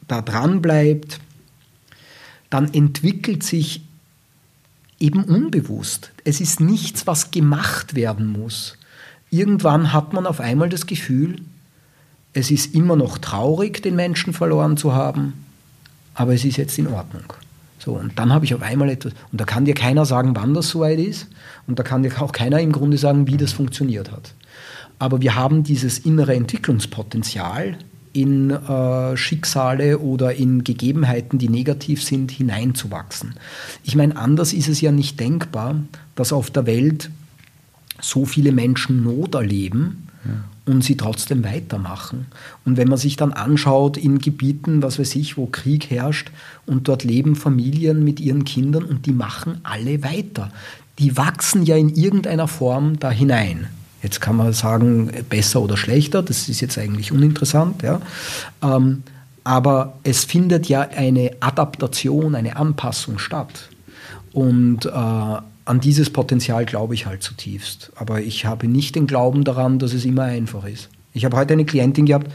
da 0.07 0.23
dran 0.23 0.63
bleibt, 0.63 1.21
dann 2.49 2.73
entwickelt 2.73 3.43
sich 3.43 3.83
eben 5.01 5.25
unbewusst. 5.25 6.11
Es 6.25 6.41
ist 6.41 6.61
nichts, 6.61 7.07
was 7.07 7.31
gemacht 7.31 7.95
werden 7.95 8.27
muss. 8.27 8.77
Irgendwann 9.31 9.93
hat 9.93 10.13
man 10.13 10.27
auf 10.27 10.41
einmal 10.41 10.69
das 10.69 10.87
Gefühl, 10.87 11.37
es 12.33 12.51
ist 12.51 12.75
immer 12.75 12.97
noch 12.97 13.19
traurig, 13.19 13.83
den 13.83 13.97
Menschen 13.97 14.33
verloren 14.33 14.77
zu 14.77 14.93
haben, 14.93 15.45
aber 16.15 16.35
es 16.35 16.45
ist 16.45 16.57
jetzt 16.57 16.79
in 16.79 16.89
Ordnung. 16.89 17.33
So, 17.79 17.93
und 17.93 18.19
dann 18.19 18.33
habe 18.33 18.45
ich 18.45 18.55
auf 18.55 18.63
einmal 18.63 18.91
etwas, 18.91 19.13
und 19.31 19.41
da 19.41 19.45
kann 19.45 19.65
dir 19.65 19.75
keiner 19.75 20.05
sagen, 20.05 20.35
wann 20.35 20.55
das 20.55 20.69
soweit 20.69 20.99
ist, 20.99 21.29
und 21.67 21.79
da 21.79 21.83
kann 21.83 22.03
dir 22.03 22.21
auch 22.21 22.33
keiner 22.33 22.61
im 22.61 22.73
Grunde 22.73 22.99
sagen, 22.99 23.27
wie 23.29 23.37
das 23.37 23.53
funktioniert 23.53 24.11
hat. 24.11 24.35
Aber 24.99 25.21
wir 25.21 25.37
haben 25.37 25.63
dieses 25.63 25.99
innere 25.99 26.35
Entwicklungspotenzial 26.35 27.79
in 28.13 28.51
äh, 28.51 29.17
Schicksale 29.17 29.99
oder 29.99 30.35
in 30.35 30.65
Gegebenheiten, 30.65 31.39
die 31.39 31.49
negativ 31.49 32.03
sind, 32.03 32.31
hineinzuwachsen. 32.31 33.35
Ich 33.85 33.97
meine, 33.97 34.17
anders 34.17 34.53
ist 34.53 34.69
es 34.69 34.81
ja 34.81 34.93
nicht 34.93 35.21
denkbar, 35.21 35.77
dass 36.15 36.33
auf 36.33 36.51
der 36.51 36.67
Welt 36.67 37.11
so 38.01 38.25
viele 38.25 38.53
Menschen 38.53 39.03
Not 39.03 39.35
erleben 39.35 40.09
ja. 40.25 40.73
und 40.73 40.85
sie 40.85 40.97
trotzdem 40.97 41.45
weitermachen. 41.45 42.27
Und 42.65 42.77
wenn 42.77 42.89
man 42.89 42.99
sich 42.99 43.17
dann 43.17 43.33
anschaut 43.33 43.97
in 43.97 44.19
Gebieten, 44.19 44.83
was 44.83 44.99
weiß 44.99 45.17
ich, 45.17 45.37
wo 45.37 45.47
Krieg 45.47 45.91
herrscht 45.91 46.31
und 46.67 46.89
dort 46.89 47.05
leben 47.05 47.37
Familien 47.37 48.05
mit 48.05 48.21
ihren 48.21 48.45
Kindern 48.45 48.85
und 48.85 49.07
die 49.07 49.13
machen 49.13 49.61
alle 49.63 50.03
weiter. 50.03 50.53
Die 50.99 51.17
wachsen 51.17 51.63
ja 51.63 51.77
in 51.77 51.91
irgendeiner 51.91 52.49
Form 52.49 52.99
da 52.99 53.11
hinein. 53.11 53.69
Jetzt 54.03 54.21
kann 54.21 54.37
man 54.37 54.53
sagen, 54.53 55.11
besser 55.29 55.61
oder 55.61 55.77
schlechter, 55.77 56.23
das 56.23 56.49
ist 56.49 56.61
jetzt 56.61 56.79
eigentlich 56.79 57.11
uninteressant. 57.11 57.83
Ja. 57.83 58.01
Ähm, 58.63 59.03
aber 59.45 59.99
es 60.05 60.25
findet 60.25 60.69
ja 60.69 60.83
eine 60.83 61.31
Adaptation, 61.41 62.35
eine 62.35 62.57
Anpassung 62.57 63.19
statt. 63.19 63.71
Und 64.33 64.87
äh, 64.87 64.91
an 64.91 65.81
dieses 65.81 66.11
Potenzial 66.11 66.65
glaube 66.65 66.95
ich 66.95 67.07
halt 67.07 67.23
zutiefst. 67.23 67.93
Aber 67.97 68.21
ich 68.21 68.47
habe 68.47 68.69
nicht 68.69 68.95
den 68.95 69.07
Glauben 69.07 69.45
daran, 69.45 69.79
dass 69.79 69.95
es 69.95 70.05
immer 70.05 70.25
einfach 70.25 70.65
ist. 70.65 70.89
Ich 71.13 71.25
habe 71.25 71.37
heute 71.37 71.55
eine 71.55 71.65
Klientin 71.65 72.07
gehabt, 72.07 72.31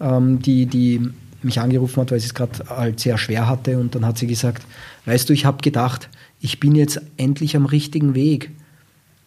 ähm, 0.00 0.40
die, 0.40 0.66
die 0.66 1.10
mich 1.42 1.60
angerufen 1.60 2.00
hat, 2.00 2.10
weil 2.10 2.20
sie 2.20 2.26
es 2.26 2.34
gerade 2.34 2.64
halt 2.68 2.98
sehr 3.00 3.18
schwer 3.18 3.48
hatte. 3.48 3.78
Und 3.78 3.94
dann 3.94 4.06
hat 4.06 4.18
sie 4.18 4.26
gesagt, 4.26 4.64
weißt 5.04 5.28
du, 5.28 5.32
ich 5.32 5.44
habe 5.44 5.58
gedacht, 5.62 6.08
ich 6.40 6.60
bin 6.60 6.74
jetzt 6.74 7.00
endlich 7.16 7.56
am 7.56 7.66
richtigen 7.66 8.14
Weg. 8.14 8.50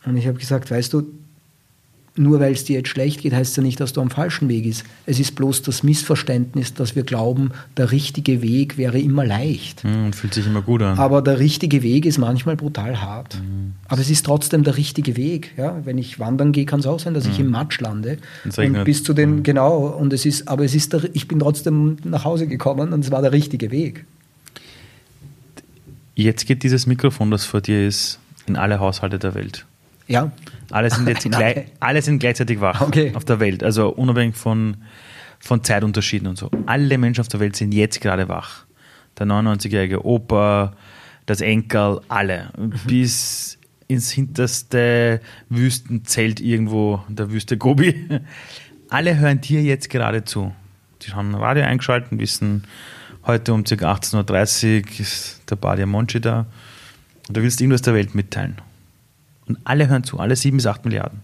Und 0.05 0.17
ich 0.17 0.27
habe 0.27 0.37
gesagt, 0.39 0.71
weißt 0.71 0.93
du, 0.93 1.03
nur 2.17 2.39
weil 2.39 2.53
es 2.53 2.63
dir 2.63 2.77
jetzt 2.77 2.89
schlecht 2.89 3.21
geht, 3.21 3.33
heißt 3.33 3.51
es 3.51 3.55
ja 3.55 3.63
nicht, 3.63 3.79
dass 3.79 3.93
du 3.93 4.01
am 4.01 4.09
falschen 4.09 4.49
Weg 4.49 4.63
bist. 4.63 4.83
Es 5.05 5.19
ist 5.19 5.35
bloß 5.35 5.61
das 5.61 5.83
Missverständnis, 5.83 6.73
dass 6.73 6.95
wir 6.95 7.03
glauben, 7.03 7.51
der 7.75 7.91
richtige 7.91 8.41
Weg 8.41 8.77
wäre 8.77 8.99
immer 8.99 9.25
leicht. 9.25 9.83
Mhm, 9.83 10.13
fühlt 10.13 10.33
sich 10.33 10.45
immer 10.45 10.61
gut 10.61 10.81
an. 10.81 10.97
Aber 10.97 11.21
der 11.21 11.39
richtige 11.39 11.83
Weg 11.83 12.05
ist 12.05 12.17
manchmal 12.17 12.55
brutal 12.55 13.01
hart. 13.01 13.35
Mhm. 13.35 13.73
Aber 13.87 14.01
es 14.01 14.09
ist 14.09 14.25
trotzdem 14.25 14.63
der 14.63 14.77
richtige 14.77 15.15
Weg. 15.15 15.53
Ja? 15.57 15.81
Wenn 15.85 15.97
ich 15.97 16.19
wandern 16.19 16.51
gehe, 16.51 16.65
kann 16.65 16.79
es 16.79 16.85
auch 16.87 16.99
sein, 16.99 17.13
dass 17.13 17.25
mhm. 17.25 17.31
ich 17.31 17.39
im 17.39 17.51
Matsch 17.51 17.79
lande. 17.79 18.17
Und 18.45 18.83
bis 18.83 19.03
zu 19.03 19.13
den, 19.13 19.37
mhm. 19.37 19.43
genau, 19.43 19.87
und 19.87 20.13
es 20.13 20.25
ist, 20.25 20.47
aber 20.47 20.63
es 20.63 20.75
ist 20.75 20.93
der, 20.93 21.03
ich 21.13 21.27
bin 21.27 21.39
trotzdem 21.39 21.97
nach 22.03 22.25
Hause 22.25 22.47
gekommen 22.47 22.93
und 22.93 23.03
es 23.03 23.11
war 23.11 23.21
der 23.21 23.31
richtige 23.31 23.71
Weg. 23.71 24.05
Jetzt 26.15 26.47
geht 26.47 26.63
dieses 26.63 26.87
Mikrofon, 26.87 27.29
das 27.29 27.45
vor 27.45 27.61
dir 27.61 27.85
ist, 27.85 28.19
in 28.47 28.55
alle 28.55 28.79
Haushalte 28.79 29.19
der 29.19 29.35
Welt. 29.35 29.65
Ja. 30.07 30.31
Alle 30.71 30.89
sind 30.89 31.07
jetzt 31.07 31.23
gleich, 31.31 31.65
alle 31.79 32.01
sind 32.01 32.19
gleichzeitig 32.19 32.61
wach 32.61 32.81
okay. 32.81 33.13
auf 33.15 33.25
der 33.25 33.39
Welt, 33.39 33.63
also 33.63 33.89
unabhängig 33.89 34.35
von, 34.35 34.77
von 35.39 35.63
Zeitunterschieden 35.63 36.27
und 36.27 36.37
so. 36.37 36.49
Alle 36.65 36.97
Menschen 36.97 37.21
auf 37.21 37.27
der 37.27 37.39
Welt 37.39 37.55
sind 37.55 37.73
jetzt 37.73 38.01
gerade 38.01 38.27
wach. 38.27 38.65
Der 39.17 39.25
99-jährige 39.27 40.05
Opa, 40.05 40.73
das 41.25 41.41
Enkel, 41.41 42.01
alle. 42.07 42.49
Mhm. 42.57 42.73
Bis 42.85 43.57
ins 43.87 44.11
hinterste 44.11 45.21
Wüstenzelt 45.49 46.39
irgendwo, 46.39 47.03
der 47.07 47.31
Wüste 47.31 47.57
Gobi. 47.57 48.09
Alle 48.89 49.17
hören 49.17 49.41
dir 49.41 49.61
jetzt 49.61 49.89
gerade 49.89 50.23
zu. 50.23 50.53
Die 51.01 51.11
haben 51.11 51.31
ein 51.31 51.35
Radio 51.35 51.63
eingeschaltet, 51.63 52.17
wissen, 52.17 52.63
heute 53.25 53.53
um 53.53 53.63
ca. 53.63 53.75
18.30 53.75 54.83
Uhr 54.83 54.99
ist 54.99 55.41
der 55.49 55.55
Badia 55.57 55.85
Monchi 55.85 56.21
da. 56.21 56.45
Und 57.27 57.35
du 57.35 57.41
willst 57.41 57.59
irgendwas 57.59 57.81
der 57.81 57.93
Welt 57.93 58.15
mitteilen. 58.15 58.55
Und 59.47 59.57
alle 59.63 59.87
hören 59.87 60.03
zu, 60.03 60.19
alle 60.19 60.35
sieben 60.35 60.57
bis 60.57 60.65
acht 60.65 60.85
Milliarden. 60.85 61.21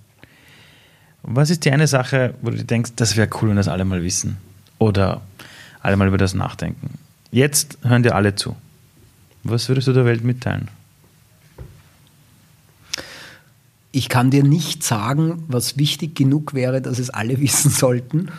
Was 1.23 1.49
ist 1.49 1.65
die 1.65 1.71
eine 1.71 1.87
Sache, 1.87 2.33
wo 2.41 2.49
du 2.49 2.63
denkst, 2.63 2.91
das 2.95 3.15
wäre 3.15 3.29
cool, 3.41 3.49
wenn 3.49 3.55
das 3.55 3.67
alle 3.67 3.85
mal 3.85 4.03
wissen? 4.03 4.37
Oder 4.77 5.21
alle 5.81 5.95
mal 5.95 6.07
über 6.07 6.17
das 6.17 6.33
nachdenken? 6.33 6.97
Jetzt 7.31 7.77
hören 7.83 8.03
dir 8.03 8.15
alle 8.15 8.35
zu. 8.35 8.55
Was 9.43 9.67
würdest 9.67 9.87
du 9.87 9.93
der 9.93 10.05
Welt 10.05 10.23
mitteilen? 10.23 10.67
Ich 13.91 14.09
kann 14.09 14.31
dir 14.31 14.43
nicht 14.43 14.83
sagen, 14.83 15.43
was 15.47 15.77
wichtig 15.77 16.15
genug 16.15 16.53
wäre, 16.53 16.81
dass 16.81 16.99
es 16.99 17.09
alle 17.09 17.39
wissen 17.39 17.71
sollten. 17.71 18.29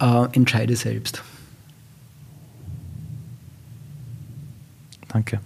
Äh, 0.00 0.26
entscheide 0.32 0.76
selbst. 0.76 1.22
Danke. 5.08 5.40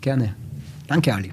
Gerne. 0.00 0.34
Danke, 0.86 1.12
Ali. 1.12 1.32